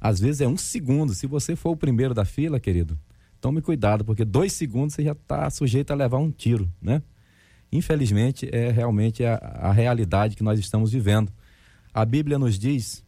Às 0.00 0.20
vezes 0.20 0.40
é 0.40 0.46
um 0.46 0.56
segundo. 0.56 1.14
Se 1.14 1.26
você 1.26 1.56
for 1.56 1.70
o 1.70 1.76
primeiro 1.76 2.14
da 2.14 2.24
fila, 2.24 2.60
querido, 2.60 2.96
tome 3.40 3.60
cuidado, 3.60 4.04
porque 4.04 4.24
dois 4.24 4.52
segundos 4.52 4.94
você 4.94 5.02
já 5.02 5.12
está 5.12 5.50
sujeito 5.50 5.90
a 5.90 5.96
levar 5.96 6.18
um 6.18 6.30
tiro, 6.30 6.72
né? 6.80 7.02
Infelizmente, 7.70 8.48
é 8.52 8.70
realmente 8.70 9.24
a, 9.24 9.36
a 9.36 9.72
realidade 9.72 10.36
que 10.36 10.42
nós 10.42 10.58
estamos 10.58 10.90
vivendo. 10.90 11.32
A 11.92 12.04
Bíblia 12.04 12.38
nos 12.38 12.58
diz 12.58 13.04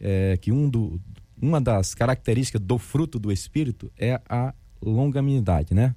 é, 0.00 0.36
que 0.36 0.50
um 0.50 0.68
do, 0.68 1.00
uma 1.40 1.60
das 1.60 1.94
características 1.94 2.60
do 2.60 2.78
fruto 2.78 3.18
do 3.18 3.30
Espírito 3.30 3.90
é 3.96 4.20
a 4.28 4.54
longanimidade, 4.82 5.74
né? 5.74 5.94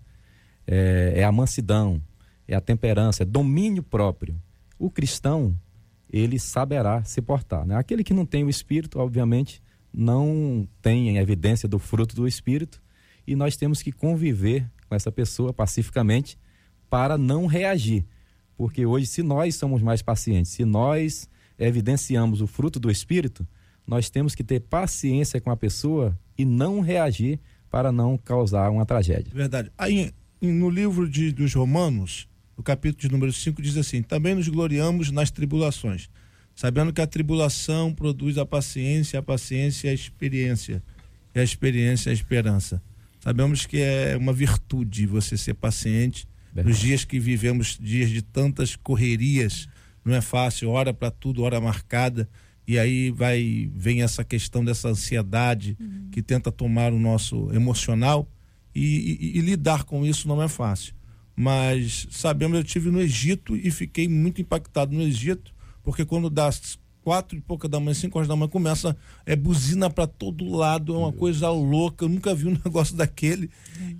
É, 0.68 1.14
é 1.18 1.24
a 1.24 1.32
mansidão, 1.32 2.02
é 2.48 2.56
a 2.56 2.62
temperança, 2.62 3.24
é 3.24 3.26
domínio 3.26 3.84
próprio. 3.84 4.36
O 4.78 4.90
cristão, 4.90 5.56
ele 6.12 6.40
saberá 6.40 7.04
se 7.04 7.22
portar, 7.22 7.66
né? 7.66 7.76
Aquele 7.76 8.04
que 8.04 8.14
não 8.14 8.26
tem 8.26 8.44
o 8.44 8.50
Espírito, 8.50 9.00
obviamente, 9.00 9.62
não 9.94 10.68
tem 10.82 11.18
evidência 11.18 11.68
do 11.68 11.80
fruto 11.80 12.16
do 12.16 12.28
Espírito 12.28 12.82
e 13.26 13.36
nós 13.36 13.56
temos 13.56 13.82
que 13.82 13.92
conviver 13.92 14.70
com 14.88 14.96
essa 14.96 15.12
pessoa 15.12 15.54
pacificamente 15.54 16.38
para 16.92 17.18
não 17.18 17.46
reagir. 17.46 18.06
Porque 18.58 18.86
hoje, 18.86 19.06
se 19.06 19.24
nós 19.24 19.56
somos 19.56 19.82
mais 19.82 20.02
pacientes, 20.02 20.52
se 20.52 20.66
nós 20.66 21.30
evidenciamos 21.58 22.42
o 22.42 22.48
fruto 22.48 22.82
do 22.82 22.92
Espírito, 22.92 23.48
nós 23.88 24.10
temos 24.10 24.36
que 24.36 24.44
ter 24.44 24.60
paciência 24.60 25.40
com 25.40 25.50
a 25.50 25.56
pessoa 25.56 26.20
e 26.38 26.44
não 26.44 26.82
reagir 26.82 27.40
para 27.70 27.94
não 27.94 28.18
causar 28.18 28.70
uma 28.70 28.86
tragédia. 28.86 29.32
Verdade. 29.34 29.72
Aí, 29.78 30.12
no 30.42 30.70
livro 30.70 31.10
de, 31.10 31.32
dos 31.32 31.54
Romanos, 31.54 32.28
no 32.58 32.64
capítulo 32.64 33.02
de 33.02 33.10
número 33.10 33.32
5, 33.32 33.62
diz 33.62 33.78
assim: 33.78 34.04
Também 34.04 34.36
nos 34.36 34.50
gloriamos 34.50 35.12
nas 35.12 35.32
tribulações, 35.32 36.10
sabendo 36.54 36.92
que 36.92 37.02
a 37.02 37.08
tribulação 37.08 37.94
produz 37.94 38.38
a 38.38 38.46
paciência, 38.46 39.18
a 39.18 39.24
paciência 39.24 39.90
a 39.90 39.94
experiência, 39.94 40.84
e 41.34 41.40
a 41.40 41.44
experiência 41.44 42.10
a 42.10 42.14
esperança. 42.14 42.84
Sabemos 43.22 43.66
que 43.66 43.80
é 43.80 44.18
uma 44.18 44.34
virtude 44.34 45.06
você 45.06 45.38
ser 45.38 45.54
paciente 45.54 46.28
Verdade. 46.54 46.68
nos 46.70 46.80
dias 46.80 47.06
que 47.06 47.20
vivemos, 47.20 47.78
dias 47.82 48.10
de 48.10 48.22
tantas 48.22 48.76
correrias. 48.76 49.68
Não 50.04 50.14
é 50.16 50.22
fácil, 50.22 50.70
hora 50.70 50.94
para 50.94 51.12
tudo, 51.12 51.44
hora 51.44 51.62
marcada. 51.62 52.30
E 52.68 52.78
aí 52.80 53.12
vai 53.12 53.70
vem 53.76 54.02
essa 54.02 54.24
questão 54.24 54.64
dessa 54.64 54.90
ansiedade 54.90 55.78
que 56.12 56.22
tenta 56.22 56.52
tomar 56.52 56.94
o 56.94 57.00
nosso 57.00 57.52
emocional 57.54 58.30
e, 58.74 59.18
e- 59.34 59.38
e 59.38 59.42
lidar 59.42 59.84
com 59.84 60.06
isso 60.06 60.28
não 60.28 60.42
é 60.42 60.48
fácil. 60.48 60.94
Mas 61.36 62.08
sabemos, 62.12 62.58
eu 62.58 62.64
tive 62.64 62.90
no 62.92 63.02
Egito 63.02 63.56
e 63.56 63.72
fiquei 63.72 64.08
muito 64.08 64.42
impactado 64.42 64.94
no 64.96 65.02
Egito, 65.02 65.54
porque 65.84 66.06
quando 66.06 66.30
dá 66.30 66.50
quatro 67.04 67.38
e 67.38 67.42
pouca 67.42 67.68
da 67.68 67.80
manhã, 67.80 67.94
cinco 67.94 68.18
horas 68.18 68.28
da 68.28 68.36
manhã, 68.36 68.48
começa, 68.50 68.96
é 69.26 69.36
buzina 69.36 69.90
para 69.90 70.06
todo 70.08 70.50
lado, 70.50 70.94
é 70.94 70.98
uma 70.98 71.12
coisa 71.12 71.50
louca, 71.50 72.06
eu 72.06 72.10
nunca 72.10 72.34
vi 72.36 72.48
um 72.48 72.52
negócio 72.64 72.96
daquele. 72.96 73.50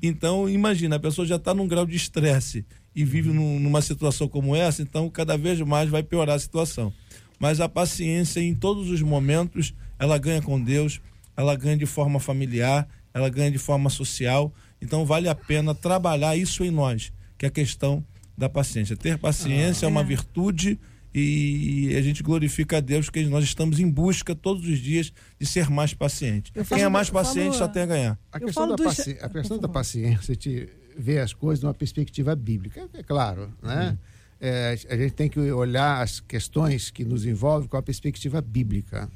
Então, 0.02 0.50
imagina, 0.50 0.96
a 0.96 1.00
pessoa 1.00 1.26
já 1.26 1.36
está 1.36 1.54
num 1.54 1.68
grau 1.68 1.86
de 1.86 1.96
estresse 1.96 2.66
e 2.96 3.04
vive 3.04 3.30
num- 3.32 3.60
numa 3.60 3.82
situação 3.82 4.28
como 4.28 4.56
essa, 4.56 4.82
então 4.82 5.10
cada 5.10 5.38
vez 5.38 5.60
mais 5.62 5.90
vai 5.90 6.04
piorar 6.04 6.36
a 6.36 6.40
situação. 6.40 6.94
Mas 7.40 7.60
a 7.60 7.68
paciência 7.68 8.40
em 8.40 8.54
todos 8.54 8.90
os 8.90 9.02
momentos, 9.02 9.74
ela 9.98 10.18
ganha 10.18 10.42
com 10.42 10.62
Deus, 10.62 11.02
ela 11.36 11.56
ganha 11.56 11.78
de 11.78 11.86
forma 11.88 12.20
familiar, 12.20 12.88
ela 13.14 13.30
ganha 13.30 13.50
de 13.50 13.58
forma 13.58 13.90
social. 13.90 14.54
Então 14.82 15.06
vale 15.06 15.28
a 15.28 15.34
pena 15.36 15.74
trabalhar 15.74 16.36
isso 16.38 16.64
em 16.64 16.70
nós, 16.70 17.12
que 17.38 17.46
é 17.46 17.48
a 17.48 17.52
questão 17.52 18.04
da 18.38 18.48
paciência. 18.48 18.96
Ter 18.96 19.18
paciência 19.18 19.86
é 19.86 19.90
uma 19.90 20.04
virtude 20.04 20.80
e 21.14 21.94
a 21.98 22.02
gente 22.02 22.24
glorifica 22.24 22.78
a 22.78 22.80
Deus 22.80 23.10
que 23.10 23.24
nós 23.26 23.44
estamos 23.44 23.80
em 23.80 23.90
busca 23.90 24.34
todos 24.36 24.68
os 24.68 24.80
dias 24.80 25.12
de 25.40 25.46
ser 25.46 25.70
mais 25.70 25.94
paciente. 25.94 26.52
Quem 26.52 26.82
é 26.84 26.90
mais 26.90 27.10
paciente 27.10 27.58
só 27.58 27.68
tem 27.68 27.84
a 27.84 27.86
ganhar. 27.86 28.20
A 28.32 28.38
Eu 28.38 28.46
questão, 28.46 28.68
da, 28.70 28.76
dos- 28.76 28.86
paci... 28.96 29.18
a 29.22 29.30
questão 29.30 29.58
da 29.58 29.68
paciência, 29.68 30.36
te 30.36 30.70
ver 30.98 31.20
as 31.20 31.34
coisas 31.34 31.64
numa 31.64 31.74
perspectiva 31.74 32.36
bíblica, 32.36 32.88
é 32.94 33.04
claro, 33.04 33.52
né? 33.62 33.98
É, 34.40 34.76
a 34.90 34.98
gente 34.98 35.14
tem 35.14 35.30
que 35.30 35.40
olhar 35.52 36.02
as 36.02 36.20
questões 36.20 36.90
que 36.90 37.06
nos 37.06 37.26
envolvem 37.26 37.70
com 37.70 37.78
a 37.78 37.82
perspectiva 37.82 38.42
bíblica. 38.42 39.08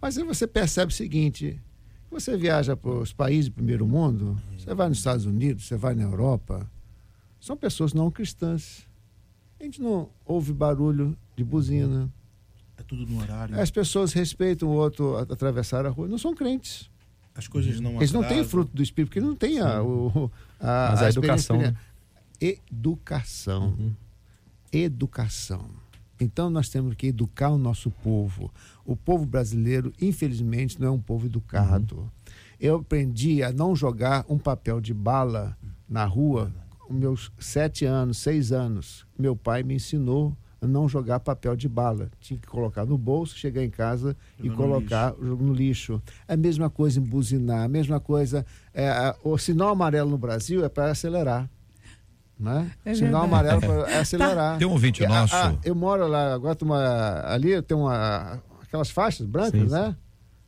Mas 0.00 0.16
aí 0.16 0.22
você 0.24 0.46
percebe 0.46 0.92
o 0.92 0.94
seguinte: 0.94 1.60
você 2.10 2.36
viaja 2.36 2.76
para 2.76 2.90
os 2.90 3.12
países 3.12 3.46
do 3.48 3.54
primeiro 3.54 3.84
mundo, 3.86 4.40
você 4.56 4.72
vai 4.72 4.88
nos 4.88 4.98
Estados 4.98 5.26
Unidos, 5.26 5.66
você 5.66 5.76
vai 5.76 5.94
na 5.96 6.04
Europa, 6.04 6.70
são 7.40 7.56
pessoas 7.56 7.92
não 7.92 8.10
cristãs. 8.12 8.83
A 9.64 9.66
gente 9.66 9.80
não 9.80 10.10
ouve 10.26 10.52
barulho 10.52 11.16
de 11.34 11.42
buzina. 11.42 12.12
É 12.76 12.82
tudo 12.82 13.06
no 13.06 13.18
horário. 13.18 13.58
As 13.58 13.70
pessoas 13.70 14.12
respeitam 14.12 14.68
o 14.68 14.72
outro 14.72 15.16
a- 15.16 15.22
atravessar 15.22 15.86
a 15.86 15.88
rua, 15.88 16.06
não 16.06 16.18
são 16.18 16.34
crentes. 16.34 16.90
As 17.34 17.48
coisas 17.48 17.80
não 17.80 17.94
Eles 17.96 18.12
não 18.12 18.22
têm 18.22 18.44
fruto 18.44 18.76
do 18.76 18.82
Espírito, 18.82 19.08
porque 19.08 19.22
não 19.22 19.34
tem 19.34 19.60
a, 19.60 19.82
o, 19.82 20.30
a, 20.60 20.88
Mas 20.90 21.02
a 21.02 21.08
experiência 21.08 21.54
educação, 21.54 21.58
né? 21.58 21.76
Educação. 22.38 23.96
Educação. 24.70 25.64
Então 26.20 26.50
nós 26.50 26.68
temos 26.68 26.94
que 26.94 27.06
educar 27.06 27.48
o 27.48 27.56
nosso 27.56 27.90
povo. 27.90 28.52
O 28.84 28.94
povo 28.94 29.24
brasileiro, 29.24 29.94
infelizmente, 29.98 30.78
não 30.78 30.88
é 30.88 30.90
um 30.90 31.00
povo 31.00 31.24
educado. 31.24 32.12
Eu 32.60 32.76
aprendi 32.76 33.42
a 33.42 33.50
não 33.50 33.74
jogar 33.74 34.26
um 34.28 34.36
papel 34.38 34.78
de 34.78 34.92
bala 34.92 35.56
na 35.88 36.04
rua 36.04 36.52
meus 36.90 37.30
sete 37.38 37.84
anos, 37.84 38.18
seis 38.18 38.52
anos. 38.52 39.06
Meu 39.18 39.34
pai 39.36 39.62
me 39.62 39.74
ensinou 39.74 40.36
a 40.60 40.66
não 40.66 40.88
jogar 40.88 41.20
papel 41.20 41.54
de 41.56 41.68
bala. 41.68 42.10
Tinha 42.20 42.38
que 42.38 42.46
colocar 42.46 42.84
no 42.84 42.96
bolso, 42.96 43.36
chegar 43.36 43.62
em 43.62 43.70
casa 43.70 44.16
e 44.38 44.44
Jogar 44.48 44.50
no 44.50 44.56
colocar 44.56 45.12
no 45.14 45.52
lixo. 45.52 46.02
É 46.26 46.34
a 46.34 46.36
mesma 46.36 46.70
coisa 46.70 46.98
em 46.98 47.02
buzinar, 47.02 47.64
a 47.64 47.68
mesma 47.68 48.00
coisa. 48.00 48.44
É, 48.72 49.14
o 49.22 49.36
sinal 49.38 49.68
amarelo 49.70 50.10
no 50.10 50.18
Brasil 50.18 50.64
é 50.64 50.68
para 50.68 50.90
acelerar. 50.90 51.48
Né? 52.38 52.70
É 52.84 52.94
sinal 52.94 53.28
verdade. 53.28 53.54
amarelo 53.54 53.60
para 53.86 54.00
acelerar. 54.00 54.58
Tem 54.58 54.66
um 54.66 54.72
ouvinte 54.72 55.02
E 55.02 55.06
a- 55.06 55.08
nosso. 55.08 55.34
a- 55.36 55.56
eu 55.64 55.74
moro 55.74 56.06
lá, 56.08 56.34
agora 56.34 56.54
tem 56.56 56.66
uma, 56.66 57.22
ali 57.26 57.60
tem 57.62 57.76
uma, 57.76 58.42
aquelas 58.62 58.90
faixas 58.90 59.26
brancas, 59.26 59.52
Sim, 59.60 59.68
sim. 59.68 59.72
né? 59.74 59.96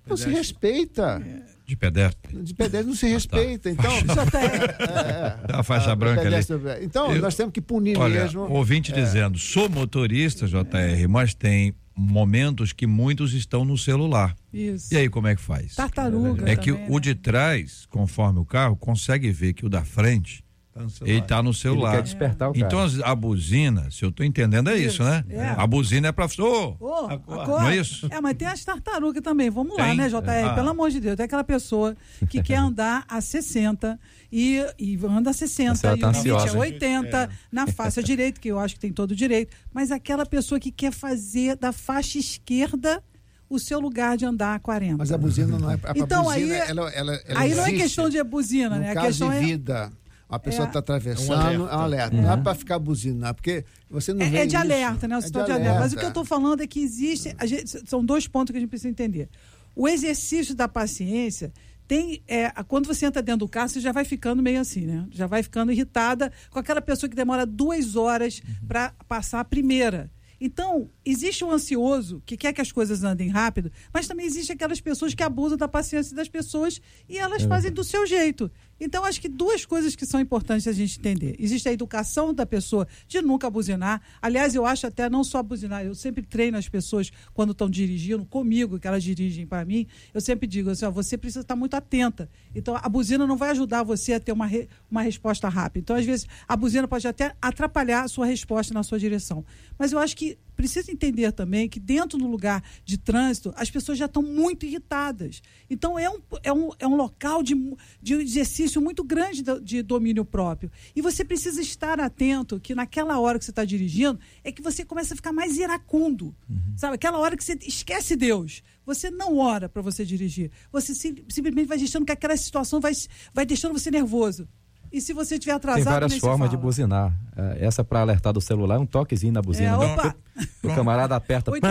Não 0.07 0.17
se 0.17 0.29
respeita. 0.29 1.23
De 1.67 1.77
pedestre. 1.77 2.43
De 2.43 2.55
pedestre 2.55 2.87
não 2.89 2.95
se 2.95 3.09
respeita. 3.09 3.69
Então, 3.71 3.91
é, 3.93 5.45
é. 5.45 5.47
Da 5.49 5.63
faixa 5.63 5.93
Ah, 5.93 5.97
branca 5.97 6.21
ali. 6.21 6.31
pedestre- 6.31 6.57
Então, 6.83 7.13
Eu- 7.15 7.21
nós 7.23 7.35
temos 7.35 7.53
que 7.53 7.61
punir 7.61 7.99
Olha, 7.99 8.23
mesmo. 8.23 8.43
ouvinte 8.51 8.93
dizendo, 8.93 9.39
sou 9.39 9.69
motorista, 9.69 10.47
JR, 10.47 11.09
mas 11.09 11.35
tem 11.35 11.75
momentos 11.97 12.73
que 12.73 12.87
muitos 12.87 13.33
estão 13.33 13.65
no 13.65 13.77
celular. 13.77 14.37
Isso. 14.53 14.93
E 14.95 14.97
aí, 14.99 15.09
como 15.09 15.27
é 15.27 15.35
que 15.35 15.41
faz? 15.43 15.75
Tartaruga. 15.75 16.49
É 16.49 16.55
que 16.55 16.71
também, 16.71 16.89
o 16.91 16.95
né? 16.95 17.01
de 17.01 17.15
trás, 17.15 17.87
conforme 17.91 18.39
o 18.39 18.45
carro, 18.45 18.77
consegue 18.77 19.31
ver 19.33 19.53
que 19.55 19.65
o 19.65 19.69
da 19.69 19.83
frente, 19.83 20.45
Tá 20.77 20.83
no 20.83 20.91
celular. 20.91 21.13
ele 21.17 21.23
tá 21.23 21.43
no 21.43 21.49
Ele 21.51 21.57
celular. 21.57 21.91
quer 21.97 22.03
despertar 22.03 22.51
o 22.51 22.53
cara. 22.53 22.67
Então 22.67 22.81
a 23.05 23.15
buzina, 23.15 23.91
se 23.91 24.05
eu 24.05 24.13
tô 24.13 24.23
entendendo, 24.23 24.69
é 24.69 24.77
isso, 24.77 25.03
né? 25.03 25.25
É. 25.31 25.49
A 25.57 25.67
buzina 25.67 26.09
é 26.09 26.13
pra. 26.13 26.27
Ô, 26.27 26.29
Acorda. 26.29 27.15
acorda. 27.15 27.47
Não 27.63 27.69
é 27.71 27.77
isso? 27.79 28.07
É, 28.11 28.21
mas 28.21 28.37
tem 28.37 28.47
as 28.47 28.63
tartarugas 28.65 29.23
também. 29.23 29.49
Vamos 29.49 29.77
lá, 29.77 29.87
Tem? 29.87 29.97
né, 29.97 30.09
JR? 30.09 30.17
Ah. 30.51 30.55
Pelo 30.55 30.69
amor 30.69 30.91
de 30.91 31.01
Deus. 31.01 31.17
Tem 31.17 31.25
aquela 31.25 31.45
pessoa 31.45 31.97
que 32.29 32.43
quer 32.43 32.57
andar 32.57 33.05
a 33.09 33.21
60 33.21 33.99
e, 34.31 34.59
e 34.79 34.99
anda 35.09 35.31
a 35.31 35.33
60 35.33 35.73
Essa 35.73 35.87
ela 35.89 35.97
e 35.97 36.01
tá 36.01 36.09
o 36.09 36.13
limite 36.13 36.29
é 36.29 36.51
hein? 36.53 36.59
80 36.59 37.31
na 37.51 37.67
faixa 37.67 38.03
direita, 38.03 38.39
que 38.41 38.49
eu 38.49 38.59
acho 38.59 38.75
que 38.75 38.81
tem 38.81 38.93
todo 38.93 39.13
o 39.13 39.17
direito. 39.17 39.57
Mas 39.73 39.91
aquela 39.91 40.27
pessoa 40.27 40.61
que 40.61 40.71
quer 40.71 40.93
fazer 40.93 41.57
da 41.57 41.73
faixa 41.73 42.19
esquerda 42.19 43.03
o 43.49 43.59
seu 43.61 43.79
lugar 43.79 44.17
de 44.17 44.25
andar 44.27 44.57
a 44.57 44.59
40. 44.59 44.97
Mas 44.99 45.13
a 45.13 45.17
buzina 45.17 45.57
não 45.59 45.71
é. 45.71 45.75
A 45.85 45.93
Então, 45.97 46.25
buzina, 46.25 46.55
aí- 46.55 46.69
ela, 46.69 46.91
ela, 46.91 47.15
ela 47.27 47.41
Aí 47.41 47.55
não 47.55 47.65
é 47.65 47.73
questão 47.73 48.09
de 48.11 48.23
buzina, 48.25 48.71
no 48.75 48.81
né? 48.81 48.91
A 48.91 48.95
caso 48.95 49.07
questão 49.07 49.31
de 49.31 49.37
é. 49.37 49.91
A 50.29 50.39
pessoa 50.39 50.65
É. 50.65 50.69
está 50.69 50.81
atravessando, 50.81 51.33
É 51.33 51.37
um 51.37 51.41
é 51.41 51.45
alerta. 51.55 51.77
um 51.77 51.79
alerta. 51.81 52.17
Não 52.17 52.33
é 52.33 52.37
para 52.37 52.55
ficar 52.55 52.79
buzinando, 52.79 53.35
porque 53.35 53.65
você 53.89 54.13
não 54.13 54.19
vê 54.29 54.39
É, 54.39 54.41
é 54.43 54.47
de 54.47 54.55
isso. 54.55 54.57
alerta, 54.65 55.07
né? 55.07 55.17
O 55.17 55.21
É 55.21 55.29
de, 55.31 55.39
alerta. 55.39 55.81
Mas 55.81 55.93
o 55.93 55.97
que 55.97 56.05
eu 56.05 56.09
estou 56.09 56.25
falando 56.25 56.61
é 56.63 56.67
que 56.67 56.81
existe. 56.81 57.35
a 57.39 57.47
gente- 57.47 57.89
são 57.89 58.05
dois 58.05 58.27
pontos 58.27 58.51
que 58.51 58.57
a 58.57 58.61
gente 58.61 58.69
precisa 58.71 58.89
entender. 58.89 59.29
O 59.75 59.87
exercício 59.89 60.55
da 60.55 60.67
paciência 60.69 61.53
tem. 61.87 62.23
é, 62.27 62.51
quando 62.67 62.87
você 62.87 63.07
entra 63.07 63.23
dentro 63.23 63.41
do 63.41 63.49
carro, 63.49 63.69
você 63.69 63.79
já 63.81 63.93
vai 63.93 64.05
ficando 64.05 64.43
meio 64.43 64.61
assim, 64.61 64.81
né? 64.87 65.07
Já 65.13 65.27
vai 65.29 65.43
ficando 65.45 65.71
irritada 65.71 66.33
com 66.51 66.59
aquela 66.59 66.81
pessoa 66.81 67.09
que 67.09 67.15
demora 67.15 67.47
duas 67.47 67.95
horas 67.95 68.43
para 68.67 68.93
passar 69.07 69.39
a 69.41 69.45
primeira. 69.45 70.11
Então, 70.39 70.91
existe 71.03 71.43
um 71.45 71.51
ansioso 71.51 72.23
que 72.27 72.37
quer 72.37 72.53
que 72.53 72.61
as 72.61 72.71
coisas 72.71 73.03
andem 73.03 73.29
rápido, 73.31 73.73
mas 73.95 74.07
também 74.07 74.27
existe 74.27 74.53
aquelas 74.53 74.81
pessoas 74.83 75.15
que 75.15 75.23
abusam 75.23 75.57
da 75.57 75.67
paciência 75.67 76.15
das 76.15 76.29
pessoas 76.29 76.79
e 77.09 77.17
elas 77.17 77.45
fazem 77.45 77.71
do 77.73 77.83
seu 77.83 78.07
jeito. 78.07 78.51
Então, 78.79 79.05
acho 79.05 79.21
que 79.21 79.29
duas 79.29 79.65
coisas 79.65 79.97
que 79.97 80.05
são 80.05 80.21
importantes 80.21 80.67
a 80.69 80.73
gente 80.73 80.99
entender. 80.99 81.35
Existe 81.39 81.69
a 81.69 81.73
educação 81.73 82.35
da 82.35 82.45
pessoa 82.45 82.87
de 83.09 83.23
nunca 83.23 83.49
buzinar. 83.49 84.03
Aliás, 84.21 84.55
eu 84.55 84.67
acho 84.67 84.87
até 84.87 85.09
não 85.09 85.25
só 85.25 85.43
buzinar, 85.43 85.85
eu 85.85 85.95
sempre 85.95 86.23
treino 86.23 86.59
as 86.59 86.69
pessoas 86.69 87.11
quando 87.33 87.53
estão 87.53 87.71
dirigindo, 87.71 88.25
comigo, 88.27 88.79
que 88.79 88.87
elas 88.87 89.03
dirigem 89.03 89.47
para 89.47 89.65
mim, 89.65 89.87
eu 90.13 90.21
sempre 90.21 90.47
digo 90.47 90.71
assim, 90.71 90.85
ó, 90.85 90.91
você 90.91 91.17
precisa 91.17 91.41
estar 91.41 91.57
muito 91.57 91.75
atenta. 91.75 92.29
Então, 92.55 92.77
a 92.77 92.89
buzina 92.89 93.27
não 93.27 93.37
vai 93.37 93.51
ajudar 93.51 93.83
você 93.83 94.13
a 94.13 94.21
ter 94.21 94.33
uma, 94.33 94.47
re- 94.47 94.69
uma 94.91 95.03
resposta 95.03 95.49
rápida. 95.49 95.81
Então, 95.81 95.97
às 95.97 96.05
vezes, 96.05 96.27
a 96.47 96.57
buzina 96.57 96.87
pode 96.87 97.09
até 97.09 97.35
atrapalhar 97.41 98.03
a 98.03 98.09
sua 98.09 98.27
resposta 98.27 98.75
na 98.75 98.83
sua 98.83 98.99
direção. 98.99 99.45
Mas 99.79 99.93
eu 99.93 99.99
acho 99.99 100.17
que 100.17 100.37
precisa 100.57 100.91
entender 100.91 101.31
também 101.33 101.69
que 101.69 101.79
dentro 101.79 102.19
do 102.19 102.27
lugar 102.27 102.63
de 102.85 102.97
trânsito, 102.97 103.53
as 103.57 103.71
pessoas 103.71 103.99
já 103.99 104.07
estão 104.07 104.23
muito 104.23 104.65
irritadas. 104.65 105.43
Então, 105.69 105.99
é 105.99 106.09
um, 106.09 106.19
é 106.43 106.53
um, 106.53 106.71
é 106.79 106.87
um 106.87 106.97
local 106.97 107.43
de, 107.43 107.55
de 108.03 108.15
exercício 108.15 108.81
muito 108.81 109.05
grande 109.05 109.43
de 109.63 109.83
domínio 109.83 110.25
próprio. 110.25 110.71
E 110.95 111.03
você 111.03 111.25
precisa 111.25 111.61
estar 111.61 112.01
atento 112.01 112.59
que 112.59 112.75
naquela 112.75 113.19
hora 113.21 113.39
que 113.39 113.45
você 113.45 113.51
está 113.51 113.65
dirigindo, 113.65 114.19
é 114.43 114.51
que 114.51 114.63
você 114.63 114.85
começa 114.85 115.15
a 115.15 115.17
ficar 115.17 115.33
mais 115.33 115.57
iracundo. 115.59 116.35
Sabe? 116.77 116.95
Aquela 116.95 117.19
hora 117.19 117.37
que 117.37 117.45
você 117.45 117.59
esquece 117.63 118.17
Deus. 118.17 118.63
Você 118.87 119.11
não 119.11 119.37
ora 119.39 119.69
para 119.69 119.83
você 119.83 120.05
dirigir. 120.05 120.51
Você 120.73 120.95
sim- 120.95 121.17
simplesmente 121.29 121.67
vai 121.67 121.77
deixando 121.77 122.07
que 122.07 122.13
aquela 122.13 122.37
situação 122.37 122.81
vai, 122.81 122.93
vai 123.35 123.45
deixando 123.45 123.73
você 123.73 123.91
nervoso. 123.91 124.49
E 124.93 125.01
se 125.01 125.13
você 125.13 125.35
estiver 125.35 125.53
atrasado, 125.55 125.83
Tem 125.85 125.93
várias 125.93 126.17
formas 126.19 126.51
de 126.51 126.57
buzinar. 126.57 127.13
É, 127.37 127.67
Essa 127.67 127.85
para 127.85 128.01
alertar 128.01 128.33
do 128.33 128.41
celular 128.41 128.77
é 128.77 128.79
um 128.79 128.87
toquezinho 128.87 129.33
na 129.33 129.43
buzina. 129.43 129.69
É, 129.69 129.79
né? 129.79 129.95
opa! 129.95 130.17
O 130.63 130.69
camarada 130.75 131.15
aperta, 131.17 131.51
Ou 131.51 131.57
então, 131.57 131.71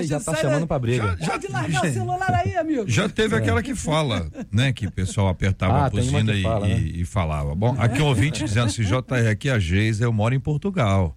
e 0.00 0.04
já 0.04 0.18
tá 0.20 0.34
chamando 0.36 0.60
da- 0.60 0.66
pra 0.66 0.78
briga. 0.78 1.16
Pode 1.24 1.48
largar 1.48 1.84
o 1.84 1.92
celular 1.92 2.34
aí, 2.34 2.56
amigo. 2.56 2.84
Já 2.88 3.08
teve 3.08 3.36
aquela 3.36 3.62
que 3.62 3.74
fala, 3.74 4.30
né? 4.50 4.72
Que 4.72 4.86
o 4.86 4.90
pessoal 4.90 5.28
apertava 5.28 5.74
Ah, 5.74 5.86
a 5.86 5.90
buzina 5.90 6.32
e, 6.34 6.42
fala, 6.42 6.66
né? 6.66 6.78
e- 6.78 7.00
e 7.00 7.04
falava. 7.04 7.54
Bom, 7.54 7.74
aqui 7.78 8.00
um 8.00 8.06
ouvinte 8.06 8.44
dizendo 8.44 8.66
assim, 8.66 8.82
JR, 8.84 9.28
aqui 9.30 9.50
a 9.50 9.58
Geisa, 9.58 10.04
eu 10.04 10.12
moro 10.12 10.34
em 10.34 10.40
Portugal. 10.40 11.16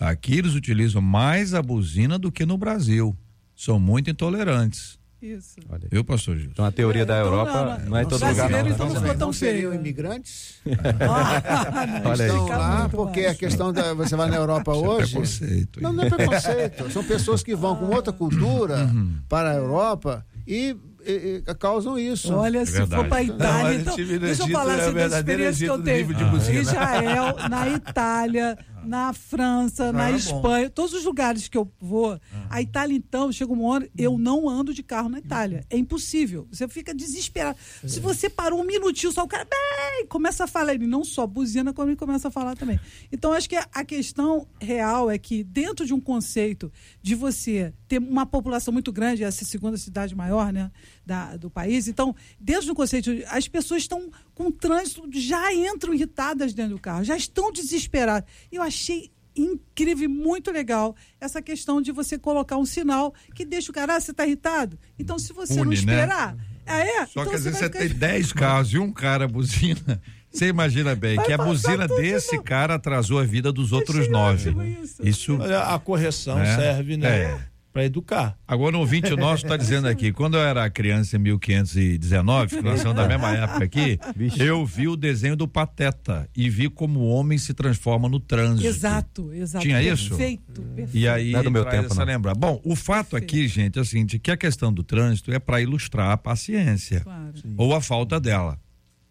Aqui 0.00 0.38
eles 0.38 0.54
utilizam 0.54 1.00
mais 1.00 1.54
a 1.54 1.62
buzina 1.62 2.18
do 2.18 2.32
que 2.32 2.44
no 2.44 2.58
Brasil. 2.58 3.16
São 3.54 3.78
muito 3.78 4.10
intolerantes. 4.10 4.98
Isso. 5.24 5.56
Olha 5.70 5.80
aí. 5.84 5.88
Viu, 5.90 6.04
pastor 6.04 6.36
Gilson? 6.36 6.50
Então 6.52 6.64
a 6.64 6.70
teoria 6.72 7.06
da 7.06 7.14
Então, 7.20 7.26
Europa 7.32 7.52
não, 7.52 7.64
não, 7.90 7.96
é 7.96 8.00
em 8.00 8.02
não. 8.02 8.10
todo 8.10 8.12
lugar 8.20 8.28
não. 8.28 8.34
Brasileiro, 8.34 8.68
né? 8.68 8.74
então, 8.74 8.86
não 8.88 8.94
ficou 8.96 9.14
tão 9.16 9.26
Não 9.28 9.32
seriam 9.32 9.70
feio. 9.70 9.80
imigrantes? 9.80 10.54
Ah, 11.00 11.86
não, 12.04 12.10
Olha 12.10 12.24
aí. 12.24 12.30
Estão 12.30 12.44
fica 12.44 12.56
lá 12.58 12.88
porque 12.88 13.20
baixo. 13.22 13.34
a 13.34 13.38
questão 13.38 13.72
da. 13.72 13.94
Você 13.94 14.16
vai 14.16 14.28
na 14.30 14.36
Europa 14.36 14.72
Isso 14.72 14.84
é 14.84 14.88
hoje. 14.88 15.10
preconceito, 15.12 15.80
Não, 15.82 15.92
não 15.92 16.04
é 16.04 16.10
preconceito. 16.10 16.90
São 16.90 17.04
pessoas 17.04 17.42
que 17.42 17.54
vão 17.54 17.76
com 17.76 17.86
outra 17.86 18.12
cultura 18.12 18.88
para 19.28 19.50
a 19.52 19.54
Europa 19.54 20.24
e, 20.46 20.76
e- 21.06 21.42
e 21.46 21.54
causam 21.54 21.98
isso. 21.98 22.32
Olha, 22.34 22.64
se 22.66 22.72
verdade. 22.72 23.02
for 23.02 23.08
para 23.08 23.24
Não, 23.24 23.34
Itália, 23.34 23.62
mas 23.64 23.80
então, 23.80 24.18
deixa 24.18 24.42
eu 24.42 24.48
falar 24.48 24.78
é 24.78 24.86
assim, 25.06 25.16
experiência 25.16 25.66
que 25.66 25.72
eu 25.72 25.82
tenho. 25.82 26.14
de 26.14 26.24
buzina. 26.24 26.60
Israel, 26.60 27.36
na 27.48 27.68
Itália, 27.68 28.58
na 28.84 29.12
França, 29.12 29.92
na 29.92 30.08
é 30.08 30.12
bom. 30.12 30.16
Espanha, 30.16 30.70
todos 30.70 30.92
os 30.92 31.04
lugares 31.04 31.48
que 31.48 31.56
eu 31.56 31.70
vou. 31.80 32.18
A 32.50 32.62
Itália, 32.62 32.96
então, 32.96 33.32
chega 33.32 33.52
uma 33.52 33.68
hora, 33.68 33.88
eu 33.96 34.18
não 34.18 34.48
ando 34.48 34.72
de 34.72 34.82
carro 34.82 35.08
na 35.08 35.18
Itália. 35.18 35.64
É 35.70 35.76
impossível. 35.76 36.46
Você 36.50 36.68
fica 36.68 36.94
desesperado. 36.94 37.58
Se 37.86 38.00
você 38.00 38.28
parou 38.28 38.60
um 38.60 38.64
minutinho, 38.64 39.12
só 39.12 39.24
o 39.24 39.28
cara 39.28 39.44
bem, 39.44 40.06
começa 40.06 40.44
a 40.44 40.46
falar. 40.46 40.74
Ele 40.74 40.86
não 40.86 41.04
só 41.04 41.26
buzina, 41.26 41.72
como 41.72 41.90
ele 41.90 41.96
começa 41.96 42.28
a 42.28 42.30
falar 42.30 42.56
também. 42.56 42.78
Então, 43.10 43.32
acho 43.32 43.48
que 43.48 43.56
a 43.56 43.84
questão 43.84 44.46
real 44.60 45.10
é 45.10 45.18
que, 45.18 45.42
dentro 45.42 45.86
de 45.86 45.94
um 45.94 46.00
conceito 46.00 46.72
de 47.02 47.14
você 47.14 47.72
ter 47.88 47.98
uma 47.98 48.26
população 48.26 48.72
muito 48.72 48.92
grande, 48.92 49.24
essa 49.24 49.44
segunda 49.44 49.76
cidade 49.76 50.14
maior 50.14 50.52
né, 50.52 50.70
da, 51.06 51.36
do 51.36 51.50
país, 51.50 51.86
então, 51.88 52.14
dentro 52.40 52.66
do 52.66 52.74
conceito, 52.74 53.10
as 53.28 53.46
pessoas 53.48 53.82
estão 53.82 54.10
com 54.34 54.50
trânsito, 54.50 55.08
já 55.12 55.52
entram 55.52 55.92
irritadas 55.94 56.54
dentro 56.54 56.74
do 56.76 56.80
carro, 56.80 57.04
já 57.04 57.16
estão 57.16 57.52
desesperadas. 57.52 58.28
Eu 58.50 58.62
achei 58.62 59.10
incrível 59.36 60.04
e 60.04 60.08
muito 60.08 60.50
legal 60.50 60.94
essa 61.20 61.42
questão 61.42 61.82
de 61.82 61.90
você 61.90 62.16
colocar 62.18 62.56
um 62.56 62.64
sinal 62.64 63.12
que 63.34 63.44
deixa 63.44 63.70
o 63.70 63.74
cara, 63.74 63.96
ah, 63.96 64.00
você 64.00 64.12
está 64.12 64.24
irritado? 64.24 64.78
Então, 64.98 65.18
se 65.18 65.32
você 65.32 65.54
não 65.56 65.62
Une, 65.62 65.70
né? 65.70 65.74
esperar. 65.80 66.36
Ah, 66.66 66.78
é? 66.78 67.04
Só 67.06 67.20
então 67.20 67.26
que 67.30 67.34
às 67.36 67.44
vezes 67.44 67.58
você 67.58 67.64
ficar- 67.66 67.78
tem 67.80 67.88
10 67.88 68.32
carros 68.32 68.72
e 68.72 68.78
um 68.78 68.92
cara 68.92 69.26
buzina. 69.28 70.00
Você 70.34 70.48
imagina 70.48 70.96
bem 70.96 71.14
Vai 71.14 71.26
que 71.26 71.32
a 71.32 71.38
buzina 71.38 71.86
desse 71.86 72.32
novo. 72.32 72.42
cara 72.44 72.74
atrasou 72.74 73.20
a 73.20 73.22
vida 73.22 73.52
dos 73.52 73.70
outros 73.70 73.98
Achei 74.00 74.10
nove. 74.10 74.50
isso. 74.82 75.06
Isso. 75.06 75.38
A 75.64 75.78
correção 75.78 76.40
É. 76.40 76.56
serve, 76.56 76.96
né? 76.96 77.20
É. 77.22 77.40
Para 77.74 77.84
educar. 77.86 78.38
Agora, 78.46 78.76
um 78.76 78.80
ouvinte 78.80 79.10
nosso 79.16 79.44
está 79.44 79.56
dizendo 79.56 79.88
aqui: 79.88 80.12
quando 80.12 80.36
eu 80.36 80.40
era 80.42 80.70
criança 80.70 81.16
em 81.16 81.18
1519, 81.18 82.56
que 82.58 82.62
nós 82.62 82.80
somos 82.80 82.96
da 82.96 83.08
mesma 83.08 83.32
época 83.32 83.64
aqui, 83.64 83.98
Vixe. 84.14 84.40
eu 84.40 84.64
vi 84.64 84.86
o 84.86 84.94
desenho 84.96 85.34
do 85.34 85.48
Pateta 85.48 86.28
e 86.36 86.48
vi 86.48 86.68
como 86.70 87.00
o 87.00 87.08
homem 87.08 87.36
se 87.36 87.52
transforma 87.52 88.08
no 88.08 88.20
trânsito. 88.20 88.64
Exato, 88.68 89.32
exato. 89.34 89.64
Tinha 89.66 89.82
isso? 89.82 90.10
Perfeito, 90.10 90.62
perfeito. 90.62 90.96
E 90.96 91.08
aí 91.08 91.32
Não 91.32 91.40
é 91.40 91.42
do 91.42 91.50
meu 91.50 91.64
tempo, 91.64 91.86
essa 91.86 91.96
não. 91.96 92.04
lembra. 92.06 92.32
Bom, 92.32 92.60
o 92.64 92.76
fato 92.76 93.16
aqui, 93.16 93.48
gente, 93.48 93.76
é 93.76 93.82
o 93.82 93.84
seguinte, 93.84 94.20
que 94.20 94.30
a 94.30 94.36
questão 94.36 94.72
do 94.72 94.84
trânsito 94.84 95.32
é 95.32 95.40
para 95.40 95.60
ilustrar 95.60 96.12
a 96.12 96.16
paciência 96.16 97.00
Claro. 97.00 97.32
ou 97.58 97.74
a 97.74 97.80
falta 97.80 98.20
dela. 98.20 98.56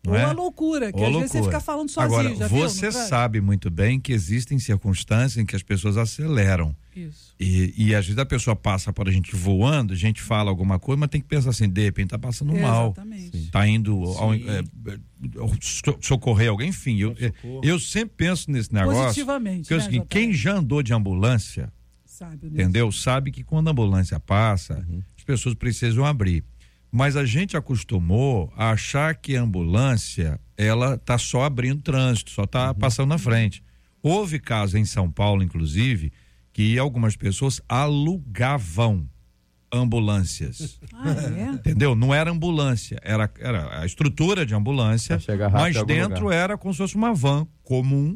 Não 0.05 0.11
Ou 0.11 0.19
é? 0.19 0.23
a 0.25 0.31
loucura, 0.33 0.91
que 0.91 0.99
Ou 0.99 1.05
às 1.07 1.15
a 1.15 1.17
vezes 1.19 1.31
você 1.31 1.37
loucura. 1.37 1.59
fica 1.59 1.65
falando 1.65 1.89
sozinho. 1.89 2.19
Agora, 2.19 2.35
já 2.35 2.47
viu, 2.47 2.57
você 2.57 2.79
trânsito? 2.89 3.07
sabe 3.07 3.39
muito 3.39 3.69
bem 3.71 3.99
que 4.01 4.11
existem 4.11 4.59
circunstâncias 4.59 5.37
em 5.37 5.45
que 5.45 5.55
as 5.55 5.63
pessoas 5.63 5.95
aceleram. 5.95 6.75
Isso. 6.93 7.33
E, 7.39 7.73
e 7.77 7.95
às 7.95 8.05
vezes 8.05 8.19
a 8.19 8.25
pessoa 8.25 8.53
passa 8.53 8.91
por 8.91 9.07
a 9.07 9.11
gente 9.11 9.33
voando, 9.33 9.93
a 9.93 9.95
gente 9.95 10.21
fala 10.21 10.49
alguma 10.49 10.77
coisa, 10.77 10.99
mas 10.99 11.09
tem 11.09 11.21
que 11.21 11.27
pensar 11.27 11.51
assim, 11.51 11.69
de 11.69 11.81
repente 11.81 12.09
tá 12.09 12.19
passando 12.19 12.53
mal. 12.53 12.87
Exatamente. 12.87 13.49
Tá 13.49 13.65
indo 13.65 14.03
ao- 14.03 14.33
é, 14.33 14.39
é, 14.59 14.63
so- 15.61 15.97
socorrer 16.01 16.49
alguém, 16.49 16.69
enfim. 16.69 16.97
Eu, 16.99 17.15
eu 17.63 17.79
sempre 17.79 18.13
penso 18.17 18.51
nesse 18.51 18.73
negócio. 18.73 19.01
Positivamente, 19.03 19.67
Que 19.69 19.73
é 19.73 19.77
o 19.77 19.79
né, 19.79 19.85
seguinte, 19.85 20.05
quem 20.09 20.33
já 20.33 20.55
andou 20.55 20.83
de 20.83 20.93
ambulância, 20.93 21.71
Sabe, 22.05 22.49
né? 22.49 22.61
entendeu? 22.63 22.91
Sabe 22.91 23.31
que 23.31 23.43
quando 23.43 23.69
a 23.69 23.71
ambulância 23.71 24.19
passa, 24.19 24.85
as 25.17 25.23
pessoas 25.23 25.55
precisam 25.55 26.05
abrir. 26.05 26.43
Mas 26.95 27.17
a 27.17 27.25
gente 27.25 27.57
acostumou 27.57 28.53
a 28.55 28.69
achar 28.69 29.15
que 29.15 29.35
a 29.35 29.41
ambulância, 29.41 30.39
ela 30.55 30.95
tá 30.95 31.17
só 31.17 31.43
abrindo 31.43 31.81
trânsito, 31.81 32.29
só 32.29 32.45
tá 32.45 32.71
passando 32.71 33.09
na 33.09 33.17
frente. 33.17 33.63
Houve 33.99 34.37
casos 34.37 34.75
em 34.75 34.85
São 34.85 35.09
Paulo, 35.09 35.41
inclusive, 35.41 36.13
que 36.53 36.77
algumas 36.77 37.15
pessoas 37.15 37.59
alugavam 37.67 39.09
ambulâncias. 39.73 40.79
Ah, 40.93 41.15
é? 41.35 41.49
Entendeu? 41.53 41.95
Não 41.95 42.13
era 42.13 42.29
ambulância, 42.29 42.99
era, 43.01 43.27
era 43.39 43.81
a 43.81 43.87
estrutura 43.87 44.45
de 44.45 44.53
ambulância, 44.53 45.17
mas 45.51 45.83
dentro 45.85 46.25
lugar. 46.25 46.37
era 46.37 46.57
como 46.59 46.75
se 46.75 46.77
fosse 46.77 46.95
uma 46.95 47.11
van 47.11 47.47
comum 47.63 48.15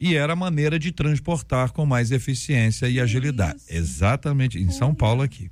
e 0.00 0.16
era 0.16 0.32
a 0.32 0.36
maneira 0.36 0.80
de 0.80 0.90
transportar 0.90 1.70
com 1.70 1.86
mais 1.86 2.10
eficiência 2.10 2.88
e 2.88 2.98
agilidade. 2.98 3.58
isso. 3.58 3.72
Exatamente, 3.72 4.58
em 4.58 4.68
São 4.72 4.92
Paulo 4.92 5.22
aqui. 5.22 5.48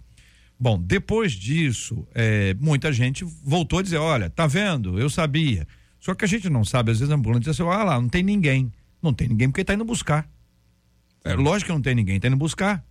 Bom, 0.65 0.79
depois 0.79 1.33
disso, 1.33 2.09
é, 2.15 2.55
muita 2.55 2.91
gente 2.91 3.23
voltou 3.45 3.81
a 3.81 3.83
dizer: 3.83 3.99
olha, 3.99 4.31
tá 4.31 4.47
vendo? 4.47 4.99
Eu 4.99 5.11
sabia. 5.11 5.69
Só 6.01 6.15
que 6.15 6.25
a 6.25 6.29
gente 6.29 6.49
não 6.49 6.65
sabe, 6.65 6.91
às 6.91 7.01
vezes 7.01 7.13
a 7.13 7.17
ambulância 7.17 7.53
diz 7.53 7.61
assim: 7.61 7.71
ah 7.71 7.85
lá, 7.85 8.01
não 8.01 8.09
tem 8.09 8.23
ninguém. 8.23 8.73
Não 9.03 9.13
tem 9.13 9.29
ninguém 9.29 9.51
porque 9.51 9.63
tá 9.63 9.75
indo 9.75 9.85
buscar. 9.85 10.27
É 11.23 11.35
lógico 11.35 11.67
que 11.67 11.75
não 11.75 11.83
tem 11.83 11.95
ninguém, 11.95 12.19
tá 12.19 12.29
indo 12.29 12.37
buscar. 12.39 12.83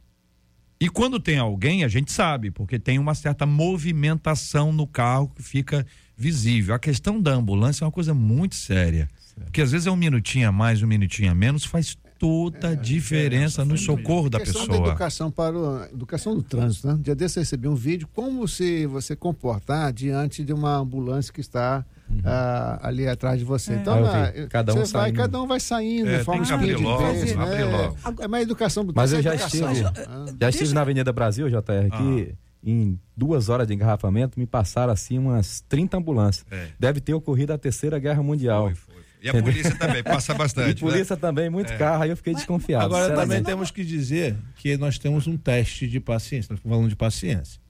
E 0.79 0.87
quando 0.87 1.19
tem 1.19 1.39
alguém, 1.39 1.83
a 1.83 1.87
gente 1.87 2.11
sabe, 2.11 2.51
porque 2.51 2.77
tem 2.77 2.99
uma 2.99 3.15
certa 3.15 3.43
movimentação 3.43 4.71
no 4.71 4.85
carro 4.85 5.29
que 5.29 5.41
fica 5.41 5.83
visível. 6.15 6.75
A 6.75 6.79
questão 6.79 7.19
da 7.19 7.31
ambulância 7.31 7.83
é 7.83 7.87
uma 7.87 7.91
coisa 7.91 8.13
muito 8.13 8.53
séria. 8.53 9.09
Porque 9.45 9.63
às 9.63 9.71
vezes 9.71 9.87
é 9.87 9.91
um 9.91 9.95
minutinho 9.95 10.47
a 10.47 10.51
mais, 10.51 10.83
um 10.83 10.87
minutinho 10.87 11.31
a 11.31 11.33
menos, 11.33 11.65
faz 11.65 11.97
toda 12.23 12.69
a 12.69 12.73
diferença 12.75 13.65
no 13.65 13.77
socorro 13.77 14.29
da 14.29 14.39
questão 14.39 14.61
da 14.61 14.67
pessoa. 14.69 14.87
educação 14.87 15.29
para 15.29 15.57
o, 15.57 15.83
educação 15.83 16.33
do 16.33 16.41
trânsito, 16.41 16.87
né? 16.87 16.97
Dia 17.01 17.13
desse 17.13 17.37
eu 17.37 17.41
recebi 17.41 17.67
um 17.67 17.75
vídeo 17.75 18.07
como 18.13 18.47
se 18.47 18.85
você 18.85 19.13
comportar 19.13 19.91
diante 19.91 20.41
de 20.41 20.53
uma 20.53 20.77
ambulância 20.77 21.33
que 21.33 21.41
está 21.41 21.85
ah, 22.23 22.79
ali 22.81 23.05
atrás 23.09 23.39
de 23.39 23.43
você. 23.43 23.73
Então, 23.73 24.05
Ah, 24.05 24.29
ah. 24.29 24.47
Cada 24.47 24.71
um 24.73 24.77
você 24.77 24.93
vai, 24.93 25.01
saindo. 25.03 25.17
cada 25.17 25.41
um 25.41 25.47
vai 25.47 25.59
saindo, 25.59 26.09
É, 26.09 26.23
forma 26.23 26.39
tem 26.45 26.47
que 26.47 26.53
abrir 26.53 26.73
speed 26.75 26.85
logo, 26.85 27.01
base, 27.03 27.35
né? 27.35 27.65
logo. 27.65 28.21
É 28.21 28.27
uma 28.27 28.41
educação 28.41 28.85
do 28.85 28.93
Mas 28.95 29.11
eu 29.11 29.21
já 29.21 29.33
é 29.33 29.35
estive, 29.35 29.63
educação. 29.65 29.93
Ah. 30.07 30.25
já 30.39 30.49
estive 30.49 30.73
na 30.73 30.79
Avenida 30.81 31.11
Brasil, 31.11 31.49
JR, 31.49 31.57
que 31.97 32.33
em 32.65 32.97
duas 33.17 33.49
horas 33.49 33.67
de 33.67 33.73
engarrafamento 33.73 34.39
me 34.39 34.45
passaram 34.45 34.93
assim 34.93 35.17
umas 35.19 35.59
30 35.67 35.97
ambulâncias. 35.97 36.45
É. 36.49 36.67
Deve 36.79 37.01
ter 37.01 37.13
ocorrido 37.13 37.51
a 37.51 37.57
Terceira 37.57 37.99
Guerra 37.99 38.23
Mundial. 38.23 38.67
Foi, 38.67 38.75
foi. 38.75 38.92
E 39.23 39.29
a 39.29 39.41
polícia 39.41 39.73
também 39.77 40.03
passa 40.03 40.33
E 40.35 40.37
bastante. 40.37 40.83
né? 40.83 40.91
polícia 40.91 41.15
também, 41.17 41.49
muito 41.49 41.75
carro, 41.77 42.03
aí 42.03 42.09
eu 42.09 42.17
fiquei 42.17 42.33
desconfiado. 42.33 42.85
Agora 42.85 43.15
também 43.15 43.37
não- 43.37 43.45
temos 43.45 43.71
que 43.71 43.83
dizer 43.85 44.35
que 44.57 44.75
nós 44.77 44.99
temos 44.99 45.25
um 45.27 45.37
teste 45.37 45.87
de 45.87 45.99
paciência, 45.99 46.49
nós 46.51 46.59
estamos 46.59 46.75
falando 46.75 46.89
de 46.89 46.95
paciência. 46.95 47.61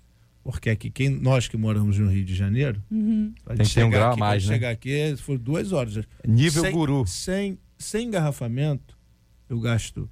Porque 0.43 0.69
aqui, 0.71 0.89
quem, 0.89 1.09
nós 1.09 1.47
que 1.47 1.55
moramos 1.55 1.97
no 1.97 2.09
Rio 2.09 2.25
de 2.25 2.35
Janeiro, 2.35 2.81
pra 3.45 3.55
Tem 3.55 3.65
gente 3.65 3.69
que 3.69 3.79
ter 3.79 3.83
um 3.85 3.87
chegar 3.87 3.89
grau 3.91 4.07
a 4.07 4.11
aqui, 4.11 4.19
mais, 4.19 4.43
pra 4.43 4.49
né? 4.51 4.55
chegar 4.57 4.69
aqui 4.71 5.15
foi 5.17 5.37
duas 5.37 5.71
horas. 5.71 5.99
Nível 6.27 6.63
sem, 6.63 6.71
guru. 6.73 7.07
Sem, 7.07 7.57
sem 7.77 8.07
engarrafamento, 8.07 8.97
eu 9.47 9.59
gasto 9.59 10.09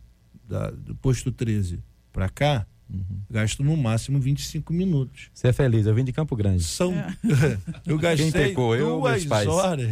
da- 0.47 0.69
do 0.71 0.95
posto 0.95 1.31
13 1.33 1.83
para 2.13 2.29
cá, 2.29 2.65
Uhum. 2.91 3.21
gasto 3.29 3.63
no 3.63 3.77
máximo 3.77 4.19
25 4.19 4.73
minutos. 4.73 5.29
Você 5.33 5.47
é 5.47 5.53
feliz, 5.53 5.85
eu 5.85 5.95
vim 5.95 6.03
de 6.03 6.11
Campo 6.11 6.35
Grande. 6.35 6.63
São. 6.63 6.93
eu 7.87 7.97
gastei 7.97 8.31
pecou, 8.31 8.75
eu 8.75 8.99
duas 8.99 9.25
horas. 9.47 9.89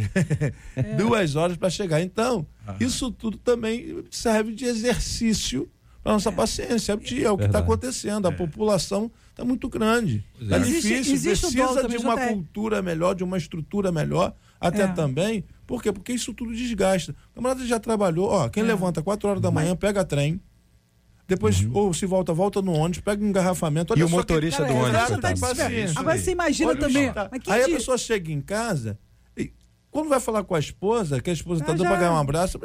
duas 0.96 1.36
horas 1.36 1.56
para 1.56 1.70
chegar. 1.70 2.00
Então, 2.02 2.46
Ah. 2.66 2.76
isso 2.80 3.10
tudo 3.10 3.36
também 3.38 4.04
serve 4.10 4.52
de 4.54 4.64
exercício 4.64 5.68
para 6.02 6.12
nossa 6.12 6.30
paciência. 6.32 6.92
É 6.92 7.30
o 7.30 7.38
que 7.38 7.44
está 7.44 7.58
acontecendo. 7.60 8.26
A 8.26 8.32
população 8.32 9.10
está 9.30 9.44
muito 9.44 9.68
grande. 9.68 10.24
Está 10.40 10.56
é. 10.56 10.60
Existe- 10.60 10.88
difícil. 10.88 11.14
existe 11.14 11.56
dolo 11.56 11.74
precisa 11.74 11.88
de 11.88 11.96
uma 12.04 12.16
cultura 12.28 12.82
melhor, 12.82 13.14
de 13.14 13.24
uma 13.24 13.38
estrutura 13.38 13.90
melhor, 13.92 14.34
até 14.60 14.82
É. 14.82 14.88
também. 14.88 15.44
Por 15.66 15.82
quê? 15.82 15.92
Porque 15.92 16.12
isso 16.12 16.34
tudo 16.34 16.52
desgasta. 16.54 17.14
O 17.32 17.34
camarada 17.36 17.64
já 17.66 17.78
trabalhou. 17.78 18.28
Ó, 18.28 18.48
quem 18.48 18.62
É. 18.62 18.66
levanta 18.66 19.02
4 19.02 19.28
horas 19.28 19.40
da 19.42 19.50
manhã, 19.50 19.74
pega 19.76 20.04
trem. 20.04 20.40
Depois, 21.30 21.66
ou 21.72 21.94
se 21.94 22.04
volta, 22.06 22.32
volta 22.34 22.60
no 22.60 22.72
ônibus, 22.72 23.00
pega 23.00 23.24
um 23.24 23.28
engarrafamento. 23.28 23.92
Olha 23.92 24.00
E 24.00 24.02
o 24.04 24.06
só 24.08 24.10
que- 24.10 24.16
motorista 24.18 24.62
Cara, 24.62 24.68
do 24.74 24.78
ônibus, 24.80 25.02
coitado. 25.06 25.56
tá. 25.56 26.00
Agora 26.00 26.18
você 26.18 26.32
imagina 26.32 26.70
Olha 26.70 26.78
também. 26.80 27.12
que 27.40 27.50
Aí 27.50 27.62
a 27.62 27.68
pessoa 27.68 27.96
chega 27.96 28.30
em 28.32 28.40
casa 28.40 28.98
quando 29.92 30.08
vai 30.08 30.20
falar 30.20 30.44
com 30.44 30.54
a 30.54 30.58
esposa, 30.60 31.20
que 31.20 31.30
a 31.30 31.32
esposa 31.32 31.64
tá 31.64 31.72
Ah, 31.72 31.74
dando 31.74 31.88
pra 31.88 31.96
ganhar 31.96 32.12
um 32.12 32.16
abraço, 32.16 32.60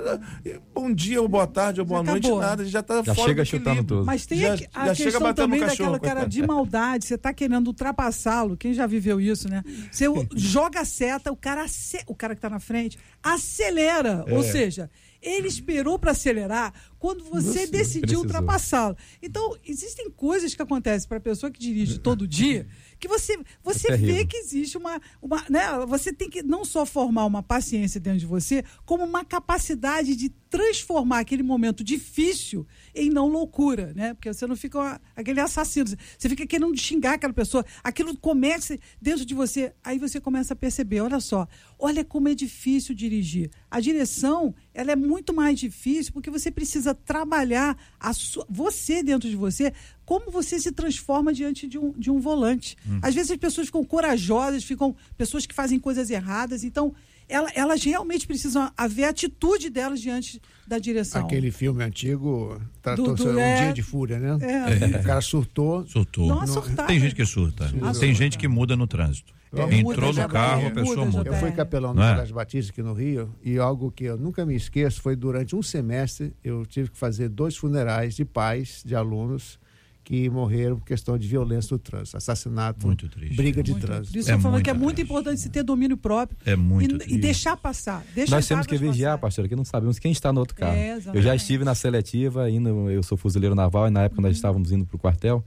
bom 0.75 0.93
dia, 0.93 1.19
ou 1.19 1.27
boa 1.27 1.47
tarde, 1.47 1.79
ou 1.79 1.85
boa 1.85 2.05
Já 2.05 2.11
noite, 2.11 2.25
acabou. 2.27 2.39
nada, 2.41 2.65
já 2.65 2.83
tá 2.83 3.01
Já 3.03 3.15
fora 3.15 3.27
chega 3.29 3.41
do 3.43 3.45
chutando 3.47 3.83
tudo. 3.83 4.05
Mas 4.05 4.27
tem 4.27 4.37
Já- 4.37 4.49
a, 4.49 4.53
a 4.53 4.85
já 4.87 4.93
chega 4.95 5.09
questão 5.09 5.21
batendo 5.21 5.35
também 5.45 5.59
daquela 5.59 5.99
cara 5.99 6.25
de 6.25 6.45
maldade, 6.45 7.05
você 7.05 7.17
tá 7.17 7.33
querendo 7.33 7.65
ultrapassá-lo, 7.65 8.55
quem 8.55 8.75
já 8.75 8.85
viveu 8.85 9.19
isso, 9.19 9.49
né? 9.49 9.63
Você 9.91 10.05
joga 10.35 10.81
a 10.81 10.85
seta, 10.85 11.31
o 11.31 11.35
cara, 11.35 11.65
o 12.05 12.13
cara 12.13 12.35
que 12.35 12.41
tá 12.41 12.49
na 12.49 12.59
frente 12.59 12.99
acelera, 13.23 14.23
É. 14.27 14.33
ou 14.35 14.43
seja, 14.43 14.89
ele 15.25 15.47
esperou 15.47 15.97
para 15.97 16.11
acelerar 16.11 16.73
quando 16.99 17.23
você 17.23 17.65
decidiu 17.67 18.01
precisou. 18.01 18.23
ultrapassá-lo. 18.23 18.95
Então, 19.21 19.57
existem 19.65 20.09
coisas 20.09 20.53
que 20.53 20.61
acontecem 20.61 21.07
para 21.07 21.17
a 21.17 21.21
pessoa 21.21 21.51
que 21.51 21.59
dirige 21.59 21.99
todo 21.99 22.27
dia 22.27 22.67
que 22.99 23.07
você, 23.07 23.37
você 23.63 23.91
É 23.91 23.97
vê 23.97 24.25
que 24.25 24.37
existe 24.37 24.77
uma, 24.77 24.99
uma. 25.21 25.43
Né, 25.49 25.61
você 25.87 26.11
tem 26.13 26.29
que 26.29 26.41
não 26.41 26.63
só 26.63 26.85
formar 26.85 27.25
uma 27.25 27.43
paciência 27.43 27.99
dentro 27.99 28.19
de 28.19 28.25
você, 28.25 28.63
como 28.85 29.03
uma 29.03 29.23
capacidade 29.23 30.15
de 30.15 30.29
transformar 30.55 31.19
aquele 31.19 31.43
momento 31.43 31.83
difícil 31.83 32.65
em 32.93 33.09
não 33.09 33.27
loucura, 33.27 33.91
né? 33.93 34.13
Porque 34.13 34.31
você 34.33 34.47
não 34.47 34.55
fica 34.55 34.79
uma- 34.79 35.01
aquele 35.15 35.41
assassino. 35.41 35.85
Você 36.17 36.29
fica 36.29 36.47
querendo 36.47 36.75
xingar 36.77 37.13
aquela 37.15 37.33
pessoa. 37.33 37.65
Aquilo 37.83 38.15
começa 38.17 38.77
dentro 39.01 39.25
de 39.25 39.33
você. 39.33 39.73
Aí 39.83 39.99
você 39.99 40.21
começa 40.21 40.53
a 40.53 40.55
perceber: 40.55 41.01
olha 41.01 41.19
só, 41.19 41.45
olha 41.77 42.05
como 42.05 42.29
é 42.29 42.33
difícil 42.35 42.95
dirigir. 42.95 43.49
A 43.69 43.81
direção, 43.81 44.55
ela 44.73 44.91
é 44.91 44.95
muito 44.95 45.33
mais 45.33 45.59
difícil 45.59 46.13
porque 46.13 46.29
você 46.31 46.49
precisa 46.49 46.95
trabalhar 46.95 47.77
a 47.99 48.13
sua, 48.13 48.45
você 48.49 49.03
dentro 49.03 49.29
de 49.29 49.35
você, 49.35 49.73
como 50.05 50.31
você 50.31 50.57
se 50.59 50.71
transforma 50.71 51.33
diante 51.33 51.67
de 51.67 51.77
um, 51.77 51.91
de 51.91 52.09
um 52.09 52.19
volante. 52.19 52.77
Às 53.01 53.13
vezes 53.13 53.31
as 53.31 53.37
pessoas 53.37 53.67
ficam 53.67 53.83
corajosas, 53.83 54.63
ficam 54.63 54.95
pessoas 55.17 55.45
que 55.45 55.53
fazem 55.53 55.79
coisas 55.79 56.09
erradas. 56.09 56.63
Então, 56.63 56.93
ela- 57.27 57.49
elas 57.55 57.83
realmente 57.83 58.25
precisam 58.27 58.71
haver 58.77 59.05
atitude 59.05 59.69
delas 59.69 59.99
diante 60.01 60.41
da 60.67 60.77
direção. 60.79 61.25
Aquele 61.25 61.51
filme 61.51 61.83
antigo 61.83 62.59
tratou 62.81 63.15
Do- 63.15 63.23
do- 63.23 63.29
um 63.31 63.39
é. 63.39 63.63
dia 63.65 63.73
de 63.73 63.81
fúria, 63.83 64.19
né? 64.19 64.37
É. 64.41 64.99
O 64.99 65.03
cara 65.03 65.21
surtou. 65.21 65.85
Surtou. 65.87 66.27
Não, 66.27 66.45
surtar, 66.47 66.87
Tem 66.87 66.97
né? 66.97 67.01
gente 67.05 67.15
que 67.15 67.25
surta. 67.25 67.67
Surta. 67.67 67.99
Tem 67.99 68.13
gente 68.13 68.37
que 68.37 68.47
muda 68.47 68.75
no 68.75 68.87
trânsito. 68.87 69.33
É, 69.53 69.75
Entrou 69.77 70.11
no 70.11 70.27
carro, 70.27 70.67
a 70.67 70.71
pessoa 70.71 71.05
muda. 71.05 71.29
Eu 71.29 71.33
fui 71.35 71.47
É. 71.47 71.51
capelão 71.53 71.93
no 71.93 72.01
é? 72.03 72.11
Colégio 72.13 72.35
Batista 72.35 72.71
aqui 72.73 72.83
no 72.83 72.93
Rio 72.93 73.33
e 73.41 73.57
algo 73.57 73.89
que 73.89 74.03
eu 74.03 74.17
nunca 74.17 74.45
me 74.45 74.53
esqueço 74.55 75.01
foi 75.01 75.15
durante 75.15 75.55
um 75.55 75.61
semestre 75.63 76.33
eu 76.43 76.65
tive 76.65 76.89
que 76.89 76.97
fazer 76.97 77.29
dois 77.29 77.55
funerais 77.55 78.15
de 78.15 78.25
pais 78.25 78.81
de 78.85 78.93
alunos 78.95 79.57
que 80.05 80.29
morreram 80.29 80.77
por 80.77 80.85
questão 80.85 81.17
de 81.17 81.27
violência 81.27 81.73
no 81.73 81.79
trânsito, 81.79 82.15
assassinato, 82.15 82.85
Muito 82.85 83.09
triste. 83.09 83.35
briga 83.35 83.61
de 83.63 83.71
Muito. 83.71 83.85
trânsito. 83.85 84.13
Por 84.13 84.19
isso 84.19 84.29
É 84.29 84.33
eu 84.35 84.39
falando 84.39 84.53
muito 84.53 84.63
que 84.63 84.69
é 84.69 84.73
muito 84.73 84.95
triste. 84.97 85.09
importante 85.11 85.41
se 85.41 85.49
ter 85.49 85.63
domínio 85.63 85.97
próprio 85.97 86.37
É 86.45 86.55
muito 86.55 87.03
e, 87.09 87.15
e 87.15 87.17
deixar 87.17 87.57
passar. 87.57 88.05
Deixa 88.13 88.33
Nós 88.33 88.47
temos 88.47 88.67
que 88.67 88.77
vigiar, 88.77 89.17
passarem. 89.17 89.21
pastor, 89.21 89.47
que 89.49 89.55
não 89.55 89.65
sabemos 89.65 89.97
quem 89.99 90.11
está 90.11 90.31
no 90.31 90.39
outro 90.39 90.55
carro. 90.55 90.75
É, 90.77 90.97
eu 91.13 91.21
já 91.23 91.35
estive 91.35 91.65
na 91.65 91.73
seletiva, 91.75 92.49
indo, 92.49 92.89
eu 92.89 93.01
sou 93.03 93.17
fuzileiro 93.17 93.55
naval, 93.55 93.87
e 93.87 93.89
na 93.89 94.03
época 94.03 94.21
Uhum. 94.21 94.27
nós 94.27 94.35
estávamos 94.37 94.71
indo 94.71 94.85
para 94.85 94.95
o 94.95 94.99
quartel, 94.99 95.43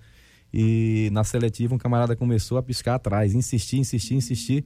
e 0.53 1.09
na 1.13 1.23
seletiva 1.25 1.75
um 1.75 1.79
camarada 1.79 2.17
começou 2.17 2.59
a 2.59 2.63
piscar 2.63 2.97
atrás, 2.97 3.35
insistir, 3.35 3.79
insistir, 3.79 4.15
insistir, 4.15 4.65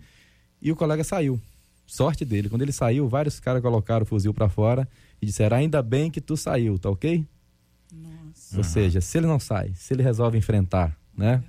e 0.60 0.72
o 0.72 0.76
colega 0.76 1.04
saiu. 1.04 1.38
sorte 1.86 2.24
dele. 2.24 2.48
Quando 2.48 2.62
ele 2.62 2.72
saiu, 2.72 3.06
vários 3.08 3.38
caras 3.38 3.60
colocaram 3.60 4.04
o 4.04 4.06
fuzil 4.06 4.32
para 4.32 4.48
fora 4.48 4.88
e 5.20 5.26
disseram: 5.26 5.56
ainda 5.58 5.82
bem 5.82 6.10
que 6.10 6.20
tu 6.20 6.36
saiu, 6.36 6.78
tá 6.78 6.88
ok? 6.88 7.26
Nossa. 7.92 8.56
Ou 8.56 8.64
seja, 8.64 9.00
se 9.00 9.18
ele 9.18 9.26
não 9.26 9.38
sai, 9.38 9.72
se 9.74 9.92
ele 9.92 10.02
resolve 10.02 10.38
enfrentar, 10.38 10.96
né? 11.16 11.42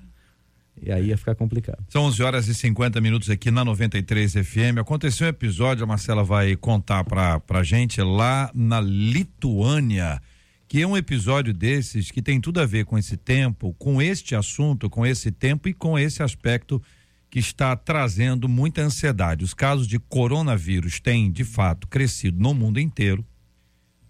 E 0.82 0.92
aí 0.92 1.08
ia 1.08 1.18
ficar 1.18 1.36
complicado. 1.36 1.84
São 1.88 2.04
11 2.04 2.24
horas 2.24 2.48
e 2.48 2.56
50 2.56 3.00
minutos 3.00 3.30
aqui 3.30 3.52
na 3.52 3.64
93 3.64 4.34
FM. 4.34 4.80
Aconteceu 4.80 5.28
um 5.28 5.30
episódio, 5.30 5.84
a 5.84 5.88
Marcela 5.88 6.24
vai 6.24 6.56
contar 6.56 7.04
pra, 7.04 7.40
pra 7.40 7.64
gente 7.64 8.02
lá 8.02 8.52
na 8.54 8.82
Lituânia, 8.82 10.22
que 10.68 10.82
é 10.82 10.88
um 10.88 10.98
episódio 10.98 11.54
desses 11.54 12.10
que 12.10 12.22
tem 12.22 12.42
tudo 12.42 12.60
a 12.60 12.66
ver 12.66 12.86
com 12.86 12.98
esse 12.98 13.16
tempo, 13.16 13.74
com 13.76 14.02
este 14.02 14.36
assunto, 14.36 14.90
com 14.90 15.06
esse 15.06 15.32
tempo 15.32 15.70
e 15.70 15.74
com 15.74 15.98
esse 15.98 16.24
aspecto 16.24 16.82
que 17.30 17.40
está 17.40 17.76
trazendo 17.76 18.50
muita 18.50 18.82
ansiedade. 18.82 19.44
Os 19.44 19.54
casos 19.54 19.88
de 19.88 20.00
coronavírus 20.00 21.00
têm, 21.00 21.32
de 21.32 21.44
fato, 21.44 21.88
crescido 21.88 22.40
no 22.40 22.54
mundo 22.54 22.80
inteiro. 22.80 23.26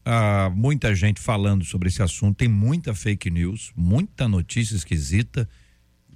Ah, 0.06 0.52
muita 0.54 0.94
gente 0.94 1.22
falando 1.22 1.64
sobre 1.64 1.88
esse 1.88 2.02
assunto, 2.02 2.38
tem 2.38 2.48
muita 2.50 2.94
fake 2.94 3.30
news, 3.30 3.72
muita 3.76 4.28
notícia 4.28 4.76
esquisita 4.76 5.48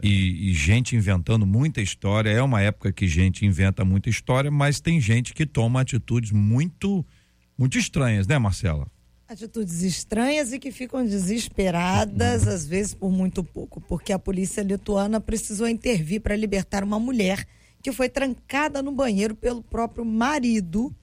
e, 0.04 0.50
e, 0.50 0.54
gente 0.54 0.96
inventando 0.96 1.46
muita 1.46 1.82
história. 1.82 2.30
É 2.30 2.42
uma 2.42 2.62
época 2.62 2.92
que 2.92 3.08
gente 3.08 3.46
inventa 3.46 3.86
muita 3.86 4.10
história, 4.10 4.52
mas 4.52 4.82
tem 4.82 5.00
gente 5.00 5.34
que 5.34 5.46
toma 5.46 5.82
atitudes 5.82 6.32
muito, 6.32 7.06
muito 7.58 7.78
estranhas, 7.78 8.28
né, 8.28 8.38
Marcela? 8.38 8.88
Atitudes 9.28 9.82
estranhas 9.82 10.54
e 10.54 10.60
que 10.60 10.72
ficam 10.72 11.06
desesperadas, 11.06 12.48
às 12.48 12.66
vezes 12.66 12.94
por 12.94 13.12
muito 13.12 13.44
pouco, 13.44 13.82
porque 13.82 14.14
a 14.14 14.20
polícia 14.20 14.62
lituana 14.62 15.20
precisou 15.20 15.68
intervir 15.68 16.22
para 16.22 16.36
libertar 16.36 16.84
uma 16.84 17.00
mulher 17.00 17.46
que 17.82 17.92
foi 17.92 18.10
trancada 18.10 18.82
no 18.82 18.92
banheiro 18.92 19.36
pelo 19.36 19.62
próprio 19.62 20.06
marido, 20.06 20.94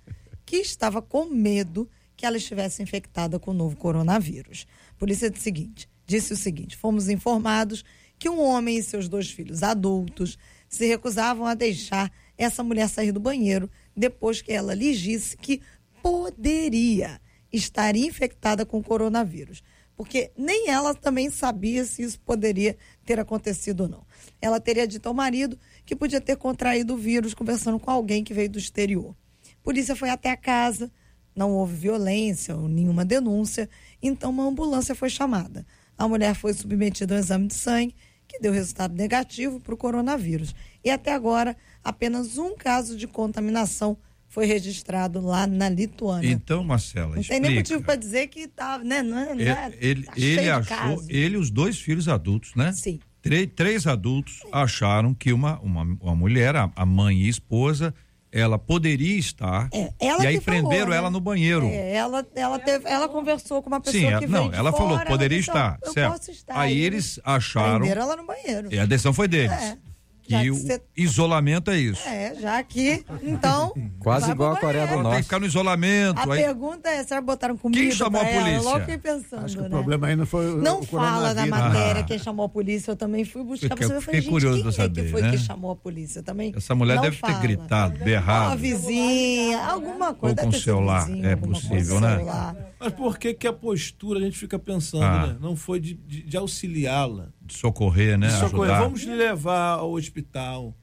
que 0.45 0.57
estava 0.57 1.01
com 1.01 1.27
medo 1.27 1.89
que 2.25 2.27
ela 2.27 2.39
estivesse 2.39 2.83
infectada 2.83 3.39
com 3.39 3.51
o 3.51 3.55
novo 3.55 3.77
coronavírus. 3.77 4.67
A 4.93 4.95
polícia 4.95 5.29
disse 5.29 5.43
o 5.43 5.45
seguinte, 5.45 5.89
disse 6.07 6.33
o 6.33 6.37
seguinte: 6.37 6.75
fomos 6.75 7.11
informados 7.11 7.85
que 8.19 8.31
um 8.31 8.41
homem 8.41 8.79
e 8.79 8.83
seus 8.83 9.11
dois 9.11 9.31
filhos 9.31 9.63
adultos 9.63 10.39
se 10.67 10.87
recusavam 10.87 11.47
a 11.47 11.53
deixar 11.53 12.11
essa 12.39 12.65
mulher 12.65 12.89
sair 12.89 13.13
do 13.13 13.21
banheiro 13.21 13.71
depois 13.95 14.41
que 14.41 14.51
ela 14.51 14.73
lhes 14.73 14.99
disse 14.99 15.37
que 15.37 15.61
poderia 16.03 17.21
estar 17.53 17.95
infectada 17.95 18.65
com 18.65 18.83
coronavírus. 18.83 19.63
Porque 19.95 20.33
nem 20.35 20.71
ela 20.71 20.95
também 20.95 21.29
sabia 21.29 21.85
se 21.85 22.03
isso 22.03 22.19
poderia 22.21 22.75
ter 23.05 23.21
acontecido 23.21 23.83
ou 23.83 23.89
não. 23.89 24.07
Ela 24.41 24.59
teria 24.59 24.89
dito 24.89 25.07
ao 25.11 25.15
marido 25.15 25.59
que 25.85 25.95
podia 25.95 26.23
ter 26.23 26.39
contraído 26.39 26.95
o 26.95 26.97
vírus 26.97 27.35
conversando 27.35 27.79
com 27.79 27.91
alguém 27.91 28.25
que 28.25 28.33
veio 28.33 28.49
do 28.49 28.59
exterior. 28.59 29.15
Polícia 29.63 29.95
foi 29.95 30.09
até 30.09 30.31
a 30.31 30.37
casa, 30.39 30.91
não 31.35 31.53
houve 31.53 31.75
violência 31.75 32.57
ou 32.57 32.69
nenhuma 32.69 33.05
denúncia, 33.05 33.69
então 34.03 34.31
uma 34.31 34.45
ambulância 34.45 34.95
foi 34.95 35.11
chamada. 35.11 35.67
A 35.97 36.09
mulher 36.09 36.35
foi 36.35 36.53
submetida 36.53 37.15
ao 37.15 37.21
exame 37.21 37.47
de 37.47 37.55
sangue, 37.55 37.95
que 38.27 38.41
deu 38.41 38.53
resultado 38.53 38.95
negativo 38.95 39.61
para 39.61 39.75
o 39.75 39.77
coronavírus. 39.77 40.55
E 40.83 40.91
até 40.91 41.13
agora, 41.13 41.57
apenas 41.83 42.39
um 42.39 42.57
caso 42.57 42.97
de 42.97 43.07
contaminação 43.07 43.97
foi 44.29 44.47
registrado 44.47 45.21
lá 45.21 45.47
na 45.47 45.69
Lituânia. 45.69 46.29
Então, 46.29 46.65
Marcela, 46.65 47.13
não 47.13 47.21
explica. 47.21 47.41
tem 47.41 47.41
nem 47.41 47.59
motivo 47.59 47.83
para 47.85 47.95
dizer 47.95 48.27
que 48.27 48.49
tá, 48.49 48.79
né, 48.79 49.01
não 49.01 49.17
é, 49.17 49.31
ele, 49.31 49.49
é, 49.49 49.73
ele, 49.81 50.03
tá 50.03 50.13
ele 50.17 50.51
achou, 50.51 51.05
ele 51.09 51.35
e 51.37 51.39
os 51.39 51.51
dois 51.51 51.79
filhos 51.79 52.09
adultos, 52.09 52.53
né? 52.57 52.73
Sim. 52.73 52.99
Três, 53.23 53.49
três 53.55 53.87
adultos 53.87 54.41
acharam 54.53 55.15
que 55.15 55.33
uma, 55.33 55.61
uma, 55.61 55.83
uma 55.83 56.17
mulher, 56.17 56.57
a, 56.57 56.71
a 56.75 56.85
mãe 56.85 57.23
e 57.23 57.27
a 57.27 57.31
esposa, 57.31 57.95
ela 58.35 58.59
poderia 58.59 59.17
estar. 59.17 59.69
É, 59.73 59.93
ela 60.01 60.25
e 60.25 60.27
aí 60.27 60.39
que 60.39 60.45
falou, 60.45 60.61
prenderam 60.63 60.91
né? 60.91 60.97
ela 60.97 61.09
no 61.09 61.21
banheiro. 61.21 61.67
É, 61.67 61.95
ela, 61.95 62.27
ela, 62.35 62.59
teve, 62.59 62.89
ela 62.89 63.09
conversou 63.09 63.63
com 63.63 63.69
uma 63.69 63.81
pessoa 63.81 64.01
Sim, 64.01 64.07
que 64.09 64.13
ela, 64.13 64.27
veio 64.27 64.31
não, 64.33 64.53
ela 64.53 64.73
falou 64.73 64.91
fora, 64.91 65.05
que 65.05 65.11
poderia 65.13 65.39
ó, 65.39 65.41
estar, 65.41 65.79
eu 65.85 65.93
certo? 65.93 66.13
posso 66.13 66.31
estar. 66.33 66.59
Aí 66.59 66.77
eles 66.81 67.21
acharam, 67.25 67.79
Prenderam 67.79 68.03
ela 68.03 68.17
no 68.17 68.27
banheiro. 68.27 68.69
e 68.75 68.79
a 68.79 68.87
decisão 68.87 69.13
foi 69.13 69.29
deles, 69.29 69.53
É. 69.53 69.79
Já 70.27 70.39
que 70.39 70.45
que 70.45 70.51
o 70.51 70.55
cê- 70.57 70.83
isolamento 70.97 71.71
é 71.71 71.79
isso. 71.79 72.09
É, 72.09 72.35
já 72.35 72.63
que, 72.63 73.05
então... 73.23 73.73
Quase 73.99 74.31
igual 74.31 74.53
a 74.53 74.61
Coreia 74.61 74.87
do. 74.87 74.93
Ela 74.95 74.95
tem 74.95 75.03
que 75.03 75.09
Norte. 75.11 75.23
ficar 75.25 75.39
no 75.41 75.47
isolamento. 75.47 76.19
A 76.19 76.33
aí, 76.35 76.43
pergunta 76.43 76.89
é, 76.89 77.03
será 77.05 77.21
que 77.21 77.27
botaram 77.27 77.57
comida 77.57 77.81
Quem 77.81 77.91
chamou 77.91 78.21
pra 78.21 78.29
a 78.29 78.33
ela? 78.33 78.43
polícia? 78.45 78.59
Eu 78.59 78.65
Logo 78.65 78.81
fiquei 78.81 78.99
pensando, 78.99 79.45
Acho 79.45 79.55
que 79.57 79.61
né? 79.63 79.67
o 79.67 79.71
problema 79.71 80.07
aí 80.07 80.17
não 80.17 80.27
foi 80.27 80.53
o, 80.53 80.57
Não 80.63 80.81
o 80.81 80.83
fala 80.85 81.35
na 81.35 81.47
matéria 81.47 82.01
Ah. 82.01 82.05
quem 82.05 82.19
chamou 82.19 82.47
a 82.47 82.49
polícia, 82.49 82.91
eu 82.91 82.97
também 82.97 83.25
fui 83.25 83.43
buscar 83.45 83.69
pra 83.75 83.77
saber. 83.87 83.97
Eu 83.97 84.03
fiquei 84.03 84.23
curioso 84.23 84.55
quem 84.57 84.63
pra 84.63 84.71
é 84.71 84.75
saber, 84.75 85.05
que 85.05 85.11
foi 85.11 85.23
né? 85.23 85.31
que 85.31 85.39
chamou 85.39 85.71
a 85.71 85.77
polícia 85.77 86.23
também? 86.23 86.53
Essa 86.57 86.75
mulher 86.75 86.97
Não 86.97 87.03
deve 87.03 87.17
fala. 87.17 87.35
ter 87.35 87.41
gritado, 87.43 87.97
Uma 87.97 88.05
berrado. 88.05 88.57
vizinha, 88.61 89.65
alguma 89.67 90.15
coisa. 90.15 90.37
Ou 90.41 90.47
com 90.47 90.53
celular, 90.53 91.07
vizinha, 91.07 91.29
é 91.29 91.37
possível, 91.37 92.01
né? 92.01 92.17
celular. 92.17 92.57
Mas 92.81 92.93
por 92.93 93.19
que 93.19 93.33
que 93.35 93.47
a 93.47 93.53
postura 93.53 94.19
a 94.19 94.23
gente 94.23 94.37
fica 94.39 94.59
pensando, 94.59 95.05
Ah. 95.05 95.27
né? 95.29 95.37
Não 95.41 95.57
foi 95.57 95.81
de, 95.81 95.95
de, 95.95 96.23
de 96.23 96.37
auxiliá-la. 96.37 97.29
Socorrer, 97.49 98.17
né? 98.19 98.29
De 98.29 98.33
socorrer. 98.35 98.71
Ajudar. 98.73 98.81
Vamos 98.85 99.03
lhe 99.03 99.15
levar 99.15 99.79
ao 99.79 99.93
hospital. 99.93 100.75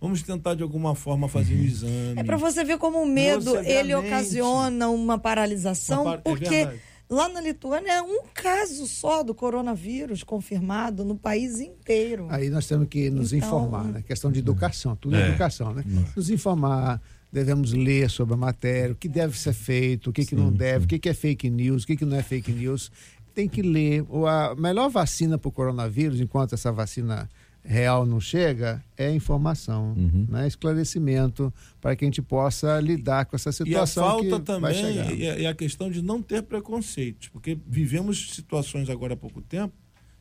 Vamos 0.00 0.22
tentar 0.22 0.54
de 0.54 0.62
alguma 0.62 0.94
forma 0.94 1.28
fazer 1.28 1.54
um 1.54 1.62
exame. 1.62 2.14
É 2.20 2.24
pra 2.24 2.36
você 2.36 2.64
ver 2.64 2.78
como 2.78 3.02
o 3.02 3.06
medo, 3.06 3.44
Você 3.44 3.62
vê 3.62 3.76
a 3.76 3.80
ele 3.80 3.94
ocasiona 3.94 4.88
uma 4.88 5.18
paralisação, 5.18 6.02
Uma 6.02 6.10
par- 6.12 6.18
é 6.20 6.22
porque 6.22 6.48
verdade. 6.48 6.80
lá 7.10 7.28
na 7.28 7.40
Lituânia 7.40 7.92
é 7.92 8.02
um 8.02 8.22
caso 8.32 8.86
só 8.86 9.22
do 9.22 9.34
coronavírus 9.34 10.22
confirmado 10.22 11.04
no 11.04 11.16
país 11.16 11.60
inteiro. 11.60 12.26
Aí 12.30 12.48
nós 12.48 12.66
temos 12.66 12.88
que 12.88 13.10
nos 13.10 13.32
Então- 13.32 13.46
informar, 13.48 13.84
né? 13.84 14.02
Questão 14.06 14.32
de 14.32 14.38
educação, 14.38 14.96
tudo 14.96 15.16
é, 15.16 15.22
É. 15.22 15.28
educação, 15.28 15.74
né? 15.74 15.84
Nos 16.16 16.30
informar, 16.30 17.02
devemos 17.30 17.72
ler 17.74 18.08
sobre 18.08 18.32
a 18.34 18.36
matéria, 18.38 18.92
o 18.92 18.96
que 18.96 19.08
deve 19.08 19.38
ser 19.38 19.52
feito, 19.52 20.08
o 20.08 20.12
que, 20.12 20.24
que 20.24 20.34
não 20.34 20.50
deve, 20.50 20.86
o 20.86 20.88
que, 20.88 20.98
que 20.98 21.08
é 21.10 21.14
fake 21.14 21.50
news, 21.50 21.82
o 21.82 21.86
que, 21.86 21.96
que 21.96 22.04
não 22.06 22.16
é 22.16 22.22
fake 22.22 22.50
news. 22.52 22.90
Tem 23.38 23.48
que 23.48 23.62
ler. 23.62 24.04
A 24.26 24.56
melhor 24.56 24.88
vacina 24.90 25.38
para 25.38 25.48
o 25.48 25.52
coronavírus, 25.52 26.20
enquanto 26.20 26.54
essa 26.54 26.72
vacina 26.72 27.28
real 27.62 28.04
não 28.04 28.18
chega, 28.18 28.82
é 28.96 29.12
informação, 29.12 29.94
né? 30.28 30.48
esclarecimento, 30.48 31.54
para 31.80 31.94
que 31.94 32.04
a 32.04 32.08
gente 32.08 32.20
possa 32.20 32.80
lidar 32.80 33.26
com 33.26 33.36
essa 33.36 33.50
E 33.50 33.52
a 33.52 33.52
situação 33.52 34.04
falta 34.04 34.40
também 34.40 34.98
é, 35.22 35.44
é 35.44 35.46
a 35.46 35.54
questão 35.54 35.88
de 35.88 36.02
não 36.02 36.20
ter 36.20 36.42
preconceitos, 36.42 37.28
porque 37.28 37.56
vivemos 37.64 38.34
situações 38.34 38.90
agora 38.90 39.14
há 39.14 39.16
pouco 39.16 39.40
tempo 39.40 39.72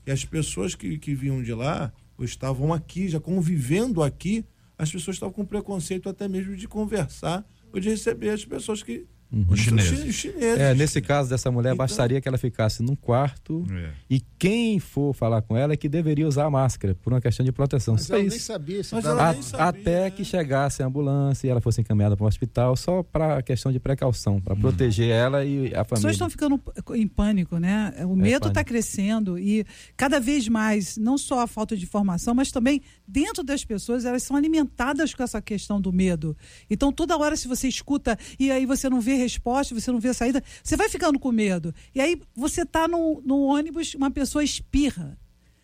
e 0.06 0.12
as 0.12 0.24
pessoas 0.24 0.76
que, 0.76 1.00
que 1.00 1.16
vinham 1.16 1.42
de 1.42 1.56
lá 1.56 1.92
ou 2.20 2.24
estavam 2.24 2.72
aqui, 2.72 3.08
já 3.08 3.20
convivendo 3.20 4.04
aqui, 4.04 4.46
as 4.78 4.92
pessoas 4.92 5.16
estavam 5.16 5.34
com 5.34 5.44
preconceito 5.44 6.08
até 6.08 6.28
mesmo 6.28 6.56
de 6.56 6.68
conversar 6.68 7.44
ou 7.74 7.80
de 7.80 7.90
receber 7.90 8.30
as 8.30 8.46
pessoas 8.46 8.84
que. 8.84 9.08
Os 9.50 9.60
chineses. 9.60 10.16
chi- 10.16 10.32
chineses. 10.32 10.60
É, 10.60 10.74
nesse 10.74 11.02
caso 11.02 11.30
dessa 11.30 11.52
mulher, 11.52 11.70
Então- 11.74 11.78
bastaria 11.86 12.22
que 12.22 12.28
ela 12.28 12.38
ficasse 12.38 12.82
num 12.82 12.96
quarto 12.96 13.66
É. 13.70 13.90
e 14.10 14.22
quem 14.40 14.80
for 14.80 15.14
falar 15.14 15.42
com 15.42 15.58
ela 15.58 15.74
é 15.74 15.78
que 15.78 15.90
deveria 15.90 16.26
usar 16.28 16.46
a 16.46 16.50
máscara, 16.50 16.96
por 16.96 17.12
uma 17.12 17.20
questão 17.20 17.46
de 17.46 17.52
proteção. 17.52 17.96
Mas 17.96 18.04
Só 18.06 18.14
eu 18.16 18.20
nem 18.20 18.28
isso. 18.28 18.40
sabia 18.40 18.84
se 18.84 18.96
Mas 18.96 19.04
ela 19.06 19.30
A- 19.30 19.34
nem 19.34 19.42
sabia, 19.42 19.66
até 19.66 20.04
né? 20.06 20.12
que 20.12 20.24
chegasse 20.24 20.82
a 20.82 20.86
ambulância 20.88 21.46
e 21.46 21.50
ela 21.50 21.60
fosse 21.60 21.82
encaminhada 21.82 22.16
para 22.16 22.24
o 22.24 22.28
hospital, 22.28 22.76
só 22.78 23.04
para 23.04 23.42
questão 23.42 23.72
de 23.72 23.80
precaução, 23.80 24.40
para 24.40 24.56
proteger 24.56 25.10
ela 25.10 25.44
e 25.44 25.74
a 25.76 25.82
As 25.82 25.88
pessoas 25.88 25.88
família. 25.88 26.12
estão 26.12 26.30
ficando 26.30 26.62
em 26.96 27.08
pânico, 27.08 27.58
né? 27.58 27.94
O 28.08 28.16
medo 28.16 28.48
está 28.48 28.62
pânico. 28.62 28.70
crescendo 28.70 29.38
e 29.38 29.66
cada 29.98 30.20
vez 30.20 30.48
mais, 30.48 30.96
não 30.98 31.18
só 31.18 31.42
a 31.42 31.48
falta 31.48 31.76
de 31.76 31.84
informação, 31.84 32.34
mas 32.34 32.50
também 32.52 32.82
dentro 33.08 33.44
das 33.44 33.66
pessoas, 33.66 34.06
elas 34.06 34.24
são 34.24 34.38
alimentadas 34.38 35.14
com 35.14 35.22
essa 35.24 35.42
questão 35.42 35.82
do 35.82 35.92
medo. 35.92 36.36
Então, 36.70 36.92
toda 36.94 37.18
hora, 37.18 37.36
se 37.36 37.48
você 37.48 37.68
escuta 37.68 38.18
e 38.40 38.50
aí 38.52 38.66
você 38.66 38.90
não 38.90 39.02
vê 39.02 39.17
resposta, 39.18 39.74
você 39.76 39.92
não 39.92 40.00
vê 40.00 40.14
saída, 40.14 40.44
você 40.64 40.76
vai 40.78 40.90
ficando 40.90 41.20
com 41.20 41.32
medo. 41.32 41.74
E 41.94 42.00
aí 42.02 42.22
você 42.36 42.62
está 42.62 42.88
no, 42.88 43.22
no 43.26 43.42
ônibus, 43.44 43.94
uma 43.96 44.12
pessoa 44.12 44.44
espirra. 44.44 45.18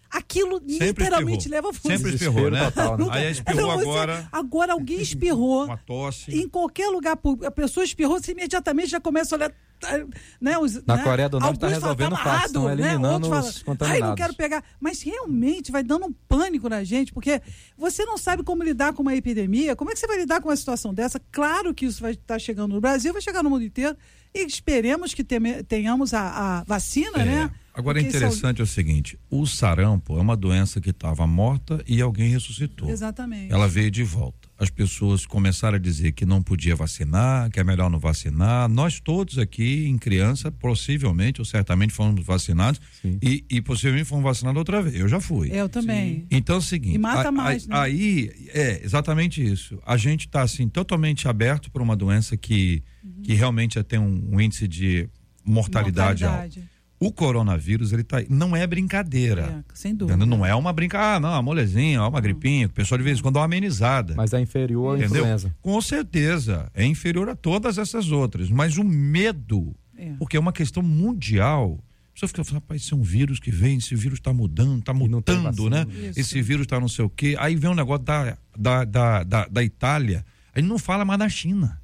Aquilo 0.09 0.59
Sempre 0.59 0.85
literalmente 0.87 1.37
espirrou. 1.47 1.55
leva 1.63 1.71
você. 1.71 1.97
Sempre 1.97 2.13
espirrou, 2.13 2.51
né? 2.51 2.65
Total, 2.69 2.97
né? 2.99 3.05
Aí 3.09 3.31
espirrou 3.31 3.61
Então, 3.63 3.77
você- 3.79 3.83
agora, 3.89 4.29
Agora 4.31 4.73
alguém 4.73 5.01
espirrou. 5.01 5.65
uma 5.65 5.77
tosse. 5.77 6.31
Em 6.39 6.47
qualquer 6.47 6.87
lugar 6.89 7.17
público, 7.17 7.47
a 7.47 7.51
pessoa 7.51 7.83
espirrou, 7.83 8.19
você 8.21 8.31
imediatamente 8.31 8.89
já 8.89 8.99
começa 8.99 9.33
a 9.33 9.37
olhar. 9.37 9.51
Tá, 9.87 10.05
Né, 10.41 10.57
os, 10.57 10.83
Na 10.85 10.97
né? 10.97 11.03
Coreia 11.03 11.29
do 11.29 11.39
Norte 11.39 11.59
tá 11.59 11.67
Alguns 11.67 11.79
falam, 11.79 11.95
resolvendo 11.95 12.13
amarrado, 12.13 12.31
fácil, 12.33 12.47
estão 12.47 12.65
né? 12.65 12.73
eliminando 12.73 13.27
Outros 13.27 13.27
os 13.27 13.29
falam, 13.29 13.47
Ai, 13.47 13.53
não 13.57 13.65
contaminados." 13.65 14.15
quero 14.15 14.33
pegar. 14.35 14.63
Mas 14.79 15.01
realmente 15.01 15.71
vai 15.71 15.83
dando 15.83 16.05
um 16.05 16.13
pânico 16.27 16.67
na 16.69 16.83
gente, 16.83 17.13
porque 17.13 17.41
você 17.77 18.05
não 18.05 18.17
sabe 18.17 18.43
como 18.43 18.63
lidar 18.63 18.93
com 18.93 19.01
uma 19.01 19.15
epidemia. 19.15 19.75
Como 19.75 19.91
é 19.91 19.93
que 19.93 19.99
você 19.99 20.07
vai 20.07 20.17
lidar 20.17 20.41
com 20.41 20.49
uma 20.49 20.55
situação 20.55 20.93
dessa? 20.93 21.19
Claro 21.31 21.73
que 21.73 21.85
isso 21.85 22.01
vai 22.01 22.11
estar 22.13 22.39
chegando 22.39 22.73
no 22.73 22.81
Brasil, 22.81 23.13
vai 23.13 23.21
chegar 23.21 23.43
no 23.43 23.49
mundo 23.49 23.63
inteiro. 23.63 23.95
E 24.35 24.45
esperemos 24.45 25.13
que 25.13 25.23
tenhamos 25.67 26.13
a, 26.13 26.59
a 26.59 26.63
vacina, 26.63 27.21
É. 27.21 27.25
né? 27.25 27.51
Agora 27.75 27.99
é 27.99 28.03
Porque 28.03 28.09
isso 28.09 28.17
interessante 28.17 28.61
é 28.61 28.63
o 28.63 28.67
seguinte: 28.67 29.19
o 29.31 29.45
sarampo 29.47 30.17
é 30.17 30.21
uma 30.21 30.35
doença 30.37 30.79
que 30.79 30.91
estava 30.91 31.25
morta 31.25 31.83
e 31.87 32.01
alguém 32.01 32.29
ressuscitou. 32.29 32.89
Exatamente. 32.89 33.51
Ela 33.51 33.67
veio 33.67 33.89
de 33.89 34.03
volta. 34.03 34.42
As 34.63 34.69
pessoas 34.69 35.25
começaram 35.25 35.75
a 35.75 35.79
dizer 35.79 36.13
que 36.13 36.25
não 36.25 36.41
podia 36.41 36.75
vacinar, 36.75 37.49
que 37.51 37.59
é 37.59 37.63
melhor 37.63 37.89
não 37.89 37.99
vacinar. 37.99 38.69
Nós 38.69 38.99
todos 38.99 39.37
aqui, 39.37 39.85
em 39.87 39.97
criança, 39.97 40.51
possivelmente 40.51 41.41
ou 41.41 41.45
certamente 41.45 41.91
fomos 41.93 42.25
vacinados 42.25 42.79
e, 43.21 43.43
e 43.49 43.61
possivelmente 43.61 44.05
fomos 44.05 44.23
vacinados 44.23 44.57
outra 44.57 44.81
vez. 44.81 44.95
Eu 44.95 45.07
já 45.07 45.19
fui. 45.19 45.49
Eu 45.51 45.67
também. 45.69 46.25
Então 46.31 46.55
é 46.55 46.59
o 46.59 46.61
seguinte. 46.61 46.95
E 46.95 46.97
mata 46.97 47.27
a- 47.27 47.31
mais, 47.31 47.65
a- 47.65 47.67
né? 47.67 47.79
Aí, 47.81 48.31
é, 48.53 48.81
exatamente 48.83 49.43
isso. 49.45 49.77
A 49.85 49.97
gente 49.97 50.25
está 50.27 50.41
assim, 50.41 50.67
totalmente 50.69 51.27
aberto 51.27 51.69
para 51.69 51.83
uma 51.83 51.95
doença 51.95 52.37
que, 52.37 52.81
que 53.21 53.33
realmente 53.33 53.81
tem 53.83 53.99
um, 53.99 54.29
um 54.31 54.39
índice 54.41 54.67
de 54.67 55.09
mortalidade, 55.45 56.23
alto. 56.25 56.72
O 57.05 57.11
coronavírus, 57.11 57.91
ele 57.91 58.03
tá 58.03 58.17
aí. 58.17 58.27
Não 58.29 58.55
é 58.55 58.65
brincadeira. 58.65 59.63
É, 59.69 59.73
sem 59.73 59.93
dúvida. 59.93 60.17
Entendeu? 60.17 60.37
Não 60.37 60.45
é 60.45 60.55
uma 60.55 60.71
brincadeira, 60.71 61.15
ah, 61.15 61.19
não, 61.19 61.29
uma 61.31 61.41
molezinha, 61.41 62.01
uma 62.03 62.21
gripinha, 62.21 62.67
que 62.67 62.71
o 62.71 62.75
pessoal 62.75 62.97
de 62.97 63.03
vez 63.03 63.19
em 63.19 63.21
quando 63.21 63.33
dá 63.35 63.41
uma 63.41 63.45
amenizada. 63.45 64.13
Mas 64.15 64.31
é 64.33 64.39
inferior 64.39 64.95
à 64.95 64.99
Entendeu? 64.99 65.23
influenza. 65.23 65.55
Com 65.61 65.81
certeza. 65.81 66.69
É 66.73 66.85
inferior 66.85 67.27
a 67.29 67.35
todas 67.35 67.77
essas 67.77 68.11
outras. 68.11 68.49
Mas 68.49 68.77
o 68.77 68.83
medo, 68.83 69.75
É. 69.97 70.13
porque 70.17 70.37
é 70.37 70.39
uma 70.39 70.53
questão 70.53 70.81
mundial. 70.81 71.77
A 72.09 72.13
pessoa 72.13 72.27
fica 72.29 72.43
falando, 72.43 72.61
rapaz, 72.61 72.81
isso 72.83 72.93
é 72.93 72.97
um 72.97 73.01
vírus 73.01 73.39
que 73.39 73.51
vem, 73.51 73.77
esse 73.79 73.95
vírus 73.95 74.19
está 74.19 74.31
mudando, 74.31 74.79
está 74.79 74.93
mutando, 74.93 75.69
né? 75.69 75.85
Isso. 76.09 76.19
Esse 76.19 76.41
vírus 76.41 76.65
está 76.65 76.79
não 76.79 76.87
sei 76.87 77.03
o 77.03 77.09
quê. 77.09 77.35
Aí 77.39 77.55
vem 77.55 77.71
um 77.71 77.75
negócio 77.75 78.03
da, 78.05 78.37
da, 78.57 78.85
da, 78.85 79.23
da, 79.23 79.45
da 79.47 79.63
Itália. 79.63 80.23
Aí 80.55 80.61
não 80.61 80.77
fala 80.77 81.03
mais 81.03 81.19
da 81.19 81.27
China. 81.27 81.81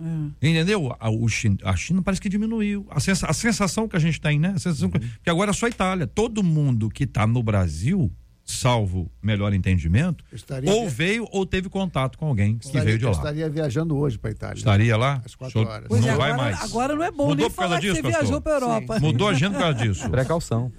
É. 0.00 0.48
Entendeu? 0.48 0.96
A, 0.98 1.10
o 1.10 1.28
China, 1.28 1.56
a 1.64 1.76
China 1.76 2.00
parece 2.02 2.20
que 2.20 2.28
diminuiu. 2.28 2.86
A, 2.90 2.98
sensa- 3.00 3.26
a 3.28 3.32
sensação 3.32 3.86
que 3.86 3.96
a 3.96 4.00
gente 4.00 4.20
tem, 4.20 4.38
né? 4.38 4.48
A 4.56 4.58
sensação 4.58 4.88
que, 4.90 4.98
que 4.98 5.28
agora 5.30 5.50
é 5.50 5.54
só 5.54 5.68
Itália. 5.68 6.06
Todo 6.06 6.42
mundo 6.42 6.88
que 6.88 7.04
está 7.04 7.26
no 7.26 7.42
Brasil, 7.42 8.10
salvo 8.44 9.10
melhor 9.22 9.52
entendimento, 9.52 10.24
Estaria- 10.32 10.70
ou 10.72 10.88
veio 10.88 11.26
ou 11.30 11.44
teve 11.46 11.68
contato 11.68 12.18
com 12.18 12.26
alguém 12.26 12.56
que 12.58 12.64
Estaria, 12.66 12.84
veio 12.86 12.98
de 12.98 13.04
lá. 13.04 13.10
estaria 13.12 13.48
viajando 13.48 13.96
hoje 13.96 14.18
para 14.18 14.30
a 14.30 14.32
Itália. 14.32 14.56
Estaria 14.58 14.96
lá? 14.96 15.22
Às 15.24 15.34
quatro 15.34 15.60
horas. 15.60 15.86
Pois 15.88 16.00
não 16.00 16.08
é, 16.10 16.16
vai 16.16 16.30
agora, 16.32 16.42
mais. 16.50 16.62
agora 16.64 16.94
não 16.96 17.04
é 17.04 17.10
bom 17.10 17.26
Mudou 17.28 17.36
nem 17.36 17.50
por 17.50 17.56
causa 17.56 17.68
falar 17.68 17.80
que 17.80 17.86
disso, 17.86 17.96
você 17.96 18.02
pastor? 18.02 18.20
viajou 18.22 18.40
para 18.40 18.52
Europa. 18.54 19.00
Mudou 19.00 19.28
a 19.28 19.30
agenda 19.32 19.54
por 19.56 19.60
causa 19.62 19.78
disso. 19.78 20.08
Precaução. 20.10 20.72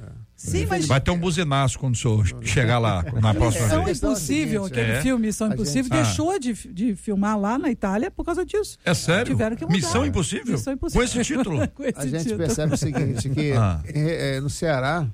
Sim, 0.49 0.65
mas 0.65 0.85
Vai 0.87 0.99
ter 0.99 1.11
um 1.11 1.17
buzinaço 1.19 1.77
quando 1.77 1.93
o 1.93 1.97
senhor 1.97 2.25
chegar 2.43 2.79
lá 2.79 3.03
na 3.21 3.33
próxima 3.33 3.65
Missão 3.65 3.83
vez. 3.85 4.01
é 4.03 4.05
Impossível, 4.07 4.65
aquele 4.65 4.91
é. 4.91 5.01
filme 5.01 5.27
Missão 5.27 5.47
Impossível, 5.53 5.83
gente- 5.83 5.93
Ah. 5.93 6.01
deixou 6.03 6.39
de, 6.39 6.53
de 6.73 6.95
filmar 6.95 7.39
lá 7.39 7.59
na 7.59 7.69
Itália 7.69 8.09
por 8.09 8.25
causa 8.25 8.43
disso. 8.45 8.77
É 8.83 8.93
sério? 8.93 9.25
Tiveram 9.33 9.55
que 9.55 9.63
mudar. 9.63 9.75
Missão 9.75 10.05
Impossível? 10.05 10.53
Missão 10.53 10.73
Impossível. 10.73 11.01
Com 11.01 11.05
esse 11.19 11.23
título? 11.23 11.67
Com 11.69 11.83
esse 11.83 11.99
A 11.99 12.05
gente 12.07 12.23
título. 12.23 12.37
percebe 12.39 12.73
o 12.73 12.77
seguinte, 12.77 13.29
que 13.29 13.51
Ah. 13.53 13.81
é, 13.85 14.37
é, 14.37 14.39
no 14.41 14.49
Ceará, 14.49 15.07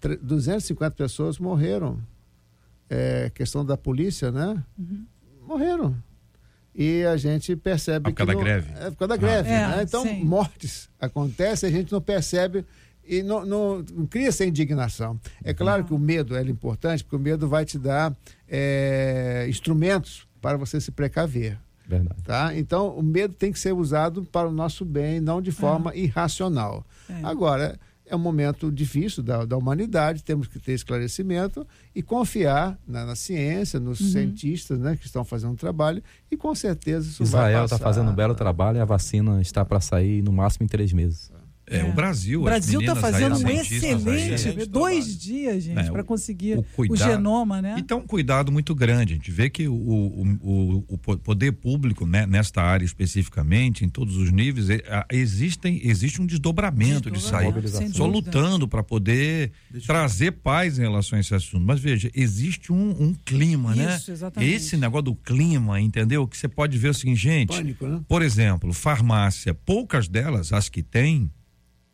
tre- 0.00 0.16
250 0.22 0.94
pessoas 0.94 1.38
morreram. 1.38 1.98
É, 2.88 3.30
questão 3.34 3.64
da 3.64 3.76
polícia, 3.76 4.30
né? 4.30 4.62
Uhum. 4.78 5.04
Morreram. 5.46 5.96
E 6.74 7.04
a 7.04 7.16
gente 7.16 7.54
percebe 7.56 8.08
Ah, 8.08 8.10
por 8.10 8.14
causa 8.16 8.32
que 8.32 8.38
da 8.38 8.38
não- 8.38 8.44
greve. 8.44 8.72
É 8.78 8.90
por 8.90 8.96
causa 8.96 9.08
da 9.08 9.16
greve. 9.16 9.48
É, 9.48 9.66
né? 9.68 9.82
Então, 9.82 10.02
sim. 10.04 10.24
mortes 10.24 10.88
acontecem, 11.00 11.68
a 11.68 11.72
gente 11.72 11.90
não 11.92 12.00
percebe 12.00 12.64
e 13.06 13.22
não, 13.22 13.44
não- 13.44 13.84
não 13.94 14.06
cria 14.06 14.28
essa 14.28 14.44
indignação. 14.44 15.18
É 15.44 15.52
claro 15.52 15.84
que 15.84 15.92
o 15.94 15.98
medo 15.98 16.36
é 16.36 16.42
importante, 16.42 17.02
porque 17.04 17.16
o 17.16 17.20
medo 17.20 17.48
vai 17.48 17.64
te 17.64 17.78
dar 17.78 18.14
é, 18.48 19.46
instrumentos 19.48 20.26
para 20.40 20.56
você 20.56 20.80
se 20.80 20.90
precaver. 20.90 21.58
Verdade. 21.86 22.22
Tá? 22.22 22.56
Então, 22.56 22.88
o 22.96 23.02
medo 23.02 23.34
tem 23.34 23.52
que 23.52 23.58
ser 23.58 23.72
usado 23.72 24.24
para 24.24 24.48
o 24.48 24.52
nosso 24.52 24.84
bem, 24.84 25.20
não 25.20 25.42
de 25.42 25.50
forma 25.50 25.94
irracional. 25.96 26.86
É. 27.08 27.20
Agora, 27.24 27.78
é 28.06 28.14
um 28.14 28.18
momento 28.18 28.70
difícil 28.70 29.22
da, 29.22 29.44
da 29.44 29.56
humanidade, 29.56 30.22
temos 30.22 30.46
que 30.46 30.58
ter 30.58 30.72
esclarecimento 30.72 31.66
e 31.94 32.02
confiar 32.02 32.78
na, 32.86 33.04
na 33.06 33.16
ciência, 33.16 33.80
nos 33.80 34.00
Uhum. 34.00 34.08
cientistas 34.10 34.78
né, 34.78 34.96
que 34.96 35.06
estão 35.06 35.24
fazendo 35.24 35.52
o 35.54 35.56
trabalho, 35.56 36.02
e 36.30 36.36
com 36.36 36.54
certeza 36.54 37.08
isso 37.08 37.24
vai 37.24 37.50
Israel 37.50 37.64
está 37.64 37.78
fazendo 37.78 38.10
um 38.10 38.14
belo 38.14 38.34
trabalho 38.34 38.78
e 38.78 38.80
a 38.80 38.84
vacina 38.84 39.40
está 39.40 39.64
para 39.64 39.80
sair 39.80 40.22
no 40.22 40.32
máximo 40.32 40.64
em 40.64 40.68
três 40.68 40.92
meses. 40.92 41.30
É, 41.64 41.84
o 41.84 41.92
Brasil. 41.92 42.40
O 42.42 42.48
as 42.48 42.50
Brasil 42.50 42.80
está 42.80 42.96
fazendo 42.96 43.38
um 43.38 43.46
aí, 43.46 43.58
excelente, 43.58 44.48
né? 44.56 44.64
dois 44.66 45.16
dias, 45.16 45.62
gente, 45.62 45.78
É, 45.78 45.90
para 45.90 46.02
o- 46.02 46.04
conseguir 46.04 46.56
o 46.56 46.60
o, 46.60 46.64
cuidado- 46.64 47.10
genoma, 47.10 47.62
né? 47.62 47.76
Então, 47.78 48.00
um 48.00 48.06
cuidado 48.06 48.50
muito 48.50 48.74
grande. 48.74 49.12
A 49.14 49.16
gente 49.16 49.30
vê 49.30 49.48
que 49.48 49.68
o, 49.68 49.72
o, 49.74 50.22
o, 50.42 50.84
o 50.88 50.98
po- 50.98 51.16
poder 51.18 51.52
público, 51.52 52.04
né, 52.04 52.26
nesta 52.26 52.60
área 52.62 52.84
especificamente, 52.84 53.84
em 53.84 53.88
todos 53.88 54.16
os 54.16 54.30
níveis, 54.32 54.68
é, 54.70 54.82
existem, 55.12 55.80
existe 55.84 56.20
um 56.20 56.26
desdobramento. 56.26 57.10
Desdobramento, 57.10 57.68
sem 57.68 57.88
Só 57.92 58.06
dúvida. 58.06 58.26
lutando 58.30 58.66
para 58.68 58.82
poder 58.82 59.52
trazer 59.86 60.32
paz 60.32 60.78
em 60.78 60.82
relação 60.82 61.16
a 61.16 61.20
esse 61.20 61.34
assunto. 61.34 61.64
Mas 61.64 61.80
veja, 61.80 62.10
existe 62.14 62.72
um, 62.72 62.90
um 63.00 63.14
clima, 63.14 63.74
né? 63.74 63.96
Isso, 63.96 64.10
exatamente. 64.10 64.52
Esse 64.52 64.76
negócio 64.76 65.02
do 65.04 65.14
clima, 65.14 65.80
entendeu? 65.80 66.26
Que 66.26 66.36
você 66.36 66.48
pode 66.48 66.76
ver 66.76 66.88
o 66.90 66.94
seguinte, 66.94 67.20
gente. 67.20 67.48
Pânico, 67.48 67.86
né? 67.86 68.00
Por 68.08 68.20
exemplo, 68.20 68.72
farmácia, 68.72 69.54
poucas 69.54 70.08
delas, 70.08 70.52
as 70.52 70.68
que 70.68 70.82
têm, 70.82 71.30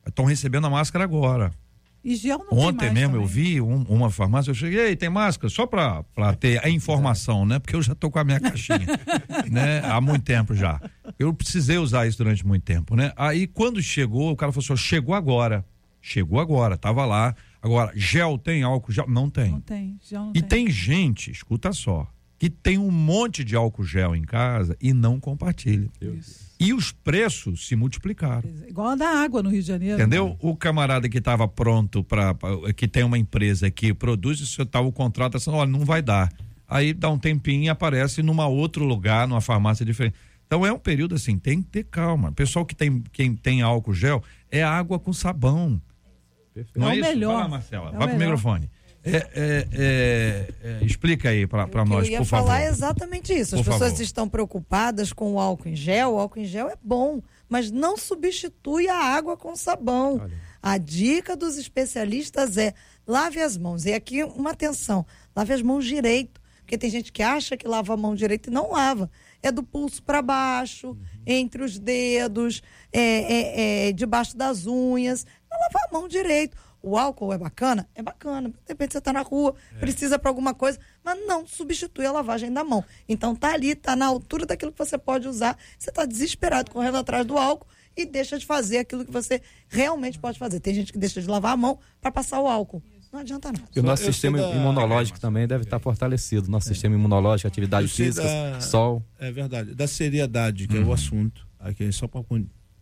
estão 0.08 0.24
recebendo 0.24 0.66
a 0.66 0.70
máscara 0.70 1.04
agora. 1.04 1.50
E 2.04 2.14
gel 2.14 2.38
não 2.38 2.46
tem 2.48 2.58
Ontem 2.58 2.76
mais 2.86 2.92
mesmo 2.94 3.16
eu 3.16 3.22
também. 3.22 3.34
vi 3.34 3.60
um- 3.60 3.82
uma 3.82 4.08
farmácia, 4.08 4.50
eu 4.50 4.54
cheguei, 4.54 4.94
tem 4.94 5.08
máscara, 5.10 5.50
só 5.50 5.66
para 5.66 6.04
ter 6.38 6.64
a 6.64 6.70
informação, 6.70 7.44
né? 7.44 7.58
Porque 7.58 7.74
eu 7.74 7.82
já 7.82 7.94
tô 7.94 8.08
com 8.10 8.18
a 8.20 8.24
minha 8.24 8.38
caixinha, 8.40 8.78
né? 9.50 9.80
Há 9.84 10.00
muito 10.00 10.22
tempo 10.22 10.54
já. 10.54 10.80
Eu 11.18 11.34
precisei 11.34 11.76
usar 11.76 12.06
isso 12.06 12.16
durante 12.18 12.46
muito 12.46 12.62
tempo, 12.62 12.94
né? 12.94 13.12
Aí 13.16 13.46
quando 13.46 13.82
chegou, 13.82 14.30
o 14.30 14.36
cara 14.36 14.52
falou 14.52 14.64
assim, 14.64 14.76
chegou 14.76 15.14
agora. 15.14 15.64
Chegou 16.00 16.38
agora, 16.40 16.76
tava 16.78 17.04
lá. 17.04 17.34
Agora, 17.60 17.90
gel 17.96 18.38
tem 18.38 18.62
álcool 18.62 18.92
gel? 18.92 19.06
Não 19.08 19.28
tem. 19.28 19.50
Não 19.50 19.60
tem, 19.60 19.98
gel 20.08 20.22
não 20.26 20.30
E 20.30 20.40
tem. 20.40 20.64
tem 20.66 20.70
gente, 20.70 21.32
escuta 21.32 21.72
só, 21.72 22.06
que 22.38 22.48
tem 22.48 22.78
um 22.78 22.92
monte 22.92 23.42
de 23.42 23.56
álcool 23.56 23.82
gel 23.84 24.14
em 24.14 24.22
casa 24.22 24.76
e 24.80 24.92
não 24.92 25.18
compartilha. 25.18 25.88
E 26.60 26.74
os 26.74 26.90
preços 26.90 27.68
se 27.68 27.76
multiplicaram. 27.76 28.42
Igual 28.68 28.88
a 28.88 28.94
da 28.96 29.08
água 29.08 29.42
no 29.42 29.48
Rio 29.50 29.60
de 29.60 29.68
Janeiro. 29.68 29.94
Entendeu? 29.94 30.36
O 30.40 30.56
camarada 30.56 31.08
que 31.08 31.18
estava 31.18 31.46
pronto 31.46 32.02
para 32.02 32.34
que 32.76 32.88
tem 32.88 33.04
uma 33.04 33.16
empresa 33.16 33.70
que 33.70 33.94
produz, 33.94 34.40
se 34.40 34.64
tá 34.66 34.80
o 34.80 34.90
contrato, 34.90 35.36
assim, 35.36 35.50
olha, 35.50 35.70
não 35.70 35.84
vai 35.84 36.02
dar. 36.02 36.32
Aí 36.66 36.92
dá 36.92 37.08
um 37.10 37.18
tempinho 37.18 37.62
e 37.64 37.68
aparece 37.68 38.22
numa 38.22 38.46
outro 38.48 38.84
lugar, 38.84 39.28
numa 39.28 39.40
farmácia 39.40 39.86
diferente. 39.86 40.16
Então 40.46 40.66
é 40.66 40.72
um 40.72 40.78
período 40.78 41.14
assim, 41.14 41.38
tem 41.38 41.62
que 41.62 41.68
ter 41.68 41.84
calma. 41.84 42.32
Pessoal 42.32 42.66
que 42.66 42.74
tem 42.74 43.02
quem 43.12 43.34
tem 43.36 43.62
álcool 43.62 43.94
gel 43.94 44.22
é 44.50 44.62
água 44.62 44.98
com 44.98 45.12
sabão. 45.12 45.80
Perfeito. 46.52 46.80
Não 46.80 46.88
É 46.88 46.94
é, 46.94 46.96
o 46.96 47.00
isso? 47.00 47.08
melhor. 47.10 47.32
Vai 47.34 47.42
lá, 47.42 47.48
Marcela. 47.48 47.86
É 47.90 47.94
o 47.94 47.98
vai 47.98 48.08
pro 48.08 48.18
melhor. 48.18 48.32
microfone. 48.32 48.70
É, 49.04 49.16
é, 49.16 49.68
é, 49.72 50.54
é, 50.62 50.84
explica 50.84 51.30
aí 51.30 51.46
para 51.46 51.84
nós, 51.84 52.06
eu 52.06 52.12
ia 52.12 52.18
por 52.18 52.26
falar 52.26 52.46
favor. 52.54 52.60
é 52.62 52.68
exatamente 52.68 53.32
isso. 53.32 53.54
As 53.54 53.62
Por 53.62 53.72
pessoas 53.72 53.90
favor. 53.92 54.04
estão 54.04 54.28
preocupadas 54.28 55.12
com 55.12 55.32
o 55.34 55.40
álcool 55.40 55.68
em 55.68 55.76
gel. 55.76 56.14
O 56.14 56.18
álcool 56.18 56.40
em 56.40 56.44
gel 56.44 56.68
é 56.68 56.76
bom, 56.82 57.22
mas 57.48 57.70
não 57.70 57.96
substitui 57.96 58.88
a 58.88 58.96
água 58.96 59.36
com 59.36 59.54
sabão. 59.56 60.28
A 60.62 60.76
dica 60.76 61.36
dos 61.36 61.56
especialistas 61.56 62.56
é 62.58 62.74
lave 63.06 63.40
as 63.40 63.56
mãos. 63.56 63.86
E 63.86 63.92
aqui 63.92 64.22
uma 64.24 64.50
atenção, 64.50 65.06
lave 65.34 65.54
as 65.54 65.62
mãos 65.62 65.86
direito, 65.86 66.40
porque 66.60 66.76
tem 66.76 66.90
gente 66.90 67.12
que 67.12 67.22
acha 67.22 67.56
que 67.56 67.66
lava 67.66 67.94
a 67.94 67.96
mão 67.96 68.14
direito 68.14 68.50
e 68.50 68.52
não 68.52 68.72
lava. 68.72 69.10
É 69.42 69.52
do 69.52 69.62
pulso 69.62 70.02
para 70.02 70.20
baixo, 70.20 70.98
entre 71.24 71.62
os 71.62 71.78
dedos, 71.78 72.60
é, 72.92 73.88
é- 73.88 73.92
debaixo 73.92 74.36
das 74.36 74.66
unhas. 74.66 75.24
Não 75.50 75.58
lavar 75.60 75.82
a 75.88 75.92
mão 75.92 76.08
direito. 76.08 76.56
O 76.82 76.96
álcool 76.96 77.32
é 77.32 77.38
bacana? 77.38 77.88
É 77.94 78.02
bacana. 78.02 78.48
De 78.50 78.54
repente 78.68 78.92
você 78.92 78.98
está 78.98 79.12
na 79.12 79.22
rua, 79.22 79.54
precisa 79.80 80.18
para 80.18 80.30
alguma 80.30 80.54
coisa, 80.54 80.78
mas 81.04 81.18
não 81.26 81.46
substitui 81.46 82.06
a 82.06 82.12
lavagem 82.12 82.52
da 82.52 82.62
mão. 82.62 82.84
Então 83.08 83.34
tá 83.34 83.52
ali, 83.52 83.74
tá 83.74 83.96
na 83.96 84.06
altura 84.06 84.46
daquilo 84.46 84.70
que 84.72 84.78
você 84.78 84.96
pode 84.96 85.26
usar. 85.26 85.56
Você 85.78 85.90
está 85.90 86.06
desesperado 86.06 86.70
correndo 86.70 86.96
atrás 86.98 87.26
do 87.26 87.36
álcool 87.36 87.66
e 87.96 88.06
deixa 88.06 88.38
de 88.38 88.46
fazer 88.46 88.78
aquilo 88.78 89.04
que 89.04 89.10
você 89.10 89.42
realmente 89.68 90.18
pode 90.20 90.38
fazer. 90.38 90.60
Tem 90.60 90.72
gente 90.72 90.92
que 90.92 90.98
deixa 90.98 91.20
de 91.20 91.26
lavar 91.28 91.52
a 91.54 91.56
mão 91.56 91.80
para 92.00 92.12
passar 92.12 92.40
o 92.40 92.46
álcool. 92.46 92.80
Não 93.12 93.20
adianta 93.20 93.50
nada. 93.50 93.64
E 93.74 93.80
o 93.80 93.82
nosso 93.82 94.02
Eu 94.04 94.12
sistema 94.12 94.38
da- 94.38 94.50
imunológico 94.50 95.18
também 95.18 95.48
deve 95.48 95.64
estar 95.64 95.78
fortalecido. 95.80 96.48
Nosso 96.50 96.68
sistema 96.68 96.94
imunológico, 96.94 97.48
atividade 97.48 97.88
física, 97.88 98.22
da- 98.22 98.60
sol. 98.60 99.02
É 99.18 99.32
verdade. 99.32 99.74
Da 99.74 99.88
seriedade, 99.88 100.68
que 100.68 100.76
é 100.76 100.80
Uhum. 100.80 100.88
o 100.88 100.92
assunto. 100.92 101.48
Aqui, 101.58 101.90
só 101.90 102.06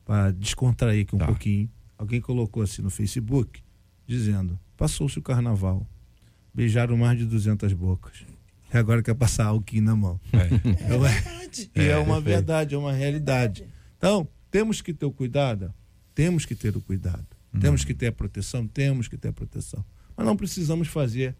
para 0.04 0.30
descontrair 0.32 1.02
aqui 1.02 1.14
um 1.14 1.18
Tá. 1.18 1.26
pouquinho. 1.26 1.70
Alguém 1.96 2.20
colocou 2.20 2.62
assim 2.62 2.82
no 2.82 2.90
Facebook, 2.90 3.62
dizendo: 4.06 4.58
passou-se 4.76 5.18
o 5.18 5.22
carnaval. 5.22 5.86
Beijaram 6.54 6.96
mais 6.96 7.18
de 7.18 7.26
200 7.26 7.72
bocas. 7.74 8.24
E 8.72 8.76
agora 8.76 9.02
quer 9.02 9.14
passar 9.14 9.46
alquim 9.46 9.80
na 9.80 9.94
mão. 9.94 10.18
É. 10.32 10.88
Não 10.88 11.06
é? 11.06 11.22
E 11.74 11.88
é, 11.88 11.96
uma 11.96 12.16
perfeito. 12.16 12.24
verdade, 12.24 12.74
é 12.74 12.78
uma 12.78 12.92
realidade. 12.92 13.64
Então, 13.96 14.28
temos 14.50 14.80
que 14.80 14.92
ter 14.92 15.06
o 15.06 15.12
cuidado? 15.12 15.72
Temos 16.14 16.44
que 16.44 16.54
ter 16.54 16.76
o 16.76 16.80
cuidado. 16.80 17.26
Uhum. 17.52 17.60
Temos 17.60 17.84
que 17.84 17.94
ter 17.94 18.08
a 18.08 18.12
proteção? 18.12 18.66
Temos 18.66 19.08
que 19.08 19.16
ter 19.16 19.28
a 19.28 19.32
proteção. 19.32 19.84
Mas 20.16 20.26
não 20.26 20.36
precisamos 20.36 20.88
fazer 20.88 21.36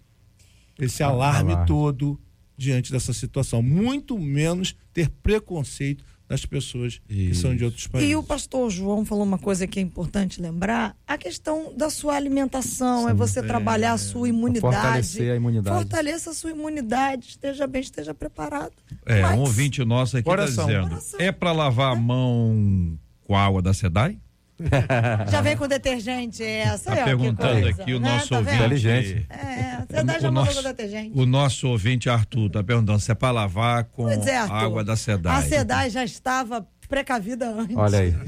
esse 0.79 1.03
alarme 1.03 1.53
alarme. 1.53 1.67
todo 1.67 2.21
diante 2.57 2.93
dessa 2.93 3.13
situação. 3.13 3.63
Muito 3.63 4.19
menos 4.19 4.77
ter 4.93 5.09
preconceito 5.09 6.05
das 6.29 6.45
pessoas 6.45 7.01
que 7.09 7.35
são 7.35 7.55
de 7.55 7.65
outros 7.65 7.87
países. 7.87 8.11
E 8.11 8.17
o 8.17 8.23
pastor 8.23 8.71
João 8.71 9.05
falou 9.05 9.25
uma 9.25 9.39
coisa 9.39 9.67
que 9.67 9.79
é 9.79 9.83
importante 9.83 10.41
lembrar: 10.41 10.97
a 11.07 11.17
questão 11.17 11.73
da 11.77 11.89
sua 11.89 12.15
alimentação, 12.15 13.09
é 13.09 13.15
você 13.15 13.43
trabalhar 13.43 13.93
a 13.93 13.99
sua 13.99 14.29
imunidade. 14.29 14.75
Fortalecer 14.75 15.33
a 15.33 15.37
imunidade. 15.37 15.77
Fortaleça 15.77 16.31
a 16.31 16.35
sua 16.35 16.51
imunidade, 16.51 17.29
esteja 17.29 17.67
bem, 17.67 17.83
esteja 17.83 18.13
preparado. 18.13 18.75
É, 19.05 19.23
Mas- 19.23 19.39
um 19.39 19.41
ouvinte 19.41 19.85
nosso 19.85 20.17
aqui 20.17 20.29
está 20.29 20.45
dizendo: 20.45 20.89
Coração. 20.89 21.21
é 21.21 21.31
para 21.31 21.53
lavar 21.53 21.93
a 21.93 21.97
mão 21.97 22.99
com 23.25 23.37
a 23.37 23.45
água 23.45 23.63
da 23.63 23.73
SEDAI? 23.73 24.19
Já 25.31 25.41
vem 25.41 25.57
com 25.57 25.69
detergente 25.69 26.43
essa, 26.43 26.91
Tá 26.93 26.99
é, 27.01 27.05
perguntando 27.05 27.61
coisa, 27.63 27.83
aqui 27.83 27.95
o 27.95 28.01
né? 28.01 28.09
nosso 28.15 28.29
Tá 28.31 28.39
ouvinte. 28.39 28.57
Inteligente. 28.57 29.27
É, 29.29 29.77
você 29.87 29.95
O 29.95 29.97
já 29.97 30.05
mandou 30.05 30.33
nosso- 30.33 30.57
com 30.57 30.63
detergente. 30.63 31.11
O 31.15 31.27
nosso 31.27 31.69
ouvinte 31.69 32.09
Arthur 32.11 32.51
tá 32.51 32.63
perguntando 32.65 33.01
se 33.01 33.11
é 33.11 33.15
para 33.15 33.31
lavar 33.33 33.85
com 33.85 34.09
é, 34.09 34.37
água 34.37 34.83
da 34.83 34.97
SEDAI. 34.97 35.37
A 35.37 35.43
SEDAI 35.43 35.91
já 35.91 36.05
estava 36.05 36.67
precavida 36.89 37.51
antes. 37.51 37.77
Olha 37.77 37.99
aí. 37.99 38.13
Já 38.13 38.19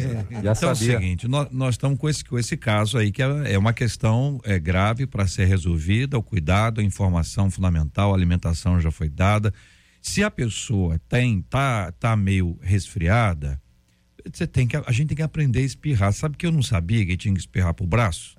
Então 0.40 0.48
é 0.48 0.52
o 0.52 0.54
sabia. 0.76 0.98
seguinte, 0.98 1.28
nós, 1.28 1.48
nós 1.52 1.74
estamos 1.74 1.98
com 1.98 2.08
esse, 2.08 2.24
com 2.24 2.38
esse 2.38 2.56
caso 2.56 2.98
aí, 2.98 3.12
que 3.12 3.22
é, 3.22 3.52
é 3.52 3.58
uma 3.58 3.72
questão 3.72 4.40
é, 4.44 4.58
grave 4.58 5.06
para 5.06 5.26
ser 5.28 5.44
resolvida, 5.46 6.18
o 6.18 6.22
cuidado, 6.22 6.80
a 6.80 6.84
informação 6.84 7.50
fundamental, 7.50 8.12
a 8.12 8.16
alimentação 8.16 8.80
já 8.80 8.90
foi 8.90 9.08
dada. 9.08 9.54
Se 10.02 10.22
a 10.24 10.30
pessoa 10.30 11.00
tem, 11.08 11.40
tá, 11.42 11.92
tá 12.00 12.16
meio 12.16 12.58
resfriada, 12.60 13.60
você 14.36 14.46
tem 14.46 14.66
que, 14.66 14.76
a 14.76 14.92
gente 14.92 15.08
tem 15.08 15.16
que 15.16 15.22
aprender 15.22 15.60
a 15.60 15.62
espirrar. 15.62 16.12
Sabe 16.12 16.36
que 16.36 16.46
eu 16.46 16.52
não 16.52 16.62
sabia 16.62 17.04
que 17.06 17.16
tinha 17.16 17.32
que 17.32 17.40
espirrar 17.40 17.72
pro 17.74 17.86
braço? 17.86 18.36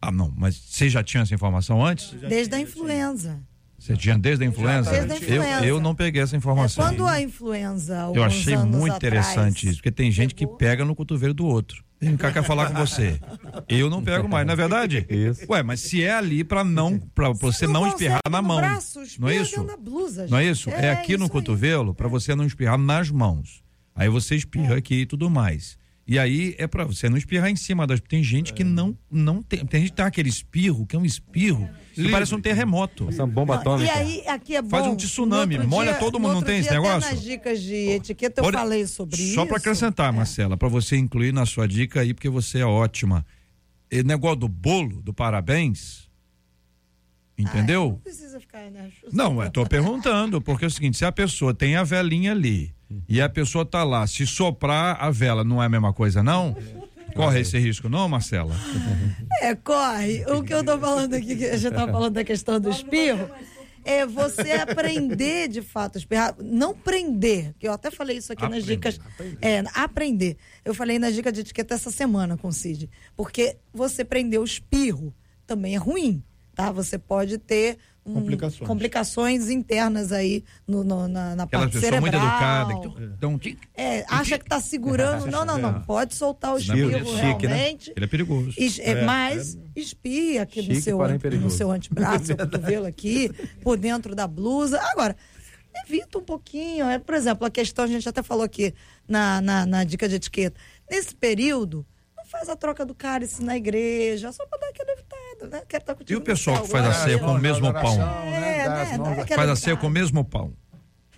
Ah, 0.00 0.12
não, 0.12 0.32
mas 0.36 0.54
você 0.56 0.88
já 0.88 1.02
tinha 1.02 1.22
essa 1.22 1.34
informação 1.34 1.84
antes? 1.84 2.12
Desde 2.28 2.54
a 2.54 2.60
influenza. 2.60 3.40
Você 3.78 3.96
tinha 3.96 4.18
desde 4.18 4.44
a 4.44 4.46
influenza? 4.48 4.90
Desde 4.90 5.12
a 5.12 5.16
Eu, 5.16 5.42
influenza. 5.42 5.66
eu 5.66 5.80
não 5.80 5.94
peguei 5.94 6.22
essa 6.22 6.34
É, 6.34 6.38
informação. 6.38 6.84
quando 6.84 7.06
a 7.06 7.20
influenza. 7.20 8.10
Eu 8.14 8.22
achei 8.24 8.54
anos 8.54 8.76
muito 8.76 8.94
atrás, 8.94 9.26
interessante 9.28 9.68
isso, 9.68 9.76
porque 9.78 9.90
tem 9.90 10.10
gente 10.10 10.34
que 10.34 10.44
pegou- 10.46 10.56
pega 10.58 10.84
no 10.84 10.94
cotovelo 10.94 11.34
do 11.34 11.46
outro. 11.46 11.84
Vem 12.00 12.14
cá, 12.16 12.30
quer 12.30 12.42
falar 12.42 12.66
com 12.70 12.74
você. 12.74 13.18
Eu 13.68 13.88
não 13.88 14.02
pego 14.02 14.28
mais, 14.28 14.46
não 14.46 14.52
é 14.52 14.56
verdade? 14.56 15.06
Isso. 15.08 15.46
Ué, 15.50 15.62
mas 15.62 15.80
se 15.80 16.02
é 16.02 16.12
ali 16.12 16.44
pra 16.44 16.62
não, 16.62 16.98
para 16.98 17.30
você 17.32 17.66
não, 17.66 17.80
consegue 17.84 17.94
espirrar 18.04 18.20
na 18.30 18.42
mão. 18.42 18.58
braço, 18.58 19.00
não 19.18 19.28
é 19.28 19.36
isso? 19.36 19.66
blusa, 19.80 20.26
Não 20.28 20.38
é 20.38 20.44
isso? 20.44 20.68
É, 20.70 20.90
aqui 20.90 21.16
no 21.16 21.28
cotovelo 21.28 21.94
pra 21.94 22.06
você 22.08 22.34
não 22.34 22.44
espirrar 22.44 22.76
nas 22.78 23.10
mãos. 23.10 23.62
Aí 23.96 24.08
você 24.08 24.36
espirra 24.36 24.76
aqui 24.76 25.00
e 25.00 25.06
tudo 25.06 25.30
mais. 25.30 25.78
E 26.08 26.20
aí 26.20 26.54
é 26.56 26.68
pra 26.68 26.84
você 26.84 27.08
não 27.08 27.16
espirrar 27.16 27.50
em 27.50 27.56
cima 27.56 27.84
das. 27.84 27.98
Tem 27.98 28.22
gente 28.22 28.52
que 28.52 28.62
não 28.62 28.96
não 29.10 29.42
tem, 29.42 29.66
tem 29.66 29.80
gente 29.80 29.90
que 29.90 29.96
tem 29.96 30.04
aquele 30.04 30.28
espirro 30.28 30.86
que 30.86 30.94
é 30.94 30.98
um 30.98 31.04
espirro 31.04 31.68
que 31.94 32.08
parece 32.10 32.32
um 32.32 32.40
terremoto. 32.40 33.08
Essa 33.08 33.26
bomba 33.26 33.54
Não, 33.54 33.60
atômica. 33.60 33.92
E 33.92 33.98
aí, 33.98 34.28
aqui 34.28 34.54
é 34.54 34.62
bom. 34.62 34.68
Faz 34.68 34.86
um 34.86 34.94
tsunami, 34.94 35.58
molha 35.66 35.92
dia- 35.92 35.98
todo 35.98 36.20
mundo, 36.20 36.34
não 36.34 36.42
tem 36.42 36.60
esse 36.60 36.70
negócio? 36.70 37.10
nas 37.10 37.20
dicas 37.20 37.60
de 37.60 37.74
etiqueta 37.74 38.40
eu 38.40 38.44
Olha, 38.44 38.58
falei 38.58 38.86
sobre 38.86 39.16
isso. 39.20 39.34
Só 39.34 39.46
para 39.46 39.56
acrescentar, 39.56 40.12
Marcela, 40.12 40.56
para 40.56 40.68
você 40.68 40.96
incluir 40.96 41.32
na 41.32 41.44
sua 41.44 41.66
dica 41.66 42.02
aí, 42.02 42.14
porque 42.14 42.28
você 42.28 42.60
é 42.60 42.64
ótima. 42.66 43.26
E 43.90 44.04
negócio 44.04 44.36
do 44.36 44.48
bolo, 44.48 45.02
do 45.02 45.12
parabéns. 45.12 46.06
Entendeu? 47.36 47.88
Não 47.90 47.98
precisa 47.98 48.38
ficar, 48.38 48.70
né? 48.70 48.90
Não, 49.12 49.42
eu 49.42 49.50
tô 49.50 49.66
perguntando, 49.66 50.40
porque 50.40 50.64
é 50.64 50.68
o 50.68 50.70
seguinte, 50.70 50.96
se 50.98 51.04
a 51.04 51.10
pessoa 51.10 51.52
tem 51.52 51.74
a 51.74 51.82
velinha 51.82 52.30
ali 52.30 52.75
e 53.08 53.20
a 53.20 53.28
pessoa 53.28 53.64
tá 53.64 53.82
lá, 53.84 54.06
se 54.06 54.26
soprar 54.26 54.96
a 55.00 55.10
vela 55.10 55.42
não 55.42 55.62
é 55.62 55.66
a 55.66 55.68
mesma 55.68 55.92
coisa, 55.92 56.22
não? 56.22 56.56
Corre 57.14 57.40
esse 57.40 57.58
risco, 57.58 57.88
não, 57.88 58.08
Marcela? 58.08 58.54
É, 59.40 59.54
corre. 59.54 60.24
O 60.26 60.42
que 60.42 60.52
eu 60.52 60.62
tô 60.62 60.78
falando 60.78 61.14
aqui, 61.14 61.36
que 61.36 61.44
a 61.46 61.56
gente 61.56 61.74
tá 61.74 61.86
falando 61.86 62.14
da 62.14 62.24
questão 62.24 62.60
do 62.60 62.68
espirro, 62.68 63.30
é 63.84 64.04
você 64.04 64.52
aprender 64.52 65.48
de 65.48 65.62
fato 65.62 65.96
a 65.96 65.98
espirrar. 65.98 66.34
Não 66.38 66.74
prender, 66.74 67.54
que 67.58 67.66
eu 67.66 67.72
até 67.72 67.90
falei 67.90 68.18
isso 68.18 68.32
aqui 68.32 68.42
nas 68.42 68.64
Aprender, 68.64 68.66
dicas. 68.74 69.00
É, 69.40 69.62
aprender. 69.74 70.36
Eu 70.64 70.74
falei 70.74 70.98
nas 70.98 71.14
dicas 71.14 71.32
de 71.32 71.40
etiqueta 71.40 71.74
essa 71.74 71.90
semana 71.90 72.36
com 72.36 72.48
o 72.48 72.52
Cid. 72.52 72.90
Porque 73.16 73.56
você 73.72 74.04
prender 74.04 74.40
o 74.40 74.44
espirro 74.44 75.14
também 75.46 75.74
é 75.74 75.78
ruim, 75.78 76.22
tá? 76.54 76.72
Você 76.72 76.98
pode 76.98 77.38
ter 77.38 77.78
Complicações. 78.14 78.68
complicações 78.68 79.50
internas 79.50 80.12
aí 80.12 80.44
no, 80.66 80.84
no- 80.84 81.08
na, 81.08 81.34
na 81.34 81.42
Aquela 81.44 81.62
parte 81.62 81.72
pessoa 81.72 81.90
cerebral. 82.00 82.00
muito 82.02 82.16
educada. 82.16 82.74
que 82.74 83.18
tão- 83.18 83.38
tão- 83.38 83.56
É, 83.76 84.04
acha 84.08 84.38
que 84.38 84.44
tá 84.44 84.60
segurando. 84.60 85.26
Não, 85.26 85.44
não, 85.44 85.58
não. 85.58 85.82
Pode 85.82 86.14
soltar 86.14 86.54
o 86.54 86.56
é 86.56 86.60
espirro 86.60 86.90
né? 86.90 87.20
realmente. 87.20 87.92
Ele 87.96 88.04
é 88.04 88.08
perigoso. 88.08 88.52
Es- 88.56 88.78
é, 88.78 89.04
mas 89.04 89.58
espia 89.74 90.42
aqui 90.42 90.62
no 90.62 90.74
seu, 90.80 90.98
no 91.40 91.50
seu 91.50 91.70
antebraço, 91.70 92.26
seu 92.26 92.36
cotovelo 92.36 92.86
aqui, 92.86 93.30
por 93.62 93.76
dentro 93.76 94.14
da 94.14 94.26
blusa. 94.26 94.80
Agora, 94.92 95.16
evita 95.84 96.18
um 96.18 96.22
pouquinho. 96.22 96.86
É, 96.86 96.98
por 96.98 97.14
exemplo, 97.14 97.46
a 97.46 97.50
questão, 97.50 97.84
a 97.84 97.88
gente 97.88 98.08
até 98.08 98.22
falou 98.22 98.44
aqui 98.44 98.72
na, 99.06 99.40
na, 99.40 99.66
na 99.66 99.84
dica 99.84 100.08
de 100.08 100.14
etiqueta. 100.16 100.58
Nesse 100.90 101.14
período, 101.14 101.84
faz 102.36 102.48
a 102.48 102.56
troca 102.56 102.84
do 102.84 102.94
cálice 102.94 103.42
na 103.42 103.56
igreja, 103.56 104.30
só 104.32 104.44
para 104.46 104.58
dar 104.60 104.68
aquela 104.68 104.92
evitada, 104.92 105.56
né? 105.56 105.62
Quero 105.68 105.82
estar 105.82 105.92
E 105.92 105.96
contigo 105.96 106.18
o 106.18 106.20
no 106.20 106.26
pessoal 106.26 106.62
que 106.62 106.68
faz 106.68 106.84
a 106.84 106.88
agora. 106.90 107.04
ceia 107.04 107.18
com 107.18 107.26
o 107.32 107.38
mesmo 107.38 107.72
pão? 107.72 107.94
É, 107.94 108.40
né? 108.40 108.66
a- 108.66 108.82
aquela 109.22 109.26
Faz 109.36 109.50
a 109.50 109.56
ceia 109.56 109.76
com 109.76 109.86
o 109.86 109.90
mesmo 109.90 110.24
pão. 110.24 110.52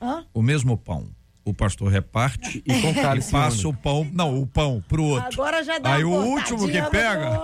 Hã? 0.01 0.25
O 0.33 0.43
mesmo 0.43 0.77
pão. 0.77 1.09
O 1.45 1.55
pastor 1.55 1.91
reparte 1.91 2.63
E 2.67 2.75
com 2.83 2.91
e 2.91 2.95
cálice 2.95 3.33
passa 3.33 3.67
o 3.67 3.75
pão, 3.75 4.07
não, 4.13 4.39
o 4.41 4.47
pão 4.47 4.85
pro 4.87 5.03
outro. 5.03 5.41
Agora 5.43 5.65
já 5.65 5.79
dá 5.79 5.95
Aí 5.95 6.05
o 6.05 6.11
último 6.11 6.69
que 6.69 6.83
pega, 6.83 7.41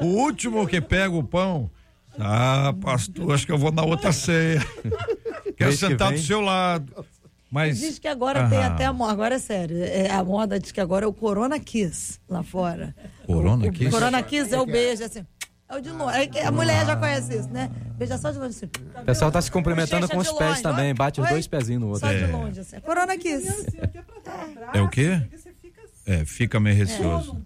o 0.00 0.06
último 0.06 0.66
que 0.66 0.80
pega 0.80 1.14
o 1.14 1.22
pão, 1.24 1.68
ah, 2.18 2.72
pastor, 2.80 3.34
acho 3.34 3.44
que 3.44 3.50
eu 3.52 3.58
vou 3.58 3.72
na 3.72 3.82
outra 3.82 4.12
ceia. 4.12 4.60
Quero 5.56 5.70
Mês 5.70 5.80
que 5.80 5.86
sentar 5.88 6.12
do 6.12 6.18
seu 6.18 6.40
lado. 6.40 7.04
Mas 7.54 7.78
Diz 7.78 8.00
que 8.00 8.08
agora 8.08 8.48
tem 8.48 8.58
Aham. 8.58 8.74
até 8.74 8.84
a 8.84 8.92
moda, 8.92 9.12
agora 9.12 9.36
é 9.36 9.38
sério, 9.38 9.76
é, 9.80 10.10
a 10.10 10.24
moda 10.24 10.58
diz 10.58 10.72
que 10.72 10.80
agora 10.80 11.04
é 11.04 11.08
o 11.08 11.12
Corona 11.12 11.60
Kiss 11.60 12.18
lá 12.28 12.42
fora. 12.42 12.92
Corona 13.24 13.68
o, 13.68 13.70
Kiss? 13.70 13.86
O 13.86 13.90
Corona 13.92 14.20
Kiss 14.24 14.52
é 14.52 14.60
o 14.60 14.66
beijo, 14.66 15.04
assim. 15.04 15.24
É 15.68 15.76
o 15.76 15.80
de 15.80 15.88
longe. 15.90 16.30
É 16.34 16.46
A 16.46 16.50
mulher 16.50 16.84
já 16.84 16.96
conhece 16.96 17.32
isso, 17.38 17.48
né? 17.50 17.70
Beija 17.96 18.18
só 18.18 18.32
de 18.32 18.38
longe 18.38 18.50
assim. 18.56 18.66
O 19.00 19.04
pessoal 19.04 19.30
tá 19.30 19.40
se 19.40 19.52
cumprimentando 19.52 20.08
com 20.08 20.18
os 20.18 20.32
pés 20.32 20.50
longe. 20.50 20.62
também, 20.62 20.92
bate 20.92 21.20
os 21.20 21.26
Oi? 21.28 21.32
dois 21.32 21.46
pezinhos 21.46 21.80
no 21.80 21.88
outro. 21.90 22.00
Só 22.08 22.12
de 22.12 22.24
É. 22.24 22.26
longe, 22.26 22.58
assim. 22.58 22.80
Corona 22.80 23.16
Kiss. 23.16 23.46
é 24.74 24.82
o 24.82 24.88
quê? 24.88 25.22
É, 26.06 26.24
fica 26.24 26.58
meio 26.58 26.76
receoso. 26.76 27.40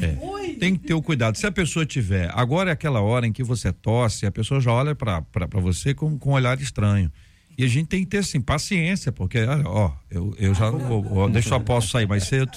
É. 0.00 0.54
Tem 0.54 0.76
que 0.76 0.86
ter 0.86 0.94
o 0.94 1.02
cuidado. 1.02 1.36
Se 1.36 1.46
a 1.46 1.50
pessoa 1.52 1.84
tiver, 1.84 2.30
agora 2.32 2.70
é 2.70 2.72
aquela 2.72 3.00
hora 3.00 3.26
em 3.26 3.32
que 3.32 3.42
você 3.42 3.72
tosse, 3.72 4.26
a 4.26 4.30
pessoa 4.30 4.60
já 4.60 4.72
olha 4.72 4.94
pra 4.94 5.22
você 5.60 5.92
com, 5.92 6.16
com 6.18 6.30
um 6.30 6.34
olhar 6.34 6.58
estranho. 6.60 7.10
E 7.58 7.64
a 7.64 7.68
gente 7.68 7.88
tem 7.88 8.00
que 8.04 8.06
ter, 8.06 8.18
assim, 8.18 8.40
paciência, 8.40 9.10
porque, 9.10 9.40
olha, 9.40 9.66
ó, 9.68 9.90
eu, 10.08 10.32
eu 10.38 10.54
já 10.54 10.70
não 10.70 10.78
vou, 10.78 11.04
ó, 11.18 11.28
deixa 11.28 11.52
eu 11.56 11.60
posso 11.60 11.88
sair 11.88 12.06
mais 12.06 12.22
cedo. 12.22 12.56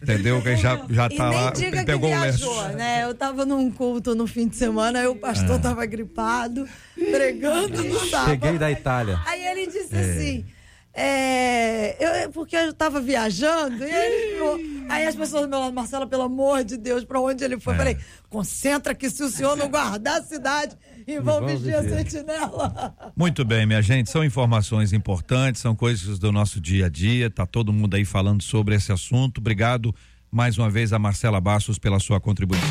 Entendeu? 0.00 0.40
Que 0.40 0.56
já, 0.56 0.80
já 0.88 1.06
E 1.10 1.16
tá 1.16 1.28
nem 1.28 1.38
lá, 1.40 1.50
diga 1.50 1.78
que 1.80 1.84
pegou 1.86 2.08
o 2.08 2.20
lenço. 2.20 2.38
viajou, 2.38 2.68
né? 2.76 3.02
Eu 3.02 3.14
tava 3.16 3.44
num 3.44 3.68
culto 3.70 4.14
no 4.14 4.28
fim 4.28 4.46
de 4.46 4.54
semana, 4.54 5.00
aí 5.00 5.08
o 5.08 5.16
pastor 5.16 5.58
tava 5.60 5.84
gripado, 5.86 6.68
pregando 6.94 7.82
no 7.82 7.98
sábado. 8.08 8.30
Cheguei 8.30 8.58
da 8.58 8.70
Itália. 8.70 9.20
Aí 9.26 9.44
ele 9.44 9.66
disse 9.66 9.94
assim. 9.96 10.44
É, 10.94 12.24
eu, 12.24 12.30
porque 12.30 12.54
eu 12.54 12.72
tava 12.72 13.00
viajando, 13.00 13.82
e 13.82 13.90
ele 13.90 14.32
ficou- 14.34 14.60
aí 14.90 15.06
as 15.06 15.16
pessoas 15.16 15.42
do 15.42 15.48
meu 15.48 15.58
lado, 15.58 15.72
Marcela, 15.72 16.06
pelo 16.06 16.22
amor 16.22 16.62
de 16.64 16.76
Deus, 16.76 17.02
pra 17.02 17.18
onde 17.18 17.42
ele 17.42 17.58
foi? 17.58 17.72
Eu 17.72 17.78
Falei, 17.78 17.96
concentra 18.28 18.94
que 18.94 19.08
se 19.08 19.22
o 19.22 19.28
senhor 19.30 19.56
não 19.56 19.68
guardar 19.70 20.20
a 20.20 20.22
cidade, 20.22 20.76
e 21.14 21.20
vão 21.20 21.44
vestir 21.44 21.74
a 21.74 21.82
sentinela. 21.82 22.94
Muito 23.16 23.44
bem, 23.44 23.66
minha 23.66 23.82
gente, 23.82 24.10
são 24.10 24.24
informações 24.24 24.92
importantes, 24.92 25.60
são 25.60 25.74
coisas 25.74 26.18
do 26.18 26.32
nosso 26.32 26.60
dia 26.60 26.86
a 26.86 26.88
dia, 26.88 27.30
tá 27.30 27.46
todo 27.46 27.72
mundo 27.72 27.94
aí 27.94 28.04
falando 28.04 28.42
sobre 28.42 28.74
esse 28.74 28.92
assunto. 28.92 29.38
Obrigado 29.38 29.94
mais 30.30 30.56
uma 30.56 30.70
vez 30.70 30.92
a 30.92 30.98
Marcela 30.98 31.40
Bastos 31.40 31.78
pela 31.78 32.00
sua 32.00 32.20
contribuição. 32.20 32.68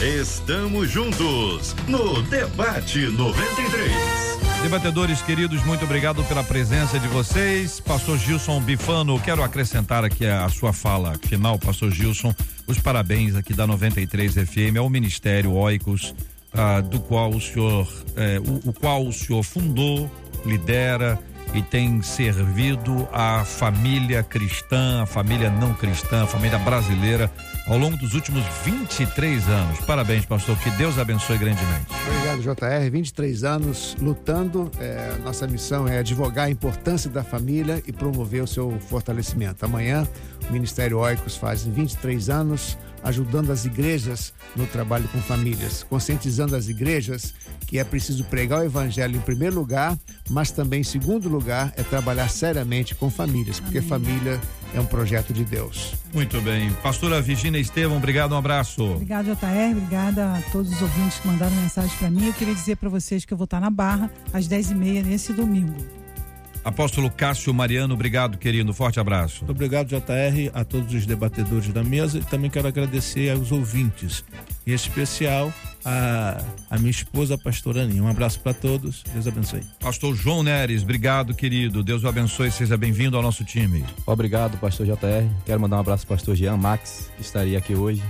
Estamos 0.00 0.90
juntos 0.90 1.74
no 1.88 2.22
Debate 2.24 3.06
93. 3.06 4.36
Debatedores 4.62 5.22
queridos, 5.22 5.64
muito 5.64 5.84
obrigado 5.84 6.24
pela 6.24 6.42
presença 6.42 6.98
de 6.98 7.06
vocês. 7.08 7.78
Pastor 7.78 8.18
Gilson 8.18 8.60
Bifano, 8.60 9.18
quero 9.20 9.42
acrescentar 9.42 10.04
aqui 10.04 10.26
a, 10.26 10.44
a 10.44 10.48
sua 10.48 10.72
fala 10.72 11.16
final, 11.22 11.58
Pastor 11.58 11.90
Gilson, 11.92 12.34
os 12.66 12.78
parabéns 12.78 13.36
aqui 13.36 13.54
da 13.54 13.66
93 13.66 14.34
FM 14.34 14.76
ao 14.78 14.90
Ministério 14.90 15.52
Oicos, 15.52 16.14
ah, 16.56 16.80
do 16.80 17.00
qual 17.00 17.30
o 17.30 17.40
senhor, 17.40 17.86
eh, 18.16 18.40
o, 18.40 18.70
o 18.70 18.72
qual 18.72 19.06
o 19.06 19.12
senhor 19.12 19.42
fundou, 19.42 20.10
lidera 20.44 21.18
e 21.54 21.62
tem 21.62 22.02
servido 22.02 23.08
a 23.12 23.44
família 23.44 24.22
cristã, 24.22 25.02
a 25.02 25.06
família 25.06 25.50
não 25.50 25.72
cristã, 25.74 26.24
a 26.24 26.26
família 26.26 26.58
brasileira 26.58 27.30
ao 27.66 27.78
longo 27.78 27.96
dos 27.96 28.14
últimos 28.14 28.44
23 28.64 29.48
anos. 29.48 29.80
Parabéns, 29.80 30.24
pastor, 30.24 30.56
que 30.58 30.70
Deus 30.70 30.98
abençoe 30.98 31.38
grandemente. 31.38 31.86
Obrigado, 32.06 32.42
JR. 32.42 32.90
23 32.90 33.44
anos 33.44 33.96
lutando. 34.00 34.70
É, 34.78 35.16
nossa 35.24 35.46
missão 35.46 35.88
é 35.88 35.98
advogar 35.98 36.46
a 36.46 36.50
importância 36.50 37.10
da 37.10 37.24
família 37.24 37.82
e 37.86 37.92
promover 37.92 38.42
o 38.42 38.46
seu 38.46 38.78
fortalecimento. 38.88 39.64
Amanhã, 39.64 40.06
o 40.48 40.52
Ministério 40.52 40.98
Oicos 40.98 41.36
faz 41.36 41.64
23 41.64 42.30
anos. 42.30 42.78
Ajudando 43.06 43.50
as 43.52 43.64
igrejas 43.64 44.34
no 44.56 44.66
trabalho 44.66 45.08
com 45.08 45.20
famílias, 45.20 45.84
conscientizando 45.88 46.56
as 46.56 46.68
igrejas 46.68 47.32
que 47.66 47.78
é 47.78 47.84
preciso 47.84 48.24
pregar 48.24 48.60
o 48.60 48.64
evangelho 48.64 49.16
em 49.16 49.20
primeiro 49.20 49.54
lugar, 49.54 49.96
mas 50.28 50.50
também 50.50 50.80
em 50.80 50.84
segundo 50.84 51.28
lugar 51.28 51.72
é 51.76 51.84
trabalhar 51.84 52.28
seriamente 52.28 52.94
com 52.94 53.08
famílias, 53.08 53.60
porque 53.60 53.78
Amém. 53.78 53.88
família 53.88 54.40
é 54.74 54.80
um 54.80 54.86
projeto 54.86 55.32
de 55.32 55.44
Deus. 55.44 55.94
Muito 56.12 56.40
bem. 56.40 56.72
Pastora 56.82 57.22
Virginia 57.22 57.60
Estevam, 57.60 57.96
obrigado, 57.96 58.32
um 58.32 58.38
abraço. 58.38 58.82
Obrigado, 58.82 59.26
JR, 59.26 59.76
obrigada 59.76 60.32
a 60.34 60.42
todos 60.50 60.72
os 60.72 60.82
ouvintes 60.82 61.20
que 61.20 61.28
mandaram 61.28 61.54
mensagem 61.56 61.96
para 61.98 62.10
mim. 62.10 62.26
Eu 62.26 62.32
queria 62.32 62.54
dizer 62.54 62.76
para 62.76 62.88
vocês 62.88 63.24
que 63.24 63.32
eu 63.32 63.38
vou 63.38 63.44
estar 63.44 63.60
na 63.60 63.70
Barra 63.70 64.10
às 64.32 64.48
10h30 64.48 65.04
nesse 65.04 65.32
domingo. 65.32 66.05
Apóstolo 66.66 67.08
Cássio 67.08 67.54
Mariano, 67.54 67.94
obrigado, 67.94 68.36
querido. 68.36 68.74
Forte 68.74 68.98
abraço. 68.98 69.44
Muito 69.44 69.52
obrigado, 69.52 69.86
JR, 69.86 70.50
a 70.52 70.64
todos 70.64 70.92
os 70.92 71.06
debatedores 71.06 71.68
da 71.68 71.84
mesa 71.84 72.18
e 72.18 72.22
também 72.22 72.50
quero 72.50 72.66
agradecer 72.66 73.30
aos 73.30 73.52
ouvintes, 73.52 74.24
em 74.66 74.72
especial 74.72 75.54
a, 75.84 76.42
a 76.68 76.76
minha 76.76 76.90
esposa, 76.90 77.36
a 77.36 77.38
pastora 77.38 77.82
Aninha. 77.82 78.02
Um 78.02 78.08
abraço 78.08 78.40
para 78.40 78.52
todos. 78.52 79.04
Deus 79.12 79.28
abençoe. 79.28 79.60
Pastor 79.78 80.16
João 80.16 80.42
Neres, 80.42 80.82
obrigado, 80.82 81.34
querido. 81.34 81.84
Deus 81.84 82.02
o 82.02 82.08
abençoe. 82.08 82.50
Seja 82.50 82.76
bem-vindo 82.76 83.16
ao 83.16 83.22
nosso 83.22 83.44
time. 83.44 83.84
Obrigado, 84.04 84.58
pastor 84.58 84.86
JR. 84.86 85.32
Quero 85.44 85.60
mandar 85.60 85.76
um 85.76 85.80
abraço 85.80 86.04
para 86.04 86.14
o 86.14 86.16
pastor 86.16 86.34
Jean 86.34 86.56
Max, 86.56 87.12
que 87.14 87.22
estaria 87.22 87.58
aqui 87.58 87.76
hoje. 87.76 88.02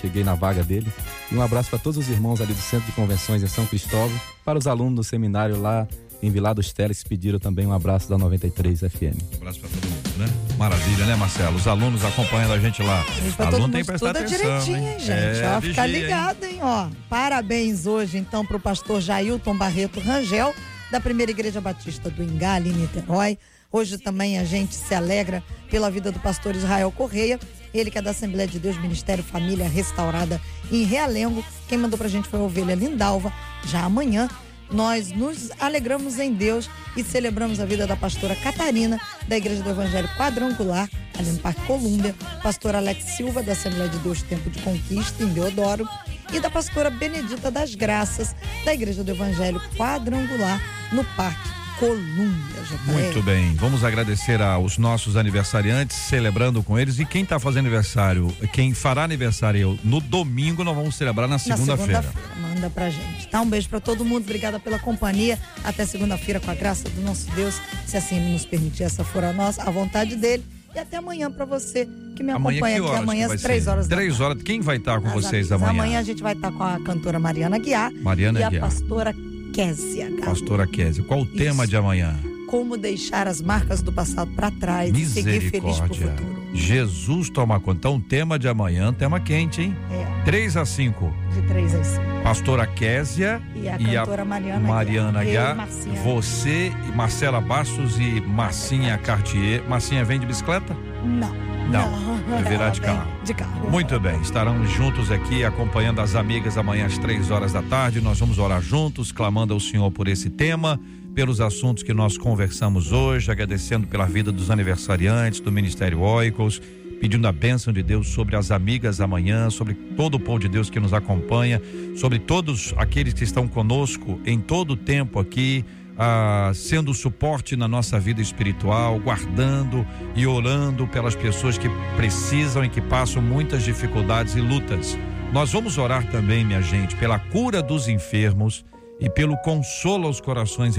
Cheguei 0.00 0.24
na 0.24 0.34
vaga 0.34 0.64
dele. 0.64 0.90
E 1.30 1.34
um 1.34 1.42
abraço 1.42 1.68
para 1.68 1.78
todos 1.78 1.98
os 1.98 2.08
irmãos 2.08 2.40
ali 2.40 2.54
do 2.54 2.62
Centro 2.62 2.86
de 2.86 2.92
Convenções 2.92 3.42
em 3.42 3.46
São 3.46 3.66
Cristóvão, 3.66 4.18
para 4.42 4.58
os 4.58 4.66
alunos 4.66 4.94
do 4.94 5.04
seminário 5.04 5.60
lá 5.60 5.86
em 6.22 6.30
Vilar 6.30 6.54
dos 6.54 6.72
Teles 6.72 7.02
pediram 7.02 7.38
também 7.38 7.66
um 7.66 7.72
abraço 7.72 8.08
da 8.08 8.18
93 8.18 8.80
FM. 8.80 9.16
Um 9.32 9.36
abraço 9.36 9.60
para 9.60 9.68
todo 9.70 9.88
mundo, 9.88 10.18
né? 10.18 10.26
Maravilha, 10.58 11.06
né, 11.06 11.16
Marcelo? 11.16 11.56
Os 11.56 11.66
alunos 11.66 12.04
acompanhando 12.04 12.52
a 12.52 12.58
gente 12.58 12.82
lá. 12.82 13.02
Gente, 13.22 13.40
Aluno 13.40 13.68
tem 13.70 13.80
que 13.80 13.86
prestar 13.86 14.10
atenção, 14.10 14.38
direitinho, 14.38 14.76
hein, 14.76 14.98
gente? 14.98 15.40
É, 15.40 15.54
ó, 15.56 15.60
fica 15.60 15.86
ligado, 15.86 16.44
hein? 16.44 16.58
Ó, 16.62 16.88
parabéns 17.08 17.86
hoje, 17.86 18.18
então, 18.18 18.44
para 18.44 18.56
o 18.56 18.60
pastor 18.60 19.00
Jailton 19.00 19.56
Barreto 19.56 20.00
Rangel, 20.00 20.54
da 20.90 21.00
Primeira 21.00 21.30
Igreja 21.30 21.60
Batista 21.60 22.10
do 22.10 22.22
em 22.22 22.72
Niterói. 22.72 23.38
Hoje 23.72 23.96
também 23.98 24.38
a 24.38 24.44
gente 24.44 24.74
se 24.74 24.94
alegra 24.94 25.42
pela 25.70 25.90
vida 25.90 26.10
do 26.10 26.18
pastor 26.18 26.56
Israel 26.56 26.90
Correia, 26.90 27.38
ele 27.72 27.90
que 27.90 27.98
é 27.98 28.02
da 28.02 28.10
Assembleia 28.10 28.48
de 28.48 28.58
Deus, 28.58 28.76
Ministério 28.78 29.22
Família 29.22 29.68
Restaurada 29.68 30.40
em 30.72 30.82
Realengo. 30.82 31.44
Quem 31.68 31.78
mandou 31.78 31.96
pra 31.96 32.08
gente 32.08 32.28
foi 32.28 32.40
a 32.40 32.42
ovelha 32.42 32.74
Lindalva. 32.74 33.32
Já 33.64 33.84
amanhã 33.84 34.28
nós 34.70 35.10
nos 35.10 35.50
alegramos 35.58 36.18
em 36.18 36.32
Deus 36.32 36.68
e 36.96 37.04
celebramos 37.04 37.60
a 37.60 37.64
vida 37.64 37.86
da 37.86 37.96
pastora 37.96 38.34
Catarina, 38.36 39.00
da 39.28 39.36
Igreja 39.36 39.62
do 39.62 39.70
Evangelho 39.70 40.08
Quadrangular, 40.16 40.88
ali 41.18 41.30
no 41.30 41.38
Parque 41.38 41.60
Colúmbia, 41.66 42.14
pastor 42.42 42.74
Alex 42.74 43.04
Silva, 43.16 43.42
da 43.42 43.52
Assembleia 43.52 43.88
de 43.88 43.98
Deus 43.98 44.22
Tempo 44.22 44.50
de 44.50 44.60
Conquista, 44.60 45.22
em 45.22 45.28
Deodoro, 45.28 45.88
e 46.32 46.40
da 46.40 46.50
pastora 46.50 46.90
Benedita 46.90 47.50
das 47.50 47.74
Graças, 47.74 48.34
da 48.64 48.74
Igreja 48.74 49.04
do 49.04 49.10
Evangelho 49.10 49.60
Quadrangular, 49.76 50.60
no 50.92 51.04
Parque 51.16 51.59
Colômbia, 51.80 52.62
Muito 52.84 53.22
bem, 53.22 53.54
vamos 53.54 53.82
agradecer 53.82 54.42
aos 54.42 54.76
nossos 54.76 55.16
aniversariantes, 55.16 55.96
celebrando 55.96 56.62
com 56.62 56.78
eles. 56.78 56.98
E 56.98 57.06
quem 57.06 57.22
está 57.22 57.40
fazendo 57.40 57.60
aniversário, 57.60 58.28
quem 58.52 58.74
fará 58.74 59.02
aniversário 59.02 59.78
no 59.82 59.98
domingo, 59.98 60.62
nós 60.62 60.76
vamos 60.76 60.94
celebrar 60.94 61.26
na 61.26 61.38
segunda-feira. 61.38 62.02
Segunda 62.02 62.48
manda 62.48 62.68
pra 62.68 62.90
gente. 62.90 63.26
Tá? 63.28 63.40
Um 63.40 63.48
beijo 63.48 63.66
para 63.70 63.80
todo 63.80 64.04
mundo, 64.04 64.24
obrigada 64.24 64.60
pela 64.60 64.78
companhia. 64.78 65.38
Até 65.64 65.86
segunda-feira, 65.86 66.38
com 66.38 66.50
a 66.50 66.54
graça 66.54 66.86
do 66.90 67.00
nosso 67.00 67.30
Deus, 67.30 67.58
se 67.86 67.96
assim 67.96 68.20
nos 68.30 68.44
permitir, 68.44 68.82
essa 68.82 69.02
for 69.02 69.24
a 69.24 69.32
nossa, 69.32 69.62
a 69.62 69.70
vontade 69.70 70.16
dele. 70.16 70.44
E 70.74 70.78
até 70.78 70.98
amanhã 70.98 71.30
para 71.30 71.46
você 71.46 71.88
que 72.14 72.22
me 72.22 72.30
amanhã, 72.30 72.58
acompanha 72.58 72.82
aqui 72.82 72.94
amanhã 72.94 73.26
às 73.32 73.40
três 73.40 73.66
horas 73.66 73.88
da 73.88 73.96
Três 73.96 74.20
horas. 74.20 74.42
Quem 74.42 74.60
vai 74.60 74.76
estar 74.76 75.00
com 75.00 75.08
As 75.08 75.14
vocês 75.14 75.50
amanhã? 75.50 75.70
Amanhã 75.70 75.98
a 75.98 76.02
gente 76.02 76.22
vai 76.22 76.34
estar 76.34 76.52
com 76.52 76.62
a 76.62 76.78
cantora 76.78 77.18
Mariana 77.18 77.58
Guiar 77.58 77.90
Mariana 77.90 78.38
e 78.38 78.44
a 78.44 78.60
pastora 78.60 79.14
Késia. 79.52 80.10
Pastora 80.24 80.66
Késia, 80.66 81.02
qual 81.04 81.20
o 81.20 81.24
Isso. 81.24 81.34
tema 81.34 81.66
de 81.66 81.76
amanhã? 81.76 82.16
Como 82.46 82.76
deixar 82.76 83.28
as 83.28 83.40
marcas 83.40 83.80
do 83.80 83.92
passado 83.92 84.30
para 84.34 84.50
trás 84.50 84.90
e 84.96 85.06
seguir 85.06 85.50
feliz 85.50 85.78
pro 85.78 85.94
futuro. 85.94 86.40
Jesus 86.52 87.30
toma 87.30 87.60
conta. 87.60 87.78
Então, 87.78 88.00
tema 88.00 88.38
de 88.38 88.48
amanhã, 88.48 88.92
tema 88.92 89.20
quente, 89.20 89.62
hein? 89.62 89.76
É. 89.90 90.24
3 90.24 90.56
a 90.56 90.64
5. 90.64 91.14
De 91.32 91.42
3 91.42 91.74
a 91.74 91.84
5. 91.84 92.02
Pastora 92.24 92.66
Késia 92.66 93.40
e 93.54 93.68
a 93.68 93.76
e 93.76 93.94
cantora 93.94 94.22
a 94.22 94.24
Mariana, 94.24 94.68
Mariana 94.68 95.24
Gá. 95.24 95.68
Você, 96.04 96.72
Marcela 96.94 97.40
Bastos 97.40 97.98
e 97.98 98.20
Marcinha 98.20 98.98
Cartier. 98.98 99.62
Marcinha 99.68 100.04
vem 100.04 100.18
de 100.18 100.26
bicicleta? 100.26 100.76
Não. 101.04 101.49
Não, 101.70 101.88
vai 102.28 102.42
virar 102.42 102.70
de 102.70 102.80
carro. 102.80 103.08
De 103.24 103.32
carro. 103.32 103.70
Muito 103.70 103.98
bem, 104.00 104.20
estarão 104.20 104.66
juntos 104.66 105.08
aqui 105.08 105.44
acompanhando 105.44 106.00
as 106.00 106.16
amigas 106.16 106.58
amanhã 106.58 106.86
às 106.86 106.98
três 106.98 107.30
horas 107.30 107.52
da 107.52 107.62
tarde. 107.62 108.00
Nós 108.00 108.18
vamos 108.18 108.38
orar 108.38 108.60
juntos, 108.60 109.12
clamando 109.12 109.54
ao 109.54 109.60
Senhor 109.60 109.88
por 109.92 110.08
esse 110.08 110.28
tema, 110.28 110.80
pelos 111.14 111.40
assuntos 111.40 111.84
que 111.84 111.94
nós 111.94 112.18
conversamos 112.18 112.90
hoje, 112.90 113.30
agradecendo 113.30 113.86
pela 113.86 114.04
vida 114.04 114.32
dos 114.32 114.50
aniversariantes 114.50 115.38
do 115.38 115.52
Ministério 115.52 116.00
Oicos, 116.00 116.60
pedindo 117.00 117.28
a 117.28 117.32
bênção 117.32 117.72
de 117.72 117.84
Deus 117.84 118.08
sobre 118.08 118.34
as 118.34 118.50
amigas 118.50 119.00
amanhã, 119.00 119.48
sobre 119.48 119.74
todo 119.74 120.16
o 120.16 120.20
povo 120.20 120.40
de 120.40 120.48
Deus 120.48 120.68
que 120.68 120.80
nos 120.80 120.92
acompanha, 120.92 121.62
sobre 121.94 122.18
todos 122.18 122.74
aqueles 122.76 123.14
que 123.14 123.22
estão 123.22 123.46
conosco 123.46 124.20
em 124.26 124.40
todo 124.40 124.72
o 124.72 124.76
tempo 124.76 125.20
aqui 125.20 125.64
ah, 125.98 126.50
sendo 126.54 126.94
suporte 126.94 127.56
na 127.56 127.68
nossa 127.68 127.98
vida 127.98 128.20
espiritual, 128.20 128.98
guardando 128.98 129.86
e 130.14 130.26
orando 130.26 130.86
pelas 130.86 131.14
pessoas 131.14 131.58
que 131.58 131.68
precisam 131.96 132.64
e 132.64 132.68
que 132.68 132.80
passam 132.80 133.22
muitas 133.22 133.62
dificuldades 133.62 134.34
e 134.34 134.40
lutas. 134.40 134.98
Nós 135.32 135.52
vamos 135.52 135.78
orar 135.78 136.10
também, 136.10 136.44
minha 136.44 136.62
gente, 136.62 136.96
pela 136.96 137.18
cura 137.18 137.62
dos 137.62 137.88
enfermos 137.88 138.64
e 138.98 139.08
pelo 139.08 139.36
consolo 139.38 140.06
aos 140.06 140.20
corações 140.20 140.76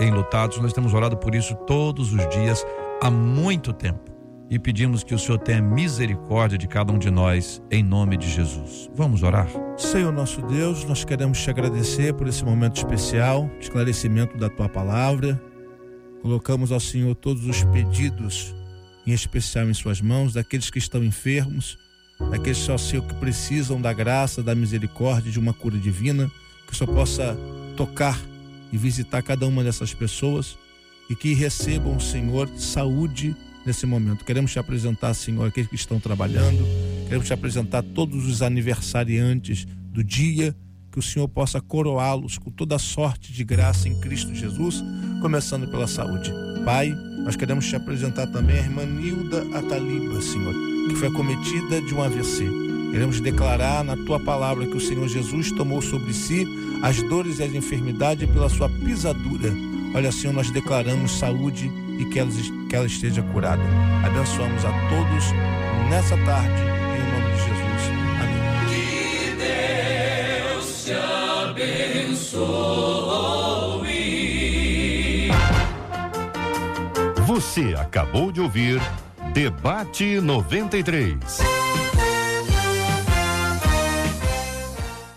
enlutados. 0.00 0.60
Nós 0.60 0.72
temos 0.72 0.92
orado 0.94 1.16
por 1.16 1.34
isso 1.34 1.54
todos 1.66 2.12
os 2.12 2.28
dias 2.28 2.64
há 3.02 3.10
muito 3.10 3.72
tempo 3.72 4.13
e 4.54 4.58
pedimos 4.58 5.02
que 5.02 5.12
o 5.12 5.18
Senhor 5.18 5.38
tenha 5.38 5.60
misericórdia 5.60 6.56
de 6.56 6.68
cada 6.68 6.92
um 6.92 6.98
de 6.98 7.10
nós, 7.10 7.60
em 7.72 7.82
nome 7.82 8.16
de 8.16 8.30
Jesus. 8.30 8.88
Vamos 8.94 9.24
orar? 9.24 9.48
Senhor 9.76 10.12
nosso 10.12 10.40
Deus, 10.42 10.84
nós 10.84 11.04
queremos 11.04 11.40
te 11.42 11.50
agradecer 11.50 12.14
por 12.14 12.28
esse 12.28 12.44
momento 12.44 12.76
especial, 12.76 13.50
esclarecimento 13.58 14.38
da 14.38 14.48
tua 14.48 14.68
palavra. 14.68 15.42
Colocamos 16.22 16.70
ao 16.70 16.78
Senhor 16.78 17.16
todos 17.16 17.44
os 17.46 17.64
pedidos, 17.64 18.54
em 19.04 19.12
especial 19.12 19.68
em 19.68 19.74
Suas 19.74 20.00
mãos, 20.00 20.34
daqueles 20.34 20.70
que 20.70 20.78
estão 20.78 21.02
enfermos, 21.02 21.76
daqueles 22.30 22.58
só 22.58 22.78
Senhor 22.78 23.04
que 23.04 23.14
precisam 23.14 23.80
da 23.80 23.92
graça, 23.92 24.40
da 24.40 24.54
misericórdia, 24.54 25.32
de 25.32 25.40
uma 25.40 25.52
cura 25.52 25.76
divina, 25.76 26.30
que 26.64 26.72
o 26.72 26.76
Senhor 26.76 26.94
possa 26.94 27.36
tocar 27.76 28.16
e 28.72 28.78
visitar 28.78 29.20
cada 29.20 29.48
uma 29.48 29.64
dessas 29.64 29.92
pessoas 29.92 30.56
e 31.10 31.16
que 31.16 31.34
recebam, 31.34 31.98
Senhor, 31.98 32.48
saúde 32.56 33.34
nesse 33.64 33.86
momento. 33.86 34.24
Queremos 34.24 34.52
te 34.52 34.58
apresentar, 34.58 35.14
Senhor, 35.14 35.46
aqueles 35.46 35.68
que 35.68 35.76
estão 35.76 35.98
trabalhando, 35.98 36.64
queremos 37.04 37.26
te 37.26 37.32
apresentar 37.32 37.82
todos 37.82 38.26
os 38.26 38.42
aniversariantes 38.42 39.66
do 39.90 40.02
dia, 40.02 40.54
que 40.90 40.98
o 40.98 41.02
Senhor 41.02 41.28
possa 41.28 41.60
coroá-los 41.60 42.38
com 42.38 42.50
toda 42.50 42.78
sorte 42.78 43.32
de 43.32 43.42
graça 43.42 43.88
em 43.88 43.98
Cristo 44.00 44.34
Jesus, 44.34 44.82
começando 45.20 45.68
pela 45.68 45.86
saúde. 45.86 46.32
Pai, 46.64 46.94
nós 47.24 47.36
queremos 47.36 47.66
te 47.66 47.74
apresentar 47.74 48.26
também 48.28 48.56
a 48.56 48.60
irmã 48.60 48.84
Nilda 48.84 49.42
Ataliba, 49.58 50.20
Senhor, 50.20 50.54
que 50.88 50.94
foi 50.94 51.08
acometida 51.08 51.80
de 51.80 51.94
um 51.94 52.02
AVC. 52.02 52.44
Queremos 52.92 53.20
declarar 53.20 53.82
na 53.82 53.96
tua 53.96 54.20
palavra 54.20 54.66
que 54.66 54.76
o 54.76 54.80
Senhor 54.80 55.08
Jesus 55.08 55.50
tomou 55.52 55.82
sobre 55.82 56.12
si 56.12 56.46
as 56.80 57.02
dores 57.02 57.40
e 57.40 57.42
as 57.42 57.52
enfermidades 57.52 58.30
pela 58.30 58.48
sua 58.48 58.68
pisadura. 58.68 59.52
Olha, 59.94 60.12
Senhor, 60.12 60.32
nós 60.32 60.50
declaramos 60.50 61.18
saúde 61.18 61.72
e 61.98 62.04
que 62.04 62.18
ela, 62.18 62.30
que 62.68 62.76
ela 62.76 62.86
esteja 62.86 63.22
curada. 63.22 63.62
Abençoamos 64.04 64.64
a 64.64 64.70
todos 64.88 65.32
nessa 65.88 66.16
tarde, 66.18 66.62
em 66.96 67.04
nome 67.12 67.30
de 67.32 67.38
Jesus. 67.42 67.82
Amém. 68.20 68.40
Que 68.68 68.84
Deus 70.56 70.84
te 70.84 70.92
abençoe. 71.50 72.64
Você 77.26 77.74
acabou 77.78 78.30
de 78.30 78.40
ouvir 78.40 78.80
Debate 79.32 80.20
93. 80.20 81.63